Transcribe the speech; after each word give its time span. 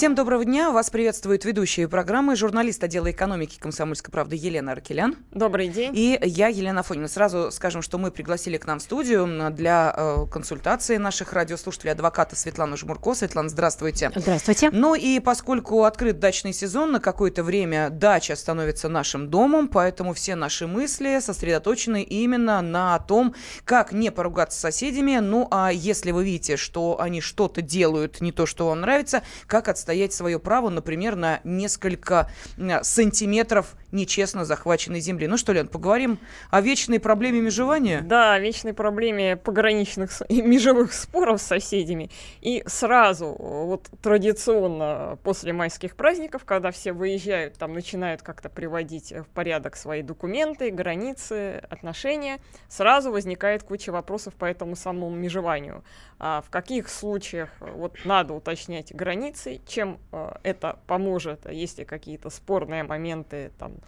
Всем 0.00 0.14
доброго 0.14 0.46
дня. 0.46 0.70
Вас 0.70 0.88
приветствует 0.88 1.44
ведущая 1.44 1.86
программы, 1.86 2.34
журналист 2.34 2.82
отдела 2.82 3.10
экономики 3.10 3.58
«Комсомольской 3.58 4.10
правды» 4.10 4.34
Елена 4.34 4.72
Аркелян. 4.72 5.14
Добрый 5.30 5.68
день. 5.68 5.92
И 5.94 6.18
я, 6.22 6.48
Елена 6.48 6.82
Фонина. 6.82 7.06
Сразу 7.06 7.50
скажем, 7.50 7.82
что 7.82 7.98
мы 7.98 8.10
пригласили 8.10 8.56
к 8.56 8.66
нам 8.66 8.78
в 8.78 8.82
студию 8.82 9.28
для 9.50 9.94
э, 9.94 10.24
консультации 10.32 10.96
наших 10.96 11.34
радиослушателей 11.34 11.92
адвоката 11.92 12.34
Светлану 12.34 12.78
Жмурко. 12.78 13.12
Светлана, 13.12 13.50
здравствуйте. 13.50 14.10
Здравствуйте. 14.16 14.70
Ну 14.70 14.94
и 14.94 15.20
поскольку 15.20 15.84
открыт 15.84 16.18
дачный 16.18 16.54
сезон, 16.54 16.92
на 16.92 17.00
какое-то 17.00 17.44
время 17.44 17.90
дача 17.90 18.36
становится 18.36 18.88
нашим 18.88 19.28
домом, 19.28 19.68
поэтому 19.68 20.14
все 20.14 20.34
наши 20.34 20.66
мысли 20.66 21.18
сосредоточены 21.20 22.02
именно 22.02 22.62
на 22.62 22.98
том, 23.00 23.34
как 23.66 23.92
не 23.92 24.10
поругаться 24.10 24.56
с 24.56 24.62
соседями, 24.62 25.18
ну 25.18 25.46
а 25.50 25.70
если 25.70 26.10
вы 26.10 26.24
видите, 26.24 26.56
что 26.56 26.98
они 26.98 27.20
что-то 27.20 27.60
делают 27.60 28.22
не 28.22 28.32
то, 28.32 28.46
что 28.46 28.68
вам 28.68 28.80
нравится, 28.80 29.22
как 29.46 29.68
отстоять 29.68 29.89
отстоять 29.90 30.12
свое 30.12 30.38
право, 30.38 30.70
например, 30.70 31.16
на 31.16 31.40
несколько 31.42 32.30
сантиметров 32.82 33.74
нечестно 33.92 34.44
захваченной 34.44 35.00
земли. 35.00 35.26
Ну 35.26 35.36
что, 35.36 35.52
Лен, 35.52 35.68
поговорим 35.68 36.18
о 36.50 36.60
вечной 36.60 37.00
проблеме 37.00 37.40
межевания? 37.40 38.02
Да, 38.02 38.34
о 38.34 38.38
вечной 38.38 38.72
проблеме 38.72 39.36
пограничных 39.36 40.10
межевых 40.28 40.92
споров 40.92 41.40
с 41.40 41.46
соседями. 41.46 42.10
И 42.40 42.62
сразу, 42.66 43.36
вот 43.38 43.88
традиционно 44.02 45.18
после 45.22 45.52
майских 45.52 45.96
праздников, 45.96 46.44
когда 46.44 46.70
все 46.70 46.92
выезжают, 46.92 47.54
там 47.54 47.72
начинают 47.72 48.22
как-то 48.22 48.48
приводить 48.48 49.12
в 49.12 49.26
порядок 49.34 49.76
свои 49.76 50.02
документы, 50.02 50.70
границы, 50.70 51.62
отношения, 51.68 52.38
сразу 52.68 53.10
возникает 53.10 53.62
куча 53.62 53.90
вопросов 53.90 54.34
по 54.34 54.44
этому 54.44 54.76
самому 54.76 55.10
межеванию. 55.10 55.84
А 56.18 56.42
в 56.42 56.50
каких 56.50 56.88
случаях 56.88 57.48
вот 57.60 57.96
надо 58.04 58.34
уточнять 58.34 58.94
границы, 58.94 59.60
чем 59.66 59.98
э, 60.12 60.32
это 60.42 60.78
поможет, 60.86 61.50
если 61.50 61.84
какие-то 61.84 62.28
спорные 62.28 62.82
моменты, 62.82 63.52
там, 63.58 63.72
э, 63.72 63.79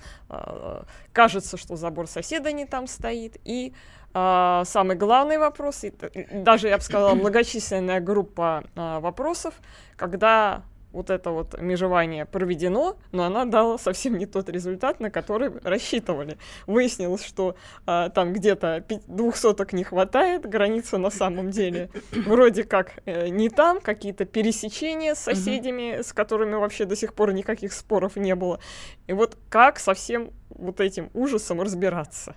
кажется, 1.12 1.56
что 1.56 1.76
забор 1.76 2.06
соседа 2.06 2.52
не 2.52 2.64
там 2.64 2.86
стоит, 2.86 3.36
и 3.44 3.74
э, 4.14 4.62
самый 4.64 4.96
главный 4.96 5.38
вопрос, 5.38 5.84
и, 5.84 5.92
даже, 6.32 6.68
я 6.68 6.76
бы 6.76 6.82
сказала, 6.82 7.14
многочисленная 7.14 8.00
группа 8.00 8.64
э, 8.74 8.98
вопросов, 9.00 9.54
когда 9.96 10.62
вот 10.92 11.10
это 11.10 11.30
вот 11.30 11.60
межевание 11.60 12.26
проведено, 12.26 12.96
но 13.12 13.24
она 13.24 13.44
дала 13.44 13.78
совсем 13.78 14.18
не 14.18 14.26
тот 14.26 14.48
результат, 14.48 15.00
на 15.00 15.10
который 15.10 15.50
рассчитывали. 15.62 16.38
Выяснилось, 16.66 17.24
что 17.24 17.56
а, 17.86 18.10
там 18.10 18.32
где-то 18.32 18.84
двух 19.06 19.36
соток 19.36 19.72
не 19.72 19.84
хватает, 19.84 20.48
граница 20.48 20.98
на 20.98 21.10
самом 21.10 21.50
деле 21.50 21.90
вроде 22.26 22.64
как 22.64 22.92
э, 23.06 23.28
не 23.28 23.48
там, 23.48 23.80
какие-то 23.80 24.24
пересечения 24.24 25.14
с 25.14 25.20
соседями, 25.20 26.02
с 26.02 26.12
которыми 26.12 26.54
вообще 26.54 26.84
до 26.84 26.96
сих 26.96 27.14
пор 27.14 27.32
никаких 27.32 27.72
споров 27.72 28.16
не 28.16 28.34
было. 28.34 28.60
И 29.06 29.12
вот 29.12 29.36
как 29.48 29.78
со 29.78 29.94
всем 29.94 30.30
вот 30.50 30.80
этим 30.80 31.10
ужасом 31.14 31.60
разбираться? 31.60 32.34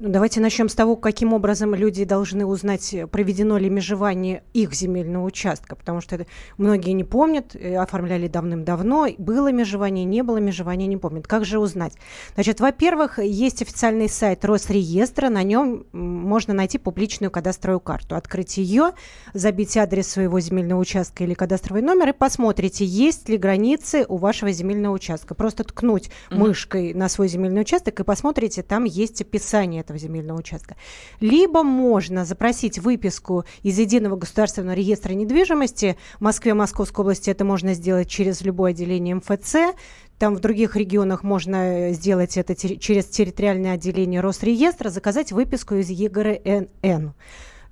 Ну, 0.00 0.10
давайте 0.10 0.40
начнем 0.40 0.68
с 0.68 0.76
того, 0.76 0.94
каким 0.94 1.32
образом 1.32 1.74
люди 1.74 2.04
должны 2.04 2.46
узнать, 2.46 2.94
проведено 3.10 3.58
ли 3.58 3.68
межевание 3.68 4.44
их 4.52 4.72
земельного 4.72 5.24
участка, 5.24 5.74
потому 5.74 6.00
что 6.00 6.14
это 6.14 6.26
многие 6.56 6.92
не 6.92 7.02
помнят, 7.02 7.56
э, 7.56 7.74
оформляли 7.74 8.28
давным-давно, 8.28 9.08
было 9.18 9.50
межевание, 9.50 10.04
не 10.04 10.22
было 10.22 10.36
межевания, 10.36 10.86
не 10.86 10.96
помнят. 10.96 11.26
Как 11.26 11.44
же 11.44 11.58
узнать? 11.58 11.94
Значит, 12.34 12.60
во-первых, 12.60 13.18
есть 13.18 13.60
официальный 13.60 14.08
сайт 14.08 14.44
Росреестра, 14.44 15.30
на 15.30 15.42
нем 15.42 15.84
можно 15.90 16.54
найти 16.54 16.78
публичную 16.78 17.32
кадастровую 17.32 17.80
карту. 17.80 18.14
Открыть 18.14 18.56
ее, 18.56 18.92
забить 19.34 19.76
адрес 19.76 20.06
своего 20.06 20.38
земельного 20.38 20.78
участка 20.78 21.24
или 21.24 21.34
кадастровый 21.34 21.82
номер 21.82 22.10
и 22.10 22.12
посмотрите, 22.12 22.84
есть 22.84 23.28
ли 23.28 23.36
границы 23.36 24.06
у 24.08 24.16
вашего 24.16 24.52
земельного 24.52 24.94
участка. 24.94 25.34
Просто 25.34 25.64
ткнуть 25.64 26.06
mm-hmm. 26.30 26.36
мышкой 26.36 26.94
на 26.94 27.08
свой 27.08 27.26
земельный 27.26 27.62
участок 27.62 27.98
и 27.98 28.04
посмотрите, 28.04 28.62
там 28.62 28.84
есть 28.84 29.22
описание 29.22 29.82
этого 29.88 29.98
земельного 29.98 30.38
участка. 30.38 30.76
Либо 31.20 31.62
можно 31.62 32.24
запросить 32.26 32.78
выписку 32.78 33.44
из 33.62 33.78
Единого 33.78 34.16
государственного 34.16 34.74
реестра 34.74 35.14
недвижимости. 35.14 35.96
В 36.18 36.20
Москве, 36.20 36.52
Московской 36.52 37.02
области 37.02 37.30
это 37.30 37.44
можно 37.44 37.72
сделать 37.72 38.08
через 38.08 38.42
любое 38.42 38.72
отделение 38.72 39.14
МФЦ. 39.14 39.74
Там 40.18 40.34
в 40.34 40.40
других 40.40 40.76
регионах 40.76 41.22
можно 41.22 41.92
сделать 41.92 42.36
это 42.36 42.54
через 42.54 43.06
территориальное 43.06 43.74
отделение 43.74 44.20
Росреестра, 44.20 44.90
заказать 44.90 45.32
выписку 45.32 45.76
из 45.76 45.88
ЕГРНН 45.88 46.74
э, 46.82 47.12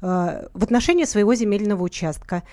в 0.00 0.62
отношении 0.62 1.04
своего 1.04 1.34
земельного 1.34 1.83
участка. 1.83 2.44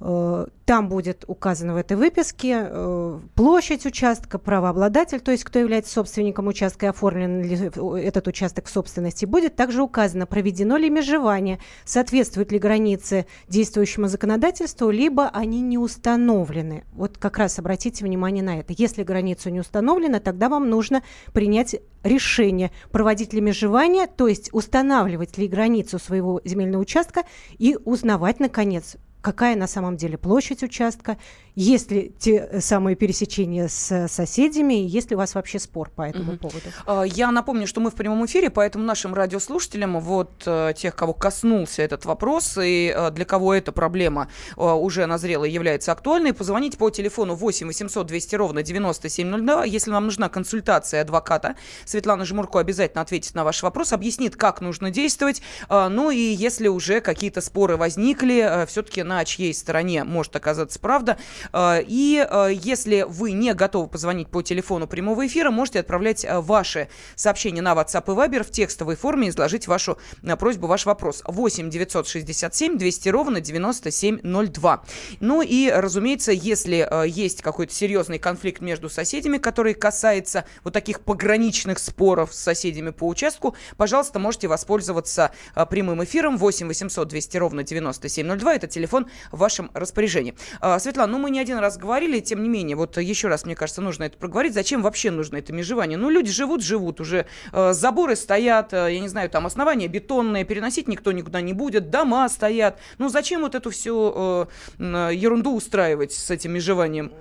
Э, 0.00 0.46
там 0.64 0.88
будет 0.88 1.24
указано 1.26 1.74
в 1.74 1.76
этой 1.76 1.96
выписке 1.96 2.68
э, 2.70 3.20
площадь 3.34 3.84
участка, 3.84 4.38
правообладатель, 4.38 5.20
то 5.20 5.30
есть 5.30 5.44
кто 5.44 5.58
является 5.58 5.92
собственником 5.92 6.46
участка 6.46 6.86
и 6.86 6.88
оформлен 6.88 7.42
ли 7.42 7.56
этот 8.02 8.28
участок 8.28 8.66
в 8.66 8.70
собственности. 8.70 9.26
Будет 9.26 9.56
также 9.56 9.82
указано, 9.82 10.26
проведено 10.26 10.76
ли 10.76 10.88
межевание, 10.88 11.58
соответствуют 11.84 12.52
ли 12.52 12.58
границы 12.58 13.26
действующему 13.48 14.06
законодательству, 14.06 14.90
либо 14.90 15.28
они 15.28 15.60
не 15.60 15.76
установлены. 15.76 16.84
Вот 16.92 17.18
как 17.18 17.38
раз 17.38 17.58
обратите 17.58 18.04
внимание 18.04 18.42
на 18.42 18.60
это. 18.60 18.72
Если 18.76 19.02
границу 19.02 19.50
не 19.50 19.60
установлена, 19.60 20.20
тогда 20.20 20.48
вам 20.48 20.70
нужно 20.70 21.02
принять 21.32 21.76
решение, 22.04 22.70
проводить 22.90 23.34
ли 23.34 23.40
межевание, 23.40 24.06
то 24.06 24.28
есть 24.28 24.50
устанавливать 24.52 25.36
ли 25.36 25.48
границу 25.48 25.98
своего 25.98 26.40
земельного 26.44 26.82
участка 26.82 27.24
и 27.58 27.76
узнавать, 27.84 28.40
наконец, 28.40 28.96
какая 29.20 29.56
на 29.56 29.66
самом 29.66 29.96
деле 29.96 30.16
площадь 30.18 30.62
участка, 30.62 31.16
есть 31.54 31.90
ли 31.90 32.14
те 32.18 32.60
самые 32.60 32.96
пересечения 32.96 33.68
с 33.68 34.08
соседями, 34.08 34.74
есть 34.74 35.10
ли 35.10 35.16
у 35.16 35.18
вас 35.18 35.34
вообще 35.34 35.58
спор 35.58 35.90
по 35.90 36.02
этому 36.02 36.32
угу. 36.32 36.48
поводу? 36.48 36.66
А, 36.86 37.02
я 37.02 37.30
напомню, 37.30 37.66
что 37.66 37.80
мы 37.80 37.90
в 37.90 37.94
прямом 37.94 38.24
эфире, 38.26 38.50
поэтому 38.50 38.84
нашим 38.84 39.14
радиослушателям, 39.14 40.00
вот 40.00 40.42
э, 40.46 40.72
тех, 40.76 40.94
кого 40.94 41.12
коснулся 41.12 41.82
этот 41.82 42.04
вопрос, 42.04 42.56
и 42.58 42.94
э, 42.96 43.10
для 43.10 43.24
кого 43.24 43.52
эта 43.52 43.72
проблема 43.72 44.28
э, 44.56 44.62
уже 44.62 45.06
назрела 45.06 45.44
и 45.44 45.50
является 45.50 45.92
актуальной, 45.92 46.32
позвоните 46.32 46.78
по 46.78 46.88
телефону 46.90 47.34
8 47.34 47.66
800 47.66 48.06
200 48.06 48.34
ровно 48.36 48.62
9702. 48.62 49.64
Если 49.64 49.90
вам 49.90 50.04
нужна 50.04 50.28
консультация 50.28 51.02
адвоката, 51.02 51.56
Светлана 51.84 52.24
Жмурко 52.24 52.60
обязательно 52.60 53.02
ответит 53.02 53.34
на 53.34 53.44
ваш 53.44 53.62
вопрос, 53.62 53.92
объяснит, 53.92 54.36
как 54.36 54.60
нужно 54.60 54.90
действовать. 54.90 55.42
Ну 55.68 56.10
и 56.10 56.18
если 56.18 56.68
уже 56.68 57.00
какие-то 57.00 57.40
споры 57.40 57.76
возникли, 57.76 58.66
все-таки 58.66 59.02
на 59.10 59.24
чьей 59.24 59.52
стороне 59.52 60.04
может 60.04 60.36
оказаться 60.36 60.78
правда. 60.78 61.18
Э, 61.52 61.82
и 61.84 62.24
э, 62.28 62.50
если 62.52 63.04
вы 63.08 63.32
не 63.32 63.52
готовы 63.54 63.88
позвонить 63.88 64.28
по 64.28 64.40
телефону 64.40 64.86
прямого 64.86 65.26
эфира, 65.26 65.50
можете 65.50 65.80
отправлять 65.80 66.24
э, 66.24 66.40
ваши 66.40 66.88
сообщения 67.16 67.60
на 67.60 67.72
WhatsApp 67.72 68.04
и 68.06 68.16
Viber 68.16 68.44
в 68.44 68.52
текстовой 68.52 68.94
форме 68.94 69.26
и 69.26 69.30
изложить 69.30 69.66
вашу 69.66 69.98
просьбу, 70.38 70.68
ваш 70.68 70.86
вопрос. 70.86 71.22
8 71.26 71.70
967 71.70 72.78
200 72.78 73.08
ровно 73.08 73.40
9702. 73.40 74.84
Ну 75.18 75.42
и, 75.42 75.70
разумеется, 75.70 76.30
если 76.30 76.88
есть 77.08 77.42
какой-то 77.42 77.74
серьезный 77.74 78.18
конфликт 78.18 78.60
между 78.60 78.88
соседями, 78.88 79.38
который 79.38 79.74
касается 79.74 80.44
вот 80.62 80.72
таких 80.72 81.00
пограничных 81.00 81.80
споров 81.80 82.32
с 82.32 82.38
соседями 82.38 82.90
по 82.90 83.08
участку, 83.08 83.56
пожалуйста, 83.76 84.20
можете 84.20 84.46
воспользоваться 84.46 85.32
прямым 85.68 86.04
эфиром 86.04 86.36
8 86.36 86.68
800 86.68 87.08
200 87.08 87.36
ровно 87.38 87.62
9702. 87.64 88.54
Это 88.54 88.66
телефон 88.68 88.99
телефон 89.00 89.06
в 89.32 89.38
вашем 89.38 89.70
распоряжении. 89.74 90.34
А, 90.60 90.78
Светлана, 90.78 91.12
ну 91.12 91.18
мы 91.18 91.30
не 91.30 91.40
один 91.40 91.58
раз 91.58 91.78
говорили, 91.78 92.20
тем 92.20 92.42
не 92.42 92.48
менее, 92.48 92.76
вот 92.76 92.96
еще 92.98 93.28
раз, 93.28 93.44
мне 93.44 93.54
кажется, 93.54 93.80
нужно 93.80 94.04
это 94.04 94.16
проговорить. 94.18 94.54
Зачем 94.54 94.82
вообще 94.82 95.10
нужно 95.10 95.36
это 95.36 95.52
межевание? 95.52 95.98
Ну, 95.98 96.10
люди 96.10 96.30
живут, 96.30 96.62
живут 96.62 97.00
уже. 97.00 97.26
Э, 97.52 97.72
заборы 97.72 98.16
стоят, 98.16 98.72
э, 98.72 98.94
я 98.94 99.00
не 99.00 99.08
знаю, 99.08 99.30
там 99.30 99.46
основания 99.46 99.88
бетонные, 99.88 100.44
переносить 100.44 100.88
никто 100.88 101.12
никуда 101.12 101.40
не 101.40 101.52
будет, 101.52 101.90
дома 101.90 102.28
стоят. 102.28 102.78
Ну, 102.98 103.08
зачем 103.08 103.42
вот 103.42 103.54
эту 103.54 103.70
всю 103.70 104.48
ерунду 104.78 105.54
устраивать 105.54 106.12
с 106.12 106.30
этим 106.30 106.52
межеванием? 106.52 107.12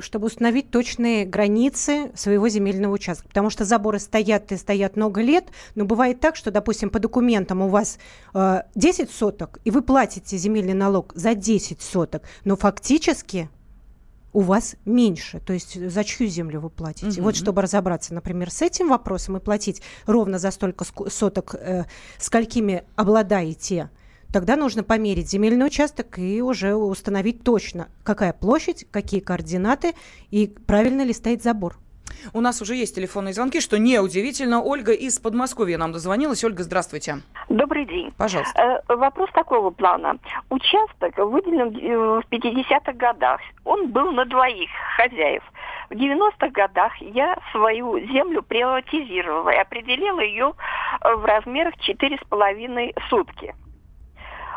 чтобы 0.00 0.26
установить 0.26 0.70
точные 0.70 1.24
границы 1.24 2.12
своего 2.14 2.48
земельного 2.48 2.92
участка. 2.92 3.28
Потому 3.28 3.50
что 3.50 3.64
заборы 3.64 3.98
стоят 3.98 4.52
и 4.52 4.56
стоят 4.56 4.96
много 4.96 5.22
лет, 5.22 5.46
но 5.74 5.84
бывает 5.84 6.20
так, 6.20 6.36
что, 6.36 6.50
допустим, 6.50 6.90
по 6.90 6.98
документам 6.98 7.62
у 7.62 7.68
вас 7.68 7.98
э, 8.34 8.62
10 8.74 9.10
соток, 9.10 9.58
и 9.64 9.70
вы 9.70 9.82
платите 9.82 10.36
земельный 10.36 10.74
налог 10.74 11.12
за 11.22 11.34
10 11.34 11.80
соток, 11.80 12.22
но 12.44 12.56
фактически 12.56 13.48
у 14.32 14.40
вас 14.40 14.76
меньше. 14.84 15.40
То 15.40 15.52
есть 15.52 15.78
за 15.90 16.04
чью 16.04 16.26
землю 16.26 16.60
вы 16.60 16.70
платите? 16.70 17.20
Угу. 17.20 17.22
Вот 17.22 17.36
чтобы 17.36 17.62
разобраться, 17.62 18.14
например, 18.14 18.50
с 18.50 18.62
этим 18.62 18.88
вопросом 18.88 19.36
и 19.36 19.40
платить 19.40 19.82
ровно 20.06 20.38
за 20.38 20.50
столько 20.50 20.84
соток, 21.08 21.54
э, 21.54 21.84
сколькими 22.18 22.84
обладаете 22.96 23.90
тогда 24.32 24.56
нужно 24.56 24.82
померить 24.82 25.30
земельный 25.30 25.66
участок 25.66 26.18
и 26.18 26.40
уже 26.40 26.74
установить 26.74 27.44
точно, 27.44 27.88
какая 28.02 28.32
площадь, 28.32 28.86
какие 28.90 29.20
координаты 29.20 29.94
и 30.30 30.46
правильно 30.66 31.02
ли 31.02 31.12
стоит 31.12 31.42
забор. 31.42 31.78
У 32.32 32.40
нас 32.40 32.62
уже 32.62 32.74
есть 32.74 32.94
телефонные 32.94 33.34
звонки, 33.34 33.60
что 33.60 33.78
неудивительно. 33.78 34.62
Ольга 34.62 34.92
из 34.92 35.18
Подмосковья 35.18 35.78
нам 35.78 35.92
дозвонилась. 35.92 36.44
Ольга, 36.44 36.62
здравствуйте. 36.62 37.18
Добрый 37.48 37.86
день. 37.86 38.12
Пожалуйста. 38.16 38.82
Э, 38.88 38.96
вопрос 38.96 39.30
такого 39.32 39.70
плана. 39.70 40.18
Участок 40.50 41.16
выделен 41.18 41.76
э, 41.76 42.20
в 42.20 42.24
50-х 42.30 42.92
годах. 42.92 43.40
Он 43.64 43.90
был 43.90 44.12
на 44.12 44.24
двоих 44.24 44.70
хозяев. 44.96 45.42
В 45.90 45.94
90-х 45.94 46.48
годах 46.48 46.92
я 47.00 47.36
свою 47.52 47.98
землю 48.06 48.42
приватизировала 48.42 49.50
и 49.50 49.56
определила 49.56 50.20
ее 50.20 50.54
э, 51.00 51.14
в 51.14 51.24
размерах 51.24 51.74
4,5 51.86 52.94
сутки. 53.10 53.54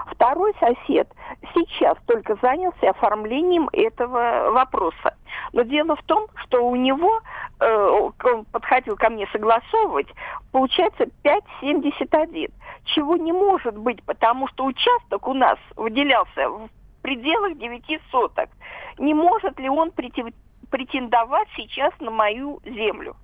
Второй 0.07 0.53
сосед 0.59 1.07
сейчас 1.53 1.97
только 2.05 2.35
занялся 2.41 2.89
оформлением 2.89 3.69
этого 3.73 4.51
вопроса. 4.51 5.15
Но 5.53 5.63
дело 5.63 5.95
в 5.95 6.03
том, 6.03 6.27
что 6.35 6.65
у 6.67 6.75
него, 6.75 7.21
э, 7.59 8.09
он 8.23 8.45
подходил 8.45 8.95
ко 8.95 9.09
мне 9.09 9.27
согласовывать, 9.31 10.07
получается 10.51 11.05
5,71, 11.23 12.51
чего 12.85 13.17
не 13.17 13.31
может 13.31 13.77
быть, 13.77 14.03
потому 14.03 14.47
что 14.49 14.65
участок 14.65 15.27
у 15.27 15.33
нас 15.33 15.57
выделялся 15.75 16.49
в 16.49 16.69
пределах 17.01 17.57
9 17.57 18.01
соток. 18.11 18.49
Не 18.97 19.13
может 19.13 19.59
ли 19.59 19.69
он 19.69 19.91
претендовать 19.91 21.47
сейчас 21.55 21.93
на 21.99 22.11
мою 22.11 22.59
землю? 22.63 23.15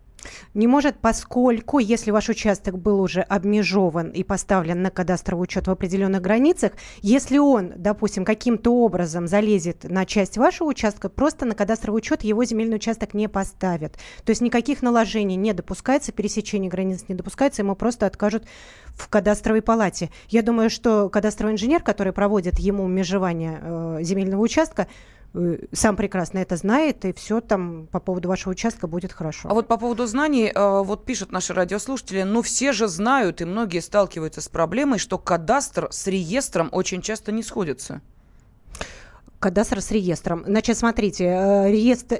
Не 0.53 0.67
может, 0.67 0.97
поскольку, 0.99 1.79
если 1.79 2.11
ваш 2.11 2.29
участок 2.29 2.77
был 2.77 3.01
уже 3.01 3.21
обмежован 3.21 4.09
и 4.09 4.23
поставлен 4.23 4.81
на 4.81 4.89
кадастровый 4.89 5.43
учет 5.43 5.67
в 5.67 5.71
определенных 5.71 6.21
границах, 6.21 6.73
если 7.01 7.37
он, 7.37 7.73
допустим, 7.75 8.25
каким-то 8.25 8.71
образом 8.73 9.27
залезет 9.27 9.83
на 9.83 10.05
часть 10.05 10.37
вашего 10.37 10.67
участка, 10.69 11.09
просто 11.09 11.45
на 11.45 11.55
кадастровый 11.55 11.99
учет 11.99 12.23
его 12.23 12.43
земельный 12.43 12.75
участок 12.75 13.13
не 13.13 13.27
поставят. 13.27 13.93
То 14.23 14.31
есть 14.31 14.41
никаких 14.41 14.81
наложений 14.81 15.35
не 15.35 15.53
допускается, 15.53 16.11
пересечения 16.11 16.69
границ 16.69 17.05
не 17.07 17.15
допускается, 17.15 17.61
ему 17.61 17.75
просто 17.75 18.05
откажут 18.05 18.45
в 18.93 19.07
кадастровой 19.07 19.61
палате. 19.61 20.09
Я 20.27 20.41
думаю, 20.41 20.69
что 20.69 21.09
кадастровый 21.09 21.53
инженер, 21.53 21.81
который 21.83 22.13
проводит 22.13 22.59
ему 22.59 22.87
межевание 22.87 23.59
э, 23.61 23.99
земельного 24.01 24.41
участка, 24.41 24.87
сам 25.71 25.95
прекрасно 25.95 26.39
это 26.39 26.57
знает, 26.57 27.05
и 27.05 27.13
все 27.13 27.39
там 27.39 27.87
по 27.87 27.99
поводу 27.99 28.27
вашего 28.27 28.51
участка 28.51 28.87
будет 28.87 29.13
хорошо. 29.13 29.49
А 29.49 29.53
вот 29.53 29.67
по 29.67 29.77
поводу 29.77 30.05
знаний, 30.05 30.51
э, 30.53 30.81
вот 30.83 31.05
пишут 31.05 31.31
наши 31.31 31.53
радиослушатели, 31.53 32.23
ну 32.23 32.41
все 32.41 32.73
же 32.73 32.87
знают, 32.87 33.39
и 33.41 33.45
многие 33.45 33.79
сталкиваются 33.79 34.41
с 34.41 34.49
проблемой, 34.49 34.99
что 34.99 35.17
кадастр 35.17 35.87
с 35.89 36.07
реестром 36.07 36.69
очень 36.73 37.01
часто 37.01 37.31
не 37.31 37.43
сходится. 37.43 38.01
Кадастр 39.39 39.81
с 39.81 39.91
реестром. 39.91 40.43
Значит, 40.45 40.77
смотрите, 40.77 41.25
э, 41.25 41.71
реестр 41.71 42.19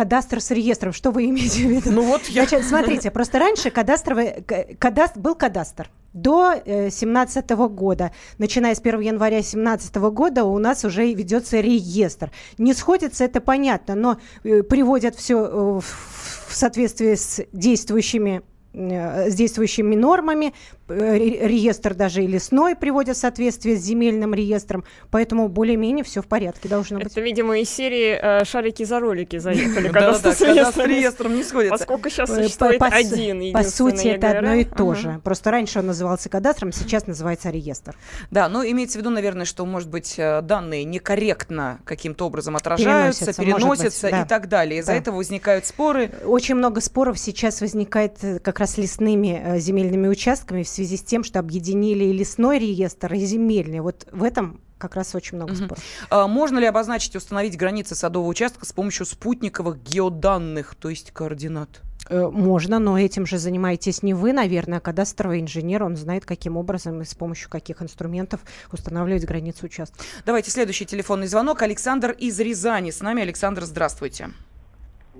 кадастр 0.00 0.40
с 0.40 0.50
реестром. 0.50 0.94
Что 0.94 1.10
вы 1.10 1.26
имеете 1.26 1.66
в 1.66 1.70
виду? 1.70 1.92
Ну 1.92 2.00
вот 2.00 2.22
я... 2.22 2.46
Значит, 2.46 2.66
смотрите, 2.66 3.10
просто 3.10 3.38
раньше 3.38 3.68
кадастровый, 3.70 4.42
кадаст, 4.78 5.18
был 5.18 5.34
кадастр 5.34 5.90
до 6.14 6.54
2017 6.54 7.50
э, 7.50 7.54
года. 7.68 8.10
Начиная 8.38 8.74
с 8.74 8.80
1 8.80 8.98
января 9.00 9.40
2017 9.40 9.96
года 9.96 10.44
у 10.44 10.58
нас 10.58 10.86
уже 10.86 11.12
ведется 11.12 11.60
реестр. 11.60 12.30
Не 12.56 12.72
сходится, 12.72 13.24
это 13.24 13.42
понятно, 13.42 13.94
но 13.94 14.16
э, 14.42 14.62
приводят 14.62 15.16
все 15.16 15.44
э, 15.44 15.80
в 15.80 16.56
соответствии 16.56 17.14
с 17.14 17.42
действующими 17.52 18.40
с 18.72 19.34
действующими 19.34 19.94
нормами, 19.96 20.52
Э, 20.90 21.16
реестр 21.16 21.94
даже 21.94 22.24
и 22.24 22.26
лесной 22.26 22.74
приводят 22.74 23.16
в 23.16 23.20
соответствие 23.20 23.76
с 23.76 23.80
земельным 23.80 24.34
реестром, 24.34 24.84
поэтому 25.10 25.48
более-менее 25.48 26.04
все 26.04 26.20
в 26.20 26.26
порядке 26.26 26.68
должно 26.68 26.98
быть. 26.98 27.06
Это, 27.06 27.20
видимо, 27.20 27.58
из 27.58 27.70
серии 27.70 28.18
э, 28.20 28.44
«Шарики 28.44 28.82
за 28.82 28.98
ролики» 28.98 29.38
заехали, 29.38 29.88
когда 29.92 30.14
с 30.14 30.40
реестром 30.40 31.36
не 31.36 31.44
сходится. 31.44 31.78
Поскольку 31.78 32.10
сейчас 32.10 32.30
э, 32.30 32.42
существует 32.42 32.82
один 32.82 33.52
По 33.52 33.62
сути, 33.62 34.08
это 34.08 34.38
одно 34.38 34.54
и 34.54 34.64
то 34.64 34.94
же. 34.94 35.20
Просто 35.22 35.50
раньше 35.50 35.78
он 35.78 35.86
назывался 35.86 36.28
кадастром, 36.28 36.72
сейчас 36.72 37.06
называется 37.06 37.50
реестр. 37.50 37.96
Да, 38.30 38.48
но 38.48 38.64
имеется 38.64 38.98
в 38.98 39.00
виду, 39.00 39.10
наверное, 39.10 39.44
что, 39.44 39.64
может 39.64 39.88
быть, 39.88 40.16
данные 40.16 40.84
некорректно 40.84 41.80
каким-то 41.84 42.26
образом 42.26 42.56
отражаются, 42.56 43.32
переносятся 43.32 44.08
и 44.08 44.24
так 44.26 44.48
далее. 44.48 44.80
Из-за 44.80 44.92
этого 44.92 45.16
возникают 45.16 45.66
споры. 45.66 46.10
Очень 46.24 46.56
много 46.56 46.80
споров 46.80 47.18
сейчас 47.18 47.60
возникает 47.60 48.18
как 48.42 48.59
раз 48.60 48.78
лесными 48.78 49.58
земельными 49.58 50.08
участками 50.08 50.62
в 50.62 50.68
связи 50.68 50.96
с 50.96 51.02
тем, 51.02 51.24
что 51.24 51.38
объединили 51.38 52.04
и 52.04 52.12
лесной 52.12 52.58
реестр, 52.58 53.14
и 53.14 53.24
земельный. 53.24 53.80
Вот 53.80 54.06
в 54.12 54.22
этом 54.22 54.60
как 54.80 54.96
раз 54.96 55.14
очень 55.14 55.36
много 55.36 55.52
угу. 55.52 55.64
споров. 55.64 55.84
А 56.08 56.26
можно 56.26 56.58
ли 56.58 56.66
обозначить 56.66 57.14
и 57.14 57.18
установить 57.18 57.56
границы 57.56 57.94
садового 57.94 58.28
участка 58.28 58.64
с 58.64 58.72
помощью 58.72 59.06
спутниковых 59.06 59.80
геоданных, 59.82 60.74
то 60.74 60.88
есть 60.88 61.12
координат? 61.12 61.82
Э, 62.08 62.28
можно, 62.28 62.78
но 62.78 62.98
этим 62.98 63.26
же 63.26 63.38
занимаетесь 63.38 64.02
не 64.02 64.14
вы, 64.14 64.32
наверное, 64.32 64.78
а 64.78 64.80
кадастровый 64.80 65.40
инженер. 65.40 65.84
Он 65.84 65.96
знает, 65.96 66.24
каким 66.24 66.56
образом 66.56 67.02
и 67.02 67.04
с 67.04 67.14
помощью 67.14 67.50
каких 67.50 67.82
инструментов 67.82 68.40
устанавливать 68.72 69.24
границы 69.24 69.66
участка. 69.66 70.02
Давайте 70.24 70.50
следующий 70.50 70.86
телефонный 70.86 71.26
звонок. 71.26 71.62
Александр 71.62 72.10
из 72.12 72.40
Рязани. 72.40 72.90
С 72.90 73.00
нами 73.00 73.22
Александр, 73.22 73.64
здравствуйте. 73.64 74.30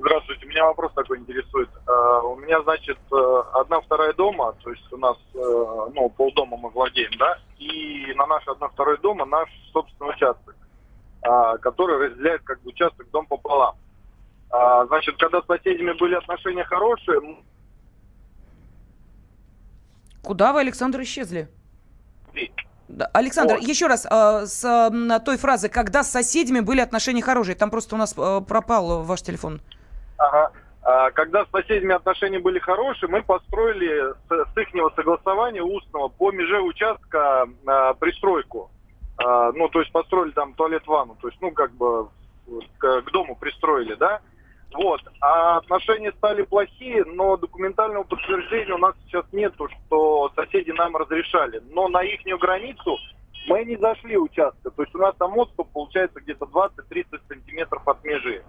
Здравствуйте, 0.01 0.47
меня 0.47 0.65
вопрос 0.65 0.93
такой 0.95 1.19
интересует. 1.19 1.69
Uh, 1.87 2.33
у 2.33 2.37
меня, 2.37 2.63
значит, 2.63 2.99
uh, 3.11 3.45
одна 3.53 3.83
вторая 3.83 4.15
дома, 4.15 4.55
то 4.65 4.71
есть 4.71 4.91
у 4.91 4.97
нас, 4.97 5.17
uh, 5.35 5.93
ну, 5.95 6.09
полдома 6.09 6.57
мы 6.57 6.71
владеем, 6.71 7.11
да, 7.19 7.39
и 7.59 8.11
на 8.17 8.27
наш 8.27 8.49
одна 8.49 8.69
второй 8.69 8.97
дома 8.99 9.27
наш 9.27 9.51
собственный 9.73 10.13
участок, 10.13 10.57
который 11.61 12.09
разделяет 12.09 12.43
как 12.45 12.63
бы 12.63 12.71
участок 12.71 13.11
дом 13.11 13.27
пополам. 13.27 13.77
Значит, 14.87 15.19
когда 15.19 15.43
с 15.43 15.47
соседями 15.47 15.93
были 15.93 16.15
отношения 16.15 16.65
хорошие... 16.65 17.21
Куда 20.23 20.55
вы, 20.55 20.61
Александр, 20.61 21.03
исчезли? 21.03 21.49
Александр, 23.13 23.57
вот. 23.57 23.63
еще 23.63 23.87
раз, 23.87 24.07
э, 24.11 24.47
с 24.47 24.65
э, 24.65 25.21
той 25.21 25.37
фразы, 25.37 25.69
когда 25.69 26.03
с 26.03 26.11
соседями 26.11 26.61
были 26.61 26.81
отношения 26.81 27.23
хорошие, 27.23 27.55
там 27.55 27.71
просто 27.71 27.95
у 27.95 27.99
нас 27.99 28.15
э, 28.17 28.41
пропал 28.49 29.05
ваш 29.05 29.23
телефон. 29.23 29.61
Ага. 30.21 30.53
А, 30.83 31.11
когда 31.13 31.45
с 31.45 31.51
соседями 31.51 31.95
отношения 31.95 32.39
были 32.39 32.59
хорошие, 32.59 33.09
мы 33.09 33.23
построили 33.23 34.13
с, 34.29 34.55
с 34.55 34.57
их 34.59 34.69
согласования 34.95 35.63
устного 35.63 36.09
по 36.09 36.31
меже 36.31 36.61
участка 36.61 37.49
а, 37.67 37.95
пристройку. 37.95 38.71
А, 39.17 39.51
ну, 39.53 39.69
то 39.69 39.81
есть 39.81 39.91
построили 39.93 40.33
там 40.33 40.55
туалет-ванну, 40.55 41.17
то 41.21 41.29
есть, 41.29 41.41
ну, 41.41 41.53
как 41.53 41.73
бы 41.73 42.09
к, 42.79 43.03
к 43.03 43.11
дому 43.13 43.35
пристроили, 43.37 43.95
да. 43.95 44.21
Вот. 44.73 45.01
А 45.21 45.57
отношения 45.57 46.13
стали 46.13 46.43
плохие, 46.43 47.05
но 47.05 47.37
документального 47.37 48.05
подтверждения 48.05 48.75
у 48.75 48.79
нас 48.79 48.95
сейчас 49.05 49.25
нету, 49.33 49.69
что 49.69 50.31
соседи 50.37 50.71
нам 50.71 50.97
разрешали. 50.97 51.63
Но 51.71 51.89
на 51.89 52.03
их 52.03 52.21
границу 52.39 52.97
мы 53.49 53.65
не 53.65 53.77
зашли 53.77 54.17
участка. 54.17 54.71
То 54.71 54.83
есть 54.83 54.95
у 54.95 54.99
нас 54.99 55.15
там 55.17 55.37
отступ 55.37 55.73
получается 55.73 56.21
где-то 56.21 56.45
20-30 56.45 57.21
сантиметров 57.27 57.83
от 57.89 58.05
межи. 58.05 58.45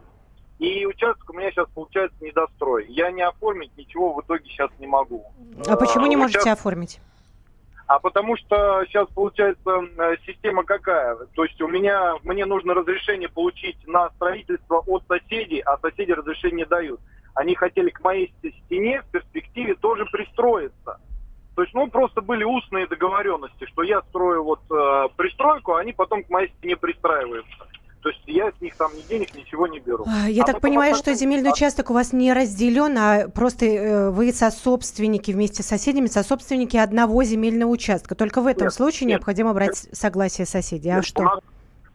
И 0.61 0.85
участок 0.85 1.27
у 1.27 1.33
меня 1.33 1.49
сейчас 1.49 1.67
получается 1.73 2.15
недострой. 2.23 2.85
Я 2.87 3.09
не 3.09 3.23
оформить 3.23 3.75
ничего 3.77 4.13
в 4.13 4.21
итоге 4.21 4.47
сейчас 4.47 4.69
не 4.77 4.85
могу. 4.85 5.25
А 5.67 5.75
почему 5.75 6.05
не 6.05 6.15
можете 6.15 6.39
Участ... 6.39 6.59
оформить? 6.59 7.01
А 7.87 7.97
потому 7.97 8.37
что 8.37 8.85
сейчас 8.85 9.07
получается 9.09 9.71
э, 9.97 10.17
система 10.23 10.63
какая? 10.63 11.15
То 11.33 11.45
есть 11.45 11.59
у 11.63 11.67
меня, 11.67 12.13
мне 12.23 12.45
нужно 12.45 12.75
разрешение 12.75 13.27
получить 13.27 13.75
на 13.87 14.11
строительство 14.11 14.83
от 14.85 15.03
соседей, 15.07 15.61
а 15.61 15.79
соседи 15.79 16.11
разрешение 16.11 16.57
не 16.57 16.65
дают. 16.65 17.01
Они 17.33 17.55
хотели 17.55 17.89
к 17.89 17.99
моей 18.01 18.31
стене 18.65 19.01
в 19.01 19.05
перспективе 19.07 19.73
тоже 19.73 20.05
пристроиться. 20.05 20.99
То 21.55 21.63
есть, 21.63 21.73
ну, 21.73 21.87
просто 21.87 22.21
были 22.21 22.43
устные 22.43 22.85
договоренности, 22.85 23.65
что 23.65 23.81
я 23.81 24.03
строю 24.03 24.43
вот 24.43 24.61
э, 24.69 25.07
пристройку, 25.17 25.73
а 25.73 25.79
они 25.79 25.91
потом 25.91 26.23
к 26.23 26.29
моей 26.29 26.49
стене 26.49 26.77
пристраиваются. 26.77 27.67
То 28.01 28.09
есть 28.09 28.21
я 28.25 28.51
с 28.51 28.61
них 28.61 28.75
там 28.75 28.91
ни 28.95 29.01
денег, 29.01 29.33
ничего 29.35 29.67
не 29.67 29.79
беру. 29.79 30.05
А, 30.07 30.27
я 30.27 30.43
а 30.43 30.45
так 30.47 30.59
понимаю, 30.59 30.95
что 30.95 31.13
земельный 31.13 31.51
участок 31.51 31.91
у 31.91 31.93
вас 31.93 32.13
не 32.13 32.33
разделен, 32.33 32.97
а 32.97 33.29
просто 33.29 33.65
э, 33.65 34.09
вы 34.09 34.33
сособственники 34.33 35.31
вместе 35.31 35.61
с 35.61 35.67
соседями, 35.67 36.07
сособственники 36.07 36.77
одного 36.77 37.23
земельного 37.23 37.69
участка. 37.69 38.15
Только 38.15 38.41
в 38.41 38.47
этом 38.47 38.65
нет, 38.65 38.73
случае 38.73 39.07
нет, 39.07 39.17
необходимо 39.17 39.53
брать 39.53 39.83
нет. 39.85 39.95
согласие 39.95 40.47
соседей. 40.47 40.89
А 40.89 40.95
нет, 40.95 41.05
что? 41.05 41.21
У 41.21 41.25
нас, 41.25 41.39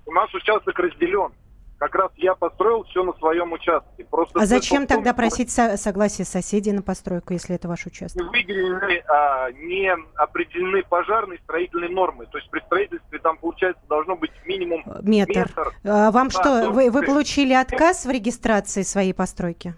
у 0.07 0.13
нас 0.13 0.33
участок 0.35 0.79
разделен 0.79 1.33
как 1.79 1.95
раз 1.95 2.11
я 2.17 2.35
построил 2.35 2.85
все 2.85 3.03
на 3.03 3.13
своем 3.15 3.53
участке. 3.53 4.05
Просто 4.05 4.41
а 4.41 4.47
зачем 4.47 4.87
том, 4.87 4.97
тогда 4.97 5.13
просить 5.13 5.51
со- 5.51 5.77
согласие 5.77 6.25
соседей 6.25 6.73
на 6.73 6.83
постройку, 6.83 7.33
если 7.33 7.55
это 7.55 7.69
ваш 7.69 7.87
участок? 7.87 8.23
Выделены, 8.31 9.03
а, 9.09 9.51
не 9.53 9.95
определены 10.15 10.83
пожарные 10.83 11.39
строительные 11.41 11.91
нормы. 11.91 12.27
То 12.27 12.39
есть 12.39 12.51
при 12.51 12.61
строительстве 12.61 13.19
там, 13.19 13.37
получается, 13.37 13.83
должно 13.89 14.17
быть 14.17 14.33
минимум 14.47 14.85
метр. 15.03 15.39
метр. 15.39 15.73
А 15.85 16.11
вам 16.11 16.29
да, 16.29 16.41
что, 16.41 16.71
вы, 16.71 16.91
вы 16.91 17.03
получили 17.03 17.53
отказ 17.53 18.07
в 18.07 18.11
регистрации 18.11 18.83
своей 18.83 19.13
постройки? 19.13 19.75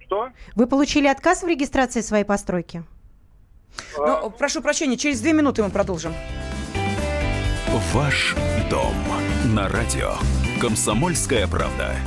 Что? 0.00 0.28
Вы 0.54 0.66
получили 0.66 1.08
отказ 1.08 1.42
в 1.42 1.46
регистрации 1.46 2.00
своей 2.00 2.24
постройки? 2.24 2.84
А... 3.98 4.22
Ну, 4.22 4.30
прошу 4.30 4.60
прощения, 4.62 4.96
через 4.96 5.20
две 5.20 5.32
минуты 5.32 5.62
мы 5.62 5.70
продолжим. 5.70 6.12
Ваш 7.92 8.34
дом 8.70 8.94
на 9.46 9.68
радио. 9.68 10.14
Комсомольская 10.60 11.46
правда. 11.46 11.98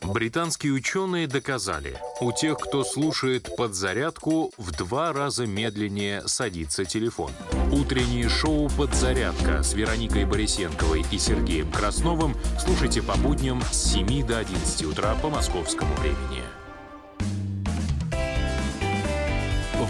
Британские 0.00 0.72
ученые 0.72 1.26
доказали, 1.26 1.98
у 2.20 2.30
тех, 2.30 2.56
кто 2.56 2.84
слушает 2.84 3.56
подзарядку, 3.56 4.52
в 4.56 4.70
два 4.70 5.12
раза 5.12 5.44
медленнее 5.44 6.22
садится 6.28 6.84
телефон. 6.84 7.32
Утреннее 7.72 8.28
шоу 8.28 8.68
«Подзарядка» 8.70 9.64
с 9.64 9.74
Вероникой 9.74 10.24
Борисенковой 10.24 11.04
и 11.10 11.18
Сергеем 11.18 11.70
Красновым 11.72 12.36
слушайте 12.64 13.02
по 13.02 13.16
будням 13.16 13.60
с 13.72 13.92
7 13.94 14.24
до 14.24 14.38
11 14.38 14.84
утра 14.84 15.16
по 15.20 15.28
московскому 15.30 15.92
времени. 15.96 16.44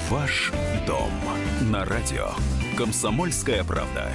Ваш 0.08 0.52
дом 0.86 1.10
на 1.70 1.84
радио. 1.84 2.30
Комсомольская 2.78 3.62
правда 3.62 4.10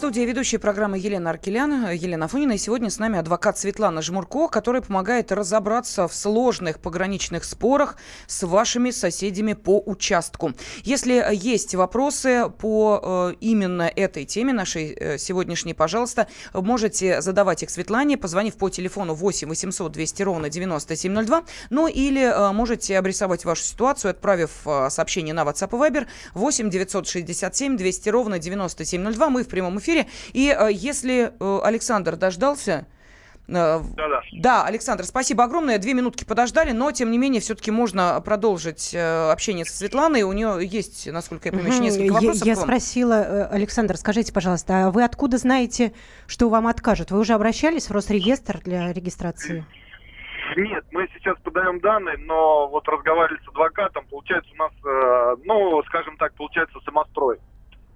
студии 0.00 0.22
ведущая 0.22 0.58
программы 0.58 0.96
Елена 0.96 1.28
Аркелян, 1.28 1.90
Елена 1.90 2.24
Афонина. 2.24 2.52
И 2.52 2.56
сегодня 2.56 2.88
с 2.88 2.98
нами 2.98 3.18
адвокат 3.18 3.58
Светлана 3.58 4.00
Жмурко, 4.00 4.48
которая 4.48 4.80
помогает 4.80 5.30
разобраться 5.30 6.08
в 6.08 6.14
сложных 6.14 6.80
пограничных 6.80 7.44
спорах 7.44 7.98
с 8.26 8.42
вашими 8.46 8.92
соседями 8.92 9.52
по 9.52 9.78
участку. 9.84 10.54
Если 10.84 11.22
есть 11.32 11.74
вопросы 11.74 12.50
по 12.58 13.32
э, 13.32 13.34
именно 13.40 13.92
этой 13.94 14.24
теме 14.24 14.54
нашей 14.54 14.94
э, 14.94 15.18
сегодняшней, 15.18 15.74
пожалуйста, 15.74 16.28
можете 16.54 17.20
задавать 17.20 17.62
их 17.62 17.68
Светлане, 17.68 18.16
позвонив 18.16 18.56
по 18.56 18.70
телефону 18.70 19.12
8 19.12 19.50
800 19.50 19.92
200 19.92 20.22
ровно 20.22 20.48
9702, 20.48 21.44
ну 21.68 21.88
или 21.88 22.22
э, 22.22 22.52
можете 22.52 22.96
обрисовать 22.96 23.44
вашу 23.44 23.64
ситуацию, 23.64 24.12
отправив 24.12 24.50
сообщение 24.88 25.34
на 25.34 25.42
WhatsApp 25.42 25.68
и 25.68 25.90
Viber 25.90 26.06
8 26.32 26.70
967 26.70 27.76
200 27.76 28.08
ровно 28.08 28.38
9702. 28.38 29.28
Мы 29.28 29.44
в 29.44 29.48
прямом 29.48 29.78
эфире 29.78 29.89
эфире. 29.90 30.06
И 30.32 30.54
э, 30.56 30.68
если 30.72 31.32
э, 31.38 31.60
Александр 31.62 32.16
дождался... 32.16 32.86
Да, 33.48 33.80
да. 33.96 34.20
да, 34.30 34.64
Александр, 34.64 35.02
спасибо 35.02 35.42
огромное. 35.42 35.78
Две 35.78 35.92
минутки 35.92 36.22
подождали, 36.22 36.70
но 36.70 36.92
тем 36.92 37.10
не 37.10 37.18
менее 37.18 37.40
все-таки 37.40 37.72
можно 37.72 38.22
продолжить 38.24 38.94
э, 38.94 39.32
общение 39.32 39.64
со 39.64 39.76
Светланой. 39.76 40.22
У 40.22 40.32
нее 40.32 40.58
есть, 40.64 41.10
насколько 41.10 41.48
я 41.48 41.52
понимаю, 41.52 41.72
еще 41.72 41.82
несколько 41.82 42.12
вопросов. 42.12 42.46
Я, 42.46 42.52
я 42.52 42.56
спросила, 42.56 43.46
Александр, 43.46 43.96
скажите, 43.96 44.32
пожалуйста, 44.32 44.86
а 44.86 44.90
вы 44.92 45.02
откуда 45.02 45.36
знаете, 45.36 45.92
что 46.28 46.48
вам 46.48 46.68
откажут? 46.68 47.10
Вы 47.10 47.18
уже 47.18 47.32
обращались 47.32 47.90
в 47.90 47.92
Росреестр 47.92 48.60
для 48.60 48.92
регистрации? 48.92 49.64
Нет, 50.56 50.84
мы 50.92 51.08
сейчас 51.14 51.36
подаем 51.42 51.80
данные, 51.80 52.18
но 52.18 52.68
вот 52.68 52.86
разговаривали 52.86 53.40
с 53.44 53.48
адвокатом, 53.48 54.06
получается 54.08 54.50
у 54.52 54.56
нас, 54.56 54.72
ну, 55.44 55.82
скажем 55.88 56.16
так, 56.18 56.34
получается 56.34 56.78
самострой. 56.84 57.38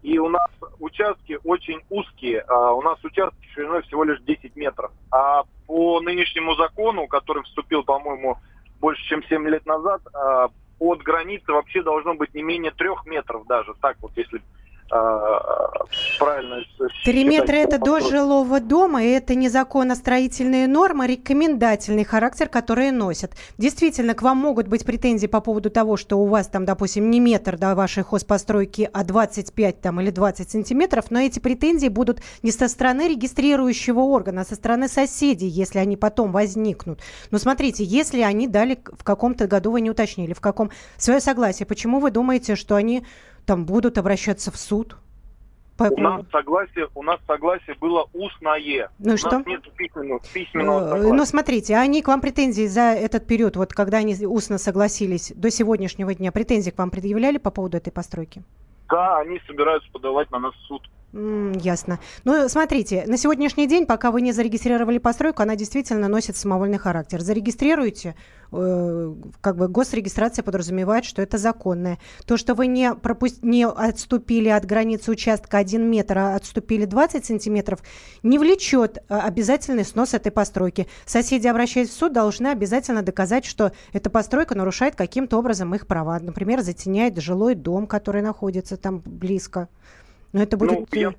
И 0.05 0.19
у 0.19 0.29
нас 0.29 0.51
участки 0.81 1.39
очень 1.45 1.81
узкие. 1.89 2.41
А 2.41 2.73
у 2.73 2.83
нас 2.83 3.03
участки 3.03 3.49
шириной 3.55 3.81
всего 3.85 4.05
лишь 4.05 4.21
10 4.21 4.55
метров. 4.55 4.93
А 5.11 5.45
по 5.67 5.99
нынешнему 6.01 6.55
закону, 6.57 7.07
который 7.07 7.43
вступил, 7.45 7.83
по-моему, 7.83 8.37
больше, 8.81 9.03
чем 9.09 9.25
7 9.25 9.49
лет 9.49 9.65
назад, 9.65 10.03
а, 10.13 10.51
от 10.79 11.03
границы 11.03 11.51
вообще 11.51 11.83
должно 11.83 12.13
быть 12.13 12.35
не 12.35 12.43
менее 12.43 12.71
трех 12.73 13.07
метров 13.07 13.47
даже. 13.47 13.73
Так 13.81 13.97
вот, 14.03 14.13
если 14.17 14.43
правильно. 14.89 16.63
Три 17.05 17.25
метра 17.25 17.57
это 17.57 17.79
до 17.79 18.01
жилого 18.01 18.61
дома, 18.61 19.03
и 19.03 19.09
это 19.09 19.35
не 19.35 19.49
законно-строительные 19.49 20.67
нормы, 20.67 21.05
а 21.05 21.07
рекомендательный 21.07 22.05
характер, 22.05 22.49
которые 22.49 22.93
носят. 22.93 23.33
Действительно, 23.59 24.15
к 24.15 24.23
вам 24.23 24.39
могут 24.39 24.69
быть 24.69 24.85
претензии 24.85 25.27
по 25.27 25.41
поводу 25.41 25.71
того, 25.71 25.97
что 25.97 26.19
у 26.19 26.27
вас 26.27 26.49
там, 26.49 26.65
допустим, 26.65 27.11
не 27.11 27.21
метр 27.21 27.57
до 27.57 27.75
вашей 27.75 28.03
хозпостройки, 28.03 28.89
а 28.93 29.05
25 29.05 29.81
там, 29.81 30.01
или 30.01 30.11
20 30.11 30.51
сантиметров, 30.51 31.07
но 31.11 31.21
эти 31.21 31.39
претензии 31.39 31.89
будут 31.89 32.21
не 32.43 32.51
со 32.51 32.69
стороны 32.69 33.09
регистрирующего 33.09 34.01
органа, 34.01 34.43
а 34.43 34.45
со 34.45 34.55
стороны 34.55 34.89
соседей, 34.89 35.49
если 35.49 35.79
они 35.79 35.97
потом 35.97 36.33
возникнут. 36.33 37.01
Но 37.31 37.39
смотрите, 37.39 37.85
если 37.85 38.21
они 38.21 38.47
дали 38.47 38.79
в 38.93 39.05
каком-то 39.05 39.47
году, 39.47 39.73
вы 39.73 39.81
не 39.81 39.91
уточнили, 39.91 40.33
в 40.35 40.41
каком 40.41 40.71
свое 40.97 41.21
согласие, 41.21 41.67
почему 41.67 42.01
вы 42.01 42.11
думаете, 42.11 42.57
что 42.57 42.77
они 42.77 43.05
там 43.47 43.65
будут 43.65 43.99
обращаться 43.99 44.51
в 44.51 44.57
суд? 44.57 44.97
По... 45.77 45.85
У 45.85 46.01
нас 46.01 46.23
согласие, 46.31 46.89
у 46.95 47.03
нас 47.03 47.19
согласие 47.27 47.75
было 47.81 48.09
устное. 48.13 48.91
Ну 49.01 49.11
и 49.11 49.15
у 49.15 49.17
что? 49.17 49.39
Нас 49.39 49.47
нет 49.47 49.63
письменного, 49.77 50.21
письменного 50.33 50.79
э, 50.79 50.89
согласия. 50.91 51.13
Ну 51.13 51.25
смотрите, 51.25 51.77
они 51.77 52.03
к 52.03 52.09
вам 52.09 52.21
претензии 52.21 52.67
за 52.67 52.93
этот 52.93 53.27
период, 53.27 53.57
вот 53.57 53.73
когда 53.73 53.99
они 53.99 54.15
устно 54.25 54.59
согласились 54.59 55.33
до 55.35 55.51
сегодняшнего 55.51 56.15
дня, 56.15 56.31
претензии 56.31 56.71
к 56.71 56.79
вам 56.79 56.91
предъявляли 56.91 57.39
по 57.39 57.51
поводу 57.51 57.77
этой 57.77 57.91
постройки? 57.91 58.45
Да, 58.89 59.19
они 59.19 59.41
собираются 59.49 59.91
подавать 59.91 60.31
на 60.31 60.39
нас 60.39 60.55
в 60.55 60.61
суд. 60.67 60.89
Mm, 61.15 61.61
ясно. 61.61 62.01
Ну, 62.25 62.49
смотрите, 62.49 63.05
на 63.07 63.17
сегодняшний 63.17 63.69
день, 63.69 63.87
пока 63.87 64.11
вы 64.11 64.21
не 64.21 64.33
зарегистрировали 64.33 64.99
постройку, 64.99 65.43
она 65.43 65.55
действительно 65.55 66.09
носит 66.09 66.37
самовольный 66.37 66.79
характер. 66.79 67.21
Зарегистрируйте, 67.21 68.17
э, 68.51 69.15
как 69.41 69.57
бы 69.57 69.69
госрегистрация 69.69 70.43
подразумевает, 70.43 71.05
что 71.05 71.23
это 71.23 71.39
законное. 71.39 72.01
То, 72.27 72.37
что 72.37 72.55
вы 72.55 72.67
не, 72.67 72.95
пропу- 72.95 73.39
не 73.43 73.65
отступили 73.65 74.49
от 74.49 74.65
границы 74.65 75.13
участка 75.13 75.59
1 75.59 75.89
метр, 75.89 76.19
а 76.19 76.35
отступили 76.35 76.85
20 76.85 77.25
сантиметров, 77.25 77.79
не 78.25 78.41
влечет 78.41 78.99
э, 78.99 79.17
обязательный 79.17 79.85
снос 79.85 80.15
этой 80.15 80.33
постройки. 80.33 80.89
Соседи, 81.07 81.47
обращаясь 81.47 81.91
в 81.91 81.93
суд, 81.93 82.13
должны 82.13 82.49
обязательно 82.49 83.03
доказать, 83.03 83.45
что 83.45 83.71
эта 83.93 84.11
постройка 84.11 84.57
нарушает 84.57 84.97
каким-то 84.97 85.39
образом 85.39 85.77
их 85.77 85.87
права. 85.87 86.19
Например, 86.19 86.61
затеняет 86.63 87.19
жилой 87.19 87.55
дом, 87.55 87.87
который 87.87 88.21
находится 88.21 88.77
там 88.77 89.01
близко. 89.05 89.69
Но 90.35 90.43
это 90.43 90.57
будет... 90.57 90.93
Ну, 90.93 90.99
я, 90.99 91.15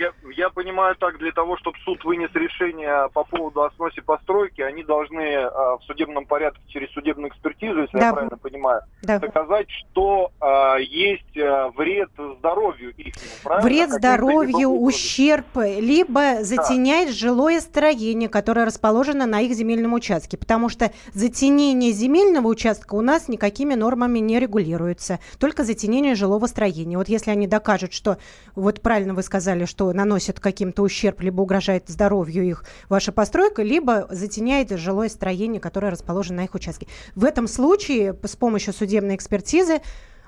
я, 0.00 0.12
я 0.34 0.48
понимаю 0.48 0.96
так, 0.96 1.18
для 1.18 1.30
того, 1.32 1.58
чтобы 1.58 1.76
суд 1.84 2.02
вынес 2.04 2.30
решение 2.32 3.08
по 3.12 3.24
поводу 3.24 3.62
о 3.62 3.70
сносе 3.72 4.00
постройки, 4.00 4.62
они 4.62 4.82
должны 4.82 5.20
э, 5.20 5.48
в 5.48 5.80
судебном 5.86 6.24
порядке 6.24 6.60
через 6.68 6.90
судебную 6.92 7.30
экспертизу, 7.30 7.82
если 7.82 7.98
да. 7.98 8.06
я 8.06 8.12
правильно 8.12 8.38
понимаю, 8.38 8.82
да. 9.02 9.18
доказать, 9.18 9.68
что 9.70 10.32
э, 10.40 10.82
есть 10.82 11.36
э, 11.36 11.70
вред 11.76 12.10
здоровью 12.38 12.92
их. 12.96 13.14
Вред 13.62 13.90
здоровью, 13.90 14.70
ущерб, 14.70 15.46
либо 15.54 16.42
затеняет 16.42 17.08
да. 17.08 17.14
жилое 17.14 17.60
строение, 17.60 18.28
которое 18.28 18.64
расположено 18.64 19.26
на 19.26 19.40
их 19.40 19.52
земельном 19.52 19.92
участке, 19.92 20.38
потому 20.38 20.70
что 20.70 20.90
затенение 21.12 21.92
земельного 21.92 22.48
участка 22.48 22.94
у 22.94 23.02
нас 23.02 23.28
никакими 23.28 23.74
нормами 23.74 24.18
не 24.18 24.40
регулируется, 24.40 25.20
только 25.38 25.64
затенение 25.64 26.14
жилого 26.14 26.46
строения. 26.46 26.96
Вот 26.96 27.08
если 27.08 27.30
они 27.30 27.46
докажут, 27.46 27.92
что, 27.92 28.16
вот 28.54 28.80
правильно 28.80 29.12
вы 29.12 29.22
сказали, 29.22 29.66
что 29.66 29.89
наносит 29.92 30.40
каким-то 30.40 30.82
ущерб, 30.82 31.20
либо 31.20 31.40
угрожает 31.40 31.88
здоровью 31.88 32.44
их 32.44 32.64
ваша 32.88 33.12
постройка, 33.12 33.62
либо 33.62 34.06
затеняет 34.10 34.70
жилое 34.70 35.08
строение, 35.08 35.60
которое 35.60 35.90
расположено 35.90 36.38
на 36.38 36.44
их 36.44 36.54
участке. 36.54 36.86
В 37.14 37.24
этом 37.24 37.46
случае 37.46 38.16
с 38.22 38.36
помощью 38.36 38.72
судебной 38.72 39.16
экспертизы 39.16 39.80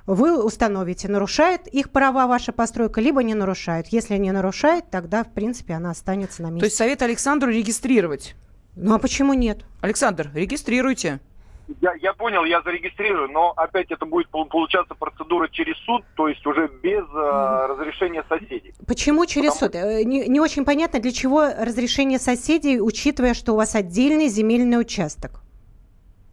вы 0.07 0.43
установите, 0.43 1.09
нарушает 1.09 1.69
их 1.69 1.91
права 1.91 2.27
ваша 2.27 2.53
постройка, 2.53 3.01
либо 3.01 3.23
не 3.23 3.35
нарушает. 3.35 3.89
Если 3.89 4.17
не 4.17 4.33
нарушает, 4.33 4.91
тогда, 4.91 5.23
в 5.25 5.33
принципе, 5.33 5.75
она 5.75 5.91
останется 5.91 6.43
на 6.43 6.47
месте. 6.47 6.61
То 6.61 6.67
есть 6.67 6.77
совет 6.77 7.03
Александру 7.03 7.51
регистрировать? 7.51 8.35
Ну 8.75 8.95
а 8.95 8.99
почему 8.99 9.35
нет? 9.35 9.65
Александр, 9.81 10.31
регистрируйте. 10.35 11.21
Я, 11.81 11.95
я 11.95 12.13
понял, 12.13 12.45
я 12.45 12.61
зарегистрирую, 12.63 13.29
но 13.31 13.53
опять 13.57 13.91
это 13.91 14.05
будет 14.05 14.29
получаться 14.29 14.95
процедура 14.95 15.49
через 15.49 15.77
суд, 15.79 16.03
то 16.17 16.29
есть 16.29 16.45
уже 16.47 16.69
без 16.83 17.05
э, 17.05 17.67
разрешения 17.69 18.25
соседей. 18.29 18.75
Почему 18.87 19.27
через 19.27 19.55
Потому... 19.55 19.73
суд? 19.73 19.75
Э, 19.77 20.05
не, 20.05 20.29
не 20.29 20.41
очень 20.41 20.65
понятно, 20.65 21.01
для 21.01 21.13
чего 21.13 21.43
разрешение 21.59 22.19
соседей, 22.19 22.81
учитывая, 22.81 23.35
что 23.35 23.53
у 23.53 23.57
вас 23.57 23.75
отдельный 23.75 24.29
земельный 24.29 24.81
участок. 24.81 25.43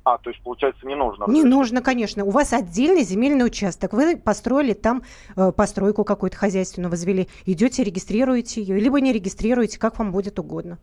А, 0.03 0.17
то 0.17 0.31
есть, 0.31 0.41
получается, 0.41 0.87
не 0.87 0.95
нужно? 0.95 1.25
Не 1.27 1.43
нужно, 1.43 1.81
конечно. 1.81 2.25
У 2.25 2.31
вас 2.31 2.51
отдельный 2.53 3.03
земельный 3.03 3.45
участок. 3.45 3.93
Вы 3.93 4.17
построили 4.17 4.73
там 4.73 5.03
э, 5.35 5.51
постройку 5.51 6.03
какую-то 6.03 6.35
хозяйственную, 6.35 6.89
возвели. 6.89 7.27
Идете, 7.45 7.83
регистрируете 7.83 8.61
ее, 8.61 8.79
либо 8.79 8.99
не 9.01 9.13
регистрируете, 9.13 9.77
как 9.77 9.99
вам 9.99 10.11
будет 10.11 10.39
угодно. 10.39 10.79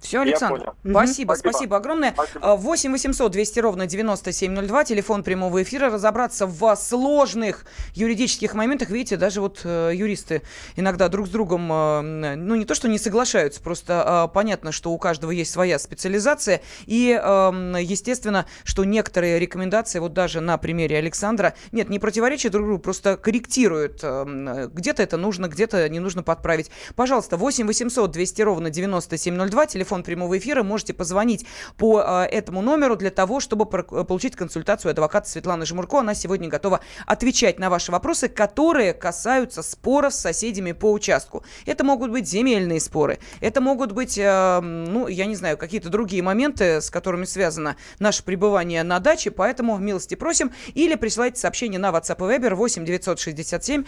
Все, 0.00 0.20
Александр. 0.20 0.72
Спасибо, 0.82 1.32
спасибо, 1.34 1.50
спасибо 1.50 1.76
огромное. 1.76 2.12
Спасибо. 2.12 2.56
8 2.56 2.92
800 2.92 3.32
200 3.32 3.60
ровно 3.60 3.86
9702, 3.86 4.84
телефон 4.84 5.22
прямого 5.22 5.62
эфира. 5.62 5.90
Разобраться 5.90 6.46
в 6.46 6.74
сложных 6.76 7.64
юридических 7.94 8.54
моментах. 8.54 8.90
Видите, 8.90 9.16
даже 9.16 9.40
вот 9.40 9.60
э, 9.64 9.92
юристы 9.94 10.42
иногда 10.76 11.08
друг 11.08 11.26
с 11.26 11.30
другом, 11.30 11.70
э, 11.72 12.34
ну 12.36 12.54
не 12.54 12.64
то, 12.64 12.74
что 12.74 12.88
не 12.88 12.98
соглашаются, 12.98 13.60
просто 13.60 14.26
э, 14.30 14.34
понятно, 14.34 14.72
что 14.72 14.90
у 14.90 14.98
каждого 14.98 15.30
есть 15.30 15.52
своя 15.52 15.78
специализация. 15.78 16.62
И, 16.86 17.10
естественно, 17.10 18.46
что 18.64 18.84
некоторые 18.84 19.38
рекомендации, 19.38 19.98
вот 19.98 20.12
даже 20.12 20.40
на 20.40 20.56
примере 20.58 20.98
Александра, 20.98 21.54
нет, 21.72 21.88
не 21.88 21.98
противоречат 21.98 22.52
друг 22.52 22.66
другу, 22.66 22.82
просто 22.82 23.16
корректируют. 23.16 24.02
Где-то 24.02 25.02
это 25.02 25.16
нужно, 25.16 25.46
где-то 25.48 25.88
не 25.88 26.00
нужно 26.00 26.22
подправить. 26.22 26.70
Пожалуйста, 26.96 27.36
8 27.36 27.66
800 27.66 28.10
200 28.10 28.42
ровно 28.42 28.70
9702, 28.70 29.66
телефон 29.66 29.89
телефон 29.90 30.02
прямого 30.04 30.38
эфира. 30.38 30.62
Можете 30.62 30.94
позвонить 30.94 31.44
по 31.76 32.00
э, 32.00 32.26
этому 32.30 32.62
номеру 32.62 32.94
для 32.96 33.10
того, 33.10 33.40
чтобы 33.40 33.66
получить 33.66 34.36
консультацию 34.36 34.90
адвоката 34.90 35.28
Светланы 35.28 35.66
Жмурко. 35.66 35.98
Она 35.98 36.14
сегодня 36.14 36.48
готова 36.48 36.80
отвечать 37.06 37.58
на 37.58 37.70
ваши 37.70 37.90
вопросы, 37.90 38.28
которые 38.28 38.94
касаются 38.94 39.62
споров 39.62 40.14
с 40.14 40.20
соседями 40.20 40.72
по 40.72 40.92
участку. 40.92 41.42
Это 41.66 41.82
могут 41.82 42.12
быть 42.12 42.28
земельные 42.28 42.78
споры, 42.78 43.18
это 43.40 43.60
могут 43.60 43.90
быть, 43.92 44.16
э, 44.16 44.60
ну, 44.60 45.08
я 45.08 45.26
не 45.26 45.34
знаю, 45.34 45.58
какие-то 45.58 45.88
другие 45.88 46.22
моменты, 46.22 46.80
с 46.80 46.88
которыми 46.88 47.24
связано 47.24 47.76
наше 47.98 48.22
пребывание 48.22 48.84
на 48.84 49.00
даче, 49.00 49.32
поэтому 49.32 49.76
милости 49.78 50.14
просим. 50.14 50.52
Или 50.74 50.94
присылайте 50.94 51.40
сообщение 51.40 51.80
на 51.80 51.88
WhatsApp 51.90 52.18
и 52.18 52.38
Viber 52.38 52.54
8 52.54 52.84
967 52.84 53.84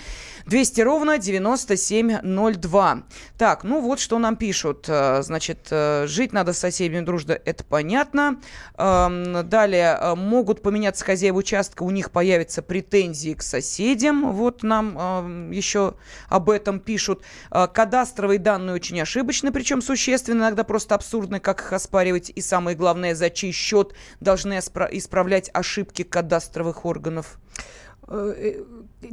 200 0.46 0.80
ровно 0.80 1.18
9702. 1.18 3.02
Так, 3.38 3.62
ну 3.62 3.80
вот 3.80 4.00
что 4.00 4.18
нам 4.18 4.34
пишут. 4.36 4.86
Э, 4.88 5.22
значит, 5.22 5.68
э, 5.70 5.91
жить 6.06 6.32
надо 6.32 6.52
с 6.52 6.58
соседями 6.58 7.04
дружно, 7.04 7.32
это 7.32 7.64
понятно. 7.64 8.40
Эм, 8.76 9.48
далее, 9.48 9.98
э, 10.00 10.14
могут 10.14 10.62
поменяться 10.62 11.04
хозяева 11.04 11.38
участка, 11.38 11.82
у 11.82 11.90
них 11.90 12.10
появятся 12.10 12.62
претензии 12.62 13.34
к 13.34 13.42
соседям. 13.42 14.32
Вот 14.32 14.62
нам 14.62 14.98
эм, 14.98 15.50
еще 15.50 15.94
об 16.28 16.50
этом 16.50 16.80
пишут. 16.80 17.22
Кадастровые 17.50 18.38
данные 18.38 18.74
очень 18.74 19.00
ошибочны, 19.00 19.52
причем 19.52 19.82
существенно, 19.82 20.42
иногда 20.42 20.64
просто 20.64 20.94
абсурдно, 20.94 21.40
как 21.40 21.60
их 21.60 21.72
оспаривать. 21.72 22.30
И 22.34 22.40
самое 22.40 22.76
главное, 22.76 23.14
за 23.14 23.30
чей 23.30 23.52
счет 23.52 23.94
должны 24.20 24.58
исправлять 24.58 25.50
ошибки 25.52 26.02
кадастровых 26.02 26.84
органов. 26.84 27.38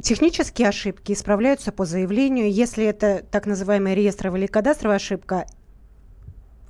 Технические 0.02 0.68
ошибки 0.68 1.12
исправляются 1.12 1.72
по 1.72 1.84
заявлению. 1.84 2.52
Если 2.52 2.84
это 2.84 3.24
так 3.30 3.46
называемая 3.46 3.94
реестровая 3.94 4.40
или 4.40 4.46
кадастровая 4.46 4.96
ошибка, 4.96 5.46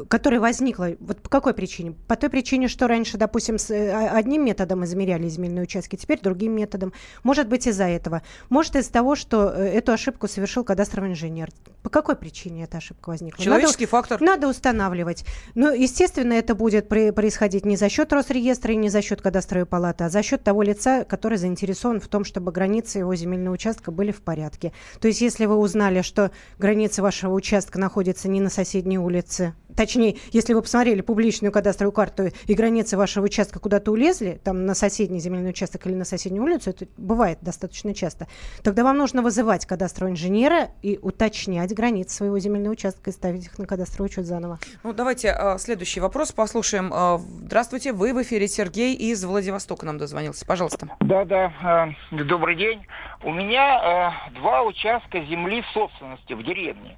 которая 0.08 0.40
возникла, 0.40 0.90
вот 1.00 1.20
по 1.20 1.28
какой 1.28 1.54
причине? 1.54 1.94
По 2.06 2.16
той 2.16 2.30
причине, 2.30 2.68
что 2.68 2.86
раньше, 2.86 3.18
допустим, 3.18 3.58
с 3.58 3.70
э, 3.70 4.08
одним 4.08 4.44
методом 4.44 4.84
измеряли 4.84 5.28
земельные 5.28 5.62
участки, 5.62 5.96
теперь 5.96 6.20
другим 6.20 6.52
методом. 6.52 6.92
Может 7.22 7.48
быть 7.48 7.66
из-за 7.66 7.84
этого. 7.84 8.22
Может 8.48 8.76
из-за 8.76 8.92
того, 8.92 9.14
что 9.14 9.50
э, 9.50 9.68
эту 9.68 9.92
ошибку 9.92 10.28
совершил 10.28 10.64
кадастровый 10.64 11.10
инженер. 11.10 11.50
По 11.82 11.88
какой 11.88 12.16
причине 12.16 12.64
эта 12.64 12.78
ошибка 12.78 13.10
возникла? 13.10 13.42
Человеческий 13.42 13.84
надо, 13.84 13.90
фактор. 13.90 14.20
Надо 14.20 14.48
устанавливать. 14.48 15.24
Но, 15.54 15.70
естественно, 15.70 16.34
это 16.34 16.54
будет 16.54 16.88
происходить 16.88 17.64
не 17.64 17.76
за 17.76 17.88
счет 17.88 18.12
Росреестра 18.12 18.72
и 18.72 18.76
не 18.76 18.88
за 18.90 19.02
счет 19.02 19.22
кадастровой 19.22 19.66
палаты, 19.66 20.04
а 20.04 20.08
за 20.08 20.22
счет 20.22 20.42
того 20.42 20.62
лица, 20.62 21.04
который 21.04 21.38
заинтересован 21.38 22.00
в 22.00 22.08
том, 22.08 22.24
чтобы 22.24 22.52
границы 22.52 22.98
его 22.98 23.14
земельного 23.14 23.54
участка 23.54 23.90
были 23.90 24.12
в 24.12 24.22
порядке. 24.22 24.72
То 25.00 25.08
есть, 25.08 25.20
если 25.20 25.46
вы 25.46 25.56
узнали, 25.56 26.02
что 26.02 26.30
границы 26.58 27.02
вашего 27.02 27.32
участка 27.32 27.78
находятся 27.78 28.28
не 28.28 28.40
на 28.40 28.50
соседней 28.50 28.98
улице, 28.98 29.54
точнее, 29.76 30.16
если 30.32 30.54
вы 30.54 30.62
посмотрели 30.62 31.00
публичную 31.00 31.52
кадастровую 31.52 31.92
карту 31.92 32.28
и 32.46 32.54
границы 32.54 32.96
вашего 32.96 33.24
участка 33.24 33.58
куда-то 33.58 33.90
улезли, 33.90 34.40
там 34.42 34.66
на 34.66 34.74
соседний 34.74 35.20
земельный 35.20 35.50
участок 35.50 35.86
или 35.86 35.94
на 35.94 36.04
соседнюю 36.04 36.44
улицу, 36.44 36.70
это 36.70 36.86
бывает 36.96 37.38
достаточно 37.40 37.94
часто, 37.94 38.26
тогда 38.62 38.84
вам 38.84 38.98
нужно 38.98 39.22
вызывать 39.22 39.66
кадастрового 39.66 40.12
инженера 40.12 40.70
и 40.82 40.98
уточнять 41.00 41.74
границы 41.74 42.16
своего 42.16 42.38
земельного 42.38 42.72
участка 42.72 43.10
и 43.10 43.12
ставить 43.12 43.46
их 43.46 43.58
на 43.58 43.66
кадастровый 43.66 44.06
учет 44.06 44.26
заново. 44.26 44.58
Ну, 44.82 44.92
давайте 44.92 45.34
э, 45.36 45.58
следующий 45.58 46.00
вопрос 46.00 46.32
послушаем. 46.32 46.92
Э, 46.92 47.18
здравствуйте, 47.18 47.92
вы 47.92 48.12
в 48.12 48.22
эфире. 48.22 48.48
Сергей 48.48 48.94
из 48.94 49.24
Владивостока 49.24 49.86
нам 49.86 49.98
дозвонился. 49.98 50.46
Пожалуйста. 50.46 50.88
Да-да, 51.00 51.94
э, 52.10 52.24
добрый 52.24 52.56
день. 52.56 52.86
У 53.22 53.32
меня 53.32 54.14
э, 54.32 54.32
два 54.34 54.62
участка 54.62 55.20
земли 55.24 55.62
в 55.62 55.66
собственности 55.74 56.32
в 56.32 56.42
деревне. 56.42 56.96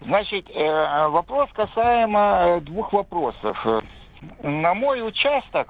Значит, 0.00 0.50
э, 0.50 1.08
вопрос 1.08 1.48
касаемо 1.52 2.18
э, 2.18 2.60
двух 2.60 2.92
вопросов. 2.92 3.82
На 4.42 4.74
мой 4.74 5.06
участок, 5.06 5.68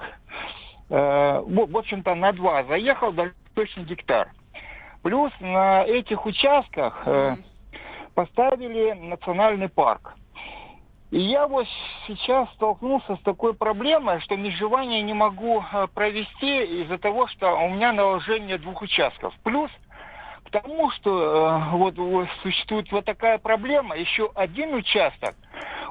э, 0.90 1.42
в 1.46 1.76
общем-то, 1.76 2.14
на 2.14 2.32
два 2.32 2.64
заехал 2.64 3.14
точно 3.54 3.82
гектар. 3.82 4.32
Плюс 5.02 5.32
на 5.40 5.84
этих 5.84 6.26
участках 6.26 7.06
поставили 8.14 8.92
национальный 8.92 9.68
парк. 9.68 10.14
И 11.12 11.20
я 11.20 11.46
вот 11.46 11.66
сейчас 12.08 12.50
столкнулся 12.54 13.14
с 13.14 13.20
такой 13.20 13.54
проблемой, 13.54 14.18
что 14.20 14.36
межевание 14.36 15.02
не 15.02 15.14
могу 15.14 15.62
провести 15.94 16.82
из-за 16.82 16.98
того, 16.98 17.28
что 17.28 17.54
у 17.54 17.68
меня 17.68 17.92
наложение 17.92 18.58
двух 18.58 18.82
участков. 18.82 19.32
Плюс 19.44 19.70
к 20.46 20.50
тому, 20.50 20.90
что 20.92 21.10
э, 21.72 21.76
вот, 21.76 21.96
вот 21.98 22.28
существует 22.42 22.90
вот 22.92 23.04
такая 23.04 23.38
проблема, 23.38 23.96
еще 23.96 24.30
один 24.34 24.74
участок 24.74 25.34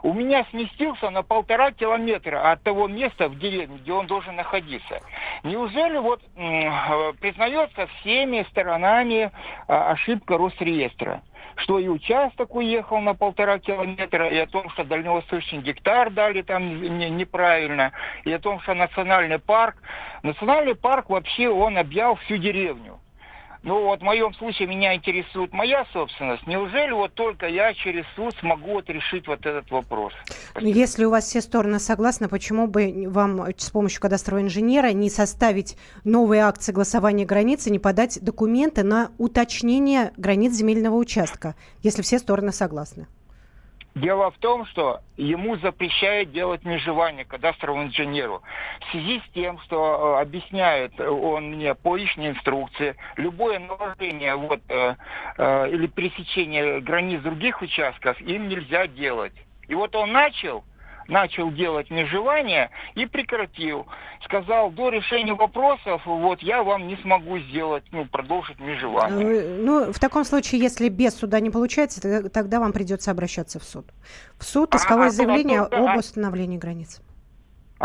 у 0.05 0.13
меня 0.13 0.45
сместился 0.51 1.09
на 1.09 1.23
полтора 1.23 1.71
километра 1.71 2.51
от 2.51 2.61
того 2.61 2.87
места 2.87 3.27
в 3.27 3.39
деревне, 3.39 3.77
где 3.77 3.91
он 3.91 4.05
должен 4.05 4.35
находиться. 4.35 5.01
Неужели 5.43 5.97
вот 5.97 6.21
э, 6.35 7.13
признается 7.19 7.87
всеми 7.87 8.45
сторонами 8.51 9.31
э, 9.67 9.73
ошибка 9.73 10.37
Росреестра? 10.37 11.21
что 11.57 11.79
и 11.79 11.87
участок 11.87 12.53
уехал 12.53 12.99
на 12.99 13.15
полтора 13.15 13.59
километра, 13.59 14.27
и 14.27 14.37
о 14.37 14.45
том, 14.45 14.69
что 14.71 14.83
дальневосточный 14.83 15.61
гектар 15.61 16.11
дали 16.11 16.41
там 16.41 16.81
не, 16.81 17.09
неправильно, 17.09 17.93
и 18.25 18.31
о 18.33 18.39
том, 18.39 18.59
что 18.59 18.73
национальный 18.73 19.39
парк. 19.39 19.77
Национальный 20.21 20.75
парк 20.75 21.09
вообще 21.09 21.47
он 21.47 21.77
объял 21.77 22.15
всю 22.15 22.35
деревню. 22.35 22.99
Ну 23.65 23.81
вот 23.81 24.01
в 24.01 24.03
моем 24.03 24.31
случае 24.35 24.67
меня 24.67 24.93
интересует 24.93 25.51
моя 25.51 25.87
собственность. 25.91 26.45
Неужели 26.45 26.91
вот 26.91 27.15
только 27.15 27.47
я 27.47 27.73
через 27.73 28.05
суд 28.15 28.31
смогу 28.39 28.73
вот 28.73 28.87
решить 28.91 29.25
вот 29.25 29.43
этот 29.43 29.71
вопрос? 29.71 30.13
Спасибо. 30.51 30.71
Если 30.71 31.03
у 31.03 31.09
вас 31.09 31.25
все 31.25 31.41
стороны 31.41 31.79
согласны, 31.79 32.27
почему 32.29 32.67
бы 32.67 33.05
вам 33.07 33.43
с 33.57 33.71
помощью 33.71 34.01
кадастрового 34.01 34.43
инженера 34.43 34.91
не 34.91 35.09
составить 35.09 35.77
новые 36.03 36.43
акты 36.43 36.63
согласования 36.63 37.25
границы, 37.25 37.71
не 37.71 37.79
подать 37.79 38.19
документы 38.21 38.83
на 38.83 39.09
уточнение 39.17 40.13
границ 40.15 40.53
земельного 40.53 40.95
участка, 40.97 41.55
если 41.81 42.03
все 42.03 42.19
стороны 42.19 42.51
согласны? 42.51 43.07
Дело 43.95 44.29
в 44.29 44.37
том, 44.39 44.65
что 44.65 44.99
ему 45.15 45.55
запрещают 45.55 46.33
делать 46.33 46.65
межевание 46.65 47.23
кадастровому 47.23 47.85
инженеру. 47.85 48.41
В 48.81 48.91
связи 48.91 49.21
с 49.21 49.33
тем, 49.33 49.57
что 49.59 50.17
э, 50.17 50.21
объясняет 50.21 50.99
он 50.99 51.51
мне 51.51 51.73
по 51.75 51.95
личной 51.95 52.31
инструкции, 52.31 52.97
любое 53.15 53.57
наложение 53.59 54.35
вот, 54.35 54.59
э, 54.67 54.95
э, 55.37 55.69
или 55.69 55.87
пересечение 55.87 56.81
границ 56.81 57.21
других 57.21 57.61
участков 57.61 58.19
им 58.19 58.49
нельзя 58.49 58.85
делать. 58.87 59.33
И 59.69 59.75
вот 59.75 59.95
он 59.95 60.11
начал 60.11 60.65
начал 61.07 61.51
делать 61.51 61.89
межевание 61.89 62.69
и 62.95 63.05
прекратил. 63.05 63.85
Сказал, 64.23 64.71
до 64.71 64.89
решения 64.89 65.33
вопросов, 65.33 66.01
вот 66.05 66.41
я 66.41 66.63
вам 66.63 66.87
не 66.87 66.97
смогу 66.97 67.39
сделать, 67.39 67.83
ну, 67.91 68.05
продолжить 68.05 68.59
межевание. 68.59 69.41
Э, 69.41 69.57
ну, 69.61 69.93
в 69.93 69.99
таком 69.99 70.25
случае, 70.25 70.61
если 70.61 70.89
без 70.89 71.15
суда 71.15 71.39
не 71.39 71.49
получается, 71.49 72.29
тогда 72.29 72.59
вам 72.59 72.73
придется 72.73 73.11
обращаться 73.11 73.59
в 73.59 73.63
суд. 73.63 73.85
В 74.39 74.43
суд 74.43 74.73
исковое 74.73 75.07
а, 75.07 75.11
заявление 75.11 75.61
а, 75.61 75.93
об 75.93 75.97
установлении 75.97 76.57
границ. 76.57 77.01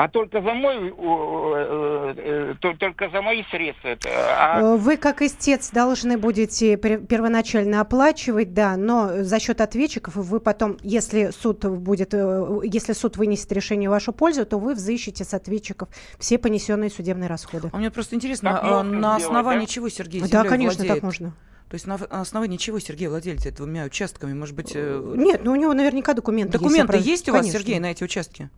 А 0.02 0.08
только 0.08 0.40
за 0.40 0.54
мой, 0.54 0.94
э, 0.96 2.14
э, 2.16 2.54
только 2.78 3.10
за 3.10 3.20
мои 3.20 3.44
средства. 3.50 3.90
А... 4.02 4.60
Э, 4.60 4.76
вы 4.76 4.96
как 4.96 5.20
истец 5.20 5.70
должны 5.72 6.16
будете 6.16 6.78
первоначально 6.78 7.82
оплачивать, 7.82 8.54
да, 8.54 8.78
но 8.78 9.22
за 9.22 9.38
счет 9.38 9.60
ответчиков 9.60 10.16
вы 10.16 10.40
потом, 10.40 10.78
если 10.82 11.32
суд 11.38 11.66
будет, 11.66 12.14
если 12.14 12.94
суд 12.94 13.18
вынесет 13.18 13.52
решение 13.52 13.90
в 13.90 13.92
вашу 13.92 14.14
пользу, 14.14 14.46
то 14.46 14.58
вы 14.58 14.74
взыщете 14.74 15.24
с 15.24 15.34
ответчиков 15.34 15.90
все 16.18 16.38
понесенные 16.38 16.88
судебные 16.88 17.28
расходы. 17.28 17.68
А 17.70 17.76
мне 17.76 17.90
просто 17.90 18.16
интересно, 18.16 18.58
а 18.62 18.82
на 18.82 19.16
основании 19.16 19.60
делать, 19.60 19.70
чего 19.70 19.88
Сергей 19.90 20.22
Да, 20.22 20.44
конечно, 20.44 20.78
владеет? 20.78 20.94
так 20.94 21.02
можно. 21.02 21.34
То 21.68 21.74
есть 21.74 21.86
на 21.86 21.96
основании 21.96 22.56
чего 22.56 22.78
Сергей 22.78 23.08
владелец 23.08 23.44
двумя 23.54 23.84
участками? 23.84 24.32
Может 24.32 24.56
быть... 24.56 24.74
Нет, 24.74 25.42
ну 25.44 25.52
у 25.52 25.56
него 25.56 25.74
наверняка 25.74 26.14
документы 26.14 26.58
Документы 26.58 26.96
есть, 26.96 27.06
есть 27.06 27.28
у 27.28 27.32
вас, 27.32 27.42
конечно. 27.42 27.60
Сергей, 27.60 27.78
на 27.80 27.90
эти 27.90 28.02
участки? 28.02 28.48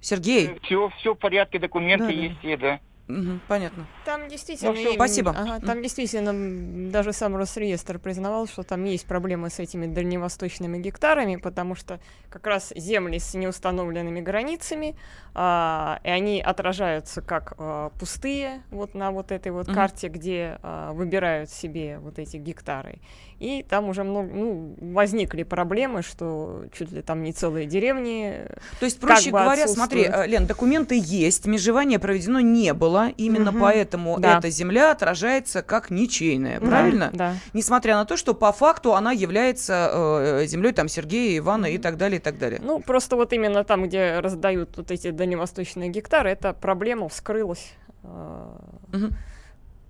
Сергей. 0.00 0.58
Все, 0.62 0.90
все 0.98 1.14
в 1.14 1.18
порядке, 1.18 1.58
документы 1.58 2.06
да, 2.06 2.12
есть, 2.12 2.36
да. 2.42 2.56
да. 2.56 2.80
Угу, 3.08 3.38
понятно. 3.46 3.86
Там 4.04 4.28
действительно... 4.28 4.72
Ну, 4.72 4.76
все, 4.76 4.94
спасибо. 4.94 5.30
Ага, 5.30 5.60
там 5.64 5.80
действительно 5.80 6.90
даже 6.90 7.12
сам 7.12 7.36
Росреестр 7.36 8.00
признавал, 8.00 8.48
что 8.48 8.64
там 8.64 8.82
есть 8.84 9.06
проблемы 9.06 9.48
с 9.48 9.60
этими 9.60 9.86
дальневосточными 9.86 10.78
гектарами, 10.78 11.36
потому 11.36 11.76
что 11.76 12.00
как 12.28 12.46
раз 12.46 12.72
земли 12.74 13.18
с 13.18 13.34
неустановленными 13.34 14.20
границами, 14.20 14.96
а, 15.34 16.00
и 16.02 16.08
они 16.08 16.40
отражаются 16.40 17.22
как 17.22 17.54
а, 17.58 17.90
пустые 17.90 18.62
вот 18.70 18.94
на 18.94 19.12
вот 19.12 19.30
этой 19.30 19.52
вот 19.52 19.68
угу. 19.68 19.74
карте, 19.74 20.08
где 20.08 20.58
а, 20.62 20.92
выбирают 20.92 21.48
себе 21.48 21.98
вот 22.00 22.18
эти 22.18 22.38
гектары. 22.38 22.98
И 23.38 23.64
там 23.68 23.88
уже 23.90 24.02
много, 24.02 24.30
ну, 24.32 24.74
возникли 24.80 25.42
проблемы, 25.42 26.00
что 26.02 26.64
чуть 26.76 26.90
ли 26.90 27.02
там 27.02 27.22
не 27.22 27.32
целые 27.34 27.66
деревни. 27.66 28.40
То 28.80 28.86
есть, 28.86 28.98
проще 28.98 29.30
говоря, 29.30 29.68
смотри, 29.68 30.08
Лен, 30.26 30.46
документы 30.46 30.98
есть, 30.98 31.46
межевание 31.46 31.98
проведено 31.98 32.40
не 32.40 32.72
было, 32.72 33.10
именно 33.18 33.52
Мгм. 33.52 33.60
поэтому 33.60 34.18
Да. 34.18 34.38
эта 34.38 34.48
земля 34.48 34.90
отражается 34.92 35.62
как 35.62 35.90
ничейная, 35.90 36.60
Да, 36.60 36.66
правильно? 36.66 37.10
Да. 37.12 37.34
Несмотря 37.52 37.96
на 37.96 38.06
то, 38.06 38.16
что 38.16 38.32
по 38.32 38.52
факту 38.52 38.94
она 38.94 39.12
является 39.12 39.90
э, 39.92 40.46
землей 40.46 40.72
там 40.72 40.88
Сергея, 40.88 41.36
Ивана 41.38 41.66
и 41.66 41.76
так 41.76 41.98
далее, 41.98 42.18
и 42.18 42.22
так 42.22 42.38
далее. 42.38 42.60
Ну, 42.64 42.80
просто 42.80 43.16
вот 43.16 43.34
именно 43.34 43.64
там, 43.64 43.84
где 43.86 44.18
раздают 44.20 44.76
вот 44.78 44.90
эти 44.90 45.10
дальневосточные 45.10 45.90
гектары, 45.90 46.30
эта 46.30 46.54
проблема 46.54 47.08
вскрылась 47.10 47.72
э, 48.02 48.48
Мгм. 48.92 49.10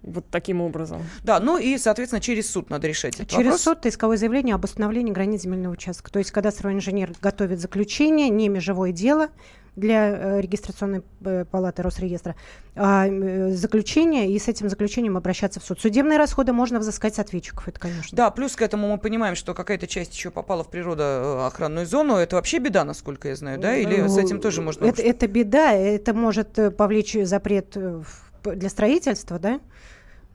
Вот 0.06 0.24
таким 0.30 0.60
образом. 0.62 1.02
Да, 1.22 1.40
ну 1.40 1.58
и, 1.58 1.76
соответственно, 1.76 2.20
через 2.20 2.50
суд 2.50 2.70
надо 2.70 2.86
решать 2.86 3.16
этот 3.16 3.28
Через 3.28 3.44
вопрос. 3.44 3.62
суд 3.62 3.86
исковое 3.86 4.16
заявление 4.16 4.54
об 4.54 4.64
установлении 4.64 5.12
границ 5.12 5.42
земельного 5.42 5.72
участка. 5.72 6.10
То 6.10 6.18
есть 6.18 6.30
кадастровый 6.30 6.76
инженер 6.76 7.12
готовит 7.20 7.60
заключение, 7.60 8.28
не 8.28 8.48
межевое 8.48 8.92
дело 8.92 9.28
для 9.76 10.08
э, 10.08 10.40
регистрационной 10.40 11.02
э, 11.22 11.44
палаты 11.44 11.82
Росреестра, 11.82 12.34
а 12.74 13.06
э, 13.06 13.50
заключение, 13.50 14.30
и 14.32 14.38
с 14.38 14.48
этим 14.48 14.70
заключением 14.70 15.18
обращаться 15.18 15.60
в 15.60 15.64
суд. 15.64 15.78
Судебные 15.78 16.18
расходы 16.18 16.54
можно 16.54 16.78
взыскать 16.78 17.14
с 17.14 17.18
ответчиков, 17.18 17.68
это 17.68 17.78
конечно. 17.78 18.16
Да, 18.16 18.30
плюс 18.30 18.56
к 18.56 18.62
этому 18.62 18.88
мы 18.88 18.96
понимаем, 18.96 19.36
что 19.36 19.52
какая-то 19.52 19.86
часть 19.86 20.14
еще 20.14 20.30
попала 20.30 20.64
в 20.64 20.70
природоохранную 20.70 21.86
зону. 21.86 22.16
Это 22.16 22.36
вообще 22.36 22.58
беда, 22.58 22.84
насколько 22.84 23.28
я 23.28 23.36
знаю, 23.36 23.60
да? 23.60 23.76
Или 23.76 24.06
с 24.08 24.16
этим 24.16 24.40
тоже 24.40 24.62
можно... 24.62 24.86
Это, 24.86 25.02
это 25.02 25.28
беда, 25.28 25.72
это 25.72 26.14
может 26.14 26.76
повлечь 26.76 27.14
запрет 27.24 27.76
для 28.44 28.68
строительства, 28.70 29.38
да? 29.38 29.60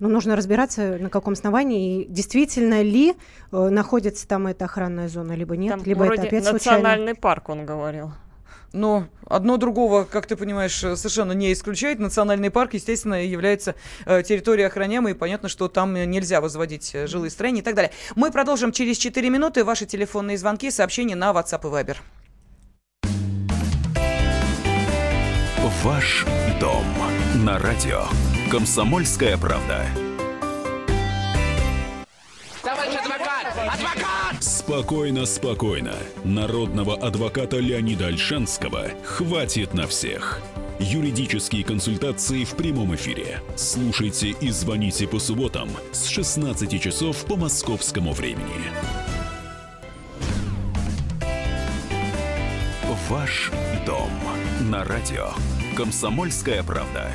Но 0.02 0.10
нужно 0.10 0.36
разбираться, 0.36 0.98
на 0.98 1.12
каком 1.12 1.34
основании, 1.34 2.02
и 2.02 2.06
действительно 2.08 2.82
ли 2.82 3.14
э, 3.52 3.70
находится 3.70 4.28
там 4.28 4.48
эта 4.48 4.66
охранная 4.66 5.08
зона, 5.08 5.34
либо 5.34 5.56
нет, 5.56 5.76
Там 5.78 5.84
либо 5.86 6.06
это 6.06 6.24
опять 6.24 6.44
случайно. 6.44 6.80
национальный 6.80 7.14
парк, 7.14 7.50
он 7.50 7.68
говорил. 7.68 8.12
Но 8.74 9.06
одно 9.28 9.58
другого, 9.58 10.06
как 10.06 10.26
ты 10.26 10.36
понимаешь, 10.36 10.84
э, 10.84 10.96
совершенно 10.96 11.34
не 11.34 11.54
исключает. 11.54 12.00
Национальный 12.00 12.50
парк, 12.50 12.74
естественно, 12.74 13.24
является 13.24 13.76
э, 14.08 14.24
территорией 14.24 14.66
охраняемой, 14.66 15.12
и 15.12 15.16
понятно, 15.16 15.50
что 15.50 15.68
там 15.68 15.96
э, 15.96 16.06
нельзя 16.06 16.42
возводить 16.42 16.96
жилые 17.06 17.30
строения 17.30 17.60
и 17.60 17.64
так 17.64 17.76
далее. 17.76 17.92
Мы 18.16 18.32
продолжим 18.32 18.72
через 18.72 18.98
4 18.98 19.30
минуты. 19.30 19.64
Ваши 19.64 19.86
телефонные 19.86 20.40
звонки, 20.40 20.72
сообщения 20.72 21.16
на 21.16 21.30
WhatsApp 21.30 21.62
и 21.62 21.72
Viber. 21.72 21.98
Ваш 25.84 26.26
дом 26.60 26.86
на 27.46 27.60
радио. 27.60 28.06
Комсомольская 28.52 29.38
правда. 29.38 29.86
Спокойно, 34.42 35.26
спокойно. 35.26 35.94
Народного 36.26 36.98
адвоката 36.98 37.60
Леонида 37.60 38.08
Альшанского 38.08 38.90
хватит 39.06 39.74
на 39.74 39.88
всех. 39.88 40.42
Юридические 40.80 41.64
консультации 41.64 42.44
в 42.44 42.58
прямом 42.58 42.94
эфире. 42.94 43.40
Слушайте 43.56 44.32
и 44.32 44.50
звоните 44.50 45.08
по 45.08 45.20
субботам 45.20 45.70
с 45.94 46.08
16 46.08 46.82
часов 46.82 47.24
по 47.24 47.38
московскому 47.38 48.12
времени. 48.12 48.70
Ваш 53.08 53.50
дом 53.86 54.12
на 54.70 54.84
радио. 54.84 55.30
Комсомольская 55.78 56.64
правда. 56.64 57.14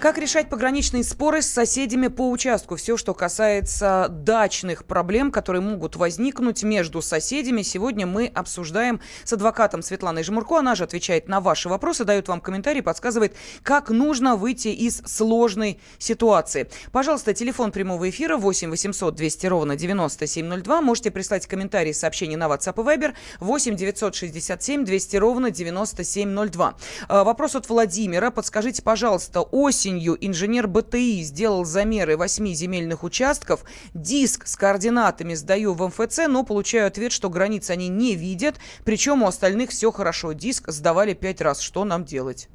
Как 0.00 0.16
решать 0.16 0.48
пограничные 0.48 1.02
споры 1.02 1.42
с 1.42 1.48
соседями 1.48 2.06
по 2.06 2.30
участку? 2.30 2.76
Все, 2.76 2.96
что 2.96 3.14
касается 3.14 4.06
дачных 4.08 4.84
проблем, 4.84 5.32
которые 5.32 5.60
могут 5.60 5.96
возникнуть 5.96 6.62
между 6.62 7.02
соседями, 7.02 7.62
сегодня 7.62 8.06
мы 8.06 8.30
обсуждаем 8.32 9.00
с 9.24 9.32
адвокатом 9.32 9.82
Светланой 9.82 10.22
Жмурко. 10.22 10.58
Она 10.58 10.76
же 10.76 10.84
отвечает 10.84 11.26
на 11.26 11.40
ваши 11.40 11.68
вопросы, 11.68 12.04
дает 12.04 12.28
вам 12.28 12.40
комментарии, 12.40 12.80
подсказывает, 12.80 13.34
как 13.64 13.90
нужно 13.90 14.36
выйти 14.36 14.68
из 14.68 14.98
сложной 14.98 15.80
ситуации. 15.98 16.70
Пожалуйста, 16.92 17.34
телефон 17.34 17.72
прямого 17.72 18.08
эфира 18.08 18.36
8 18.36 18.70
800 18.70 19.16
200 19.16 19.46
ровно 19.48 19.74
9702. 19.74 20.80
Можете 20.80 21.10
прислать 21.10 21.48
комментарии, 21.48 21.90
сообщения 21.90 22.36
на 22.36 22.44
WhatsApp 22.44 22.80
и 22.80 22.86
Viber 22.86 23.14
8 23.40 23.74
967 23.74 24.84
200 24.84 25.16
ровно 25.16 25.50
9702. 25.50 26.76
А, 27.08 27.24
Вопрос 27.24 27.56
от 27.56 27.68
Владимира. 27.68 28.30
Подскажите, 28.30 28.80
пожалуйста, 28.82 29.40
осенью 29.88 30.18
инженер 30.20 30.68
БТИ 30.68 31.22
сделал 31.22 31.64
замеры 31.64 32.16
8 32.16 32.46
земельных 32.52 33.04
участков. 33.04 33.64
Диск 33.94 34.46
с 34.46 34.54
координатами 34.56 35.34
сдаю 35.34 35.72
в 35.72 35.86
МФЦ, 35.86 36.28
но 36.28 36.44
получаю 36.44 36.86
ответ, 36.86 37.10
что 37.10 37.30
границ 37.30 37.70
они 37.70 37.88
не 37.88 38.14
видят. 38.14 38.56
Причем 38.84 39.22
у 39.22 39.26
остальных 39.26 39.70
все 39.70 39.90
хорошо. 39.90 40.32
Диск 40.32 40.70
сдавали 40.70 41.14
5 41.14 41.40
раз. 41.40 41.60
Что 41.60 41.84
нам 41.84 42.04
делать? 42.04 42.48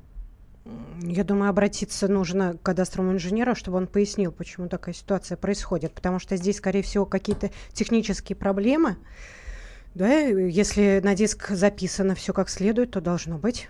Я 1.02 1.24
думаю, 1.24 1.50
обратиться 1.50 2.08
нужно 2.08 2.54
к 2.54 2.62
кадастровому 2.62 3.14
инженеру, 3.14 3.56
чтобы 3.56 3.78
он 3.78 3.88
пояснил, 3.88 4.32
почему 4.32 4.70
такая 4.70 4.94
ситуация 4.94 5.36
происходит. 5.36 5.94
Потому 5.94 6.20
что 6.20 6.38
здесь, 6.38 6.58
скорее 6.58 6.84
всего, 6.84 7.06
какие-то 7.06 7.50
технические 7.74 8.36
проблемы. 8.36 8.98
Да, 9.96 10.12
если 10.12 11.02
на 11.04 11.16
диск 11.16 11.50
записано 11.50 12.14
все 12.14 12.32
как 12.32 12.50
следует, 12.50 12.92
то 12.92 13.02
должно 13.02 13.38
быть. 13.38 13.70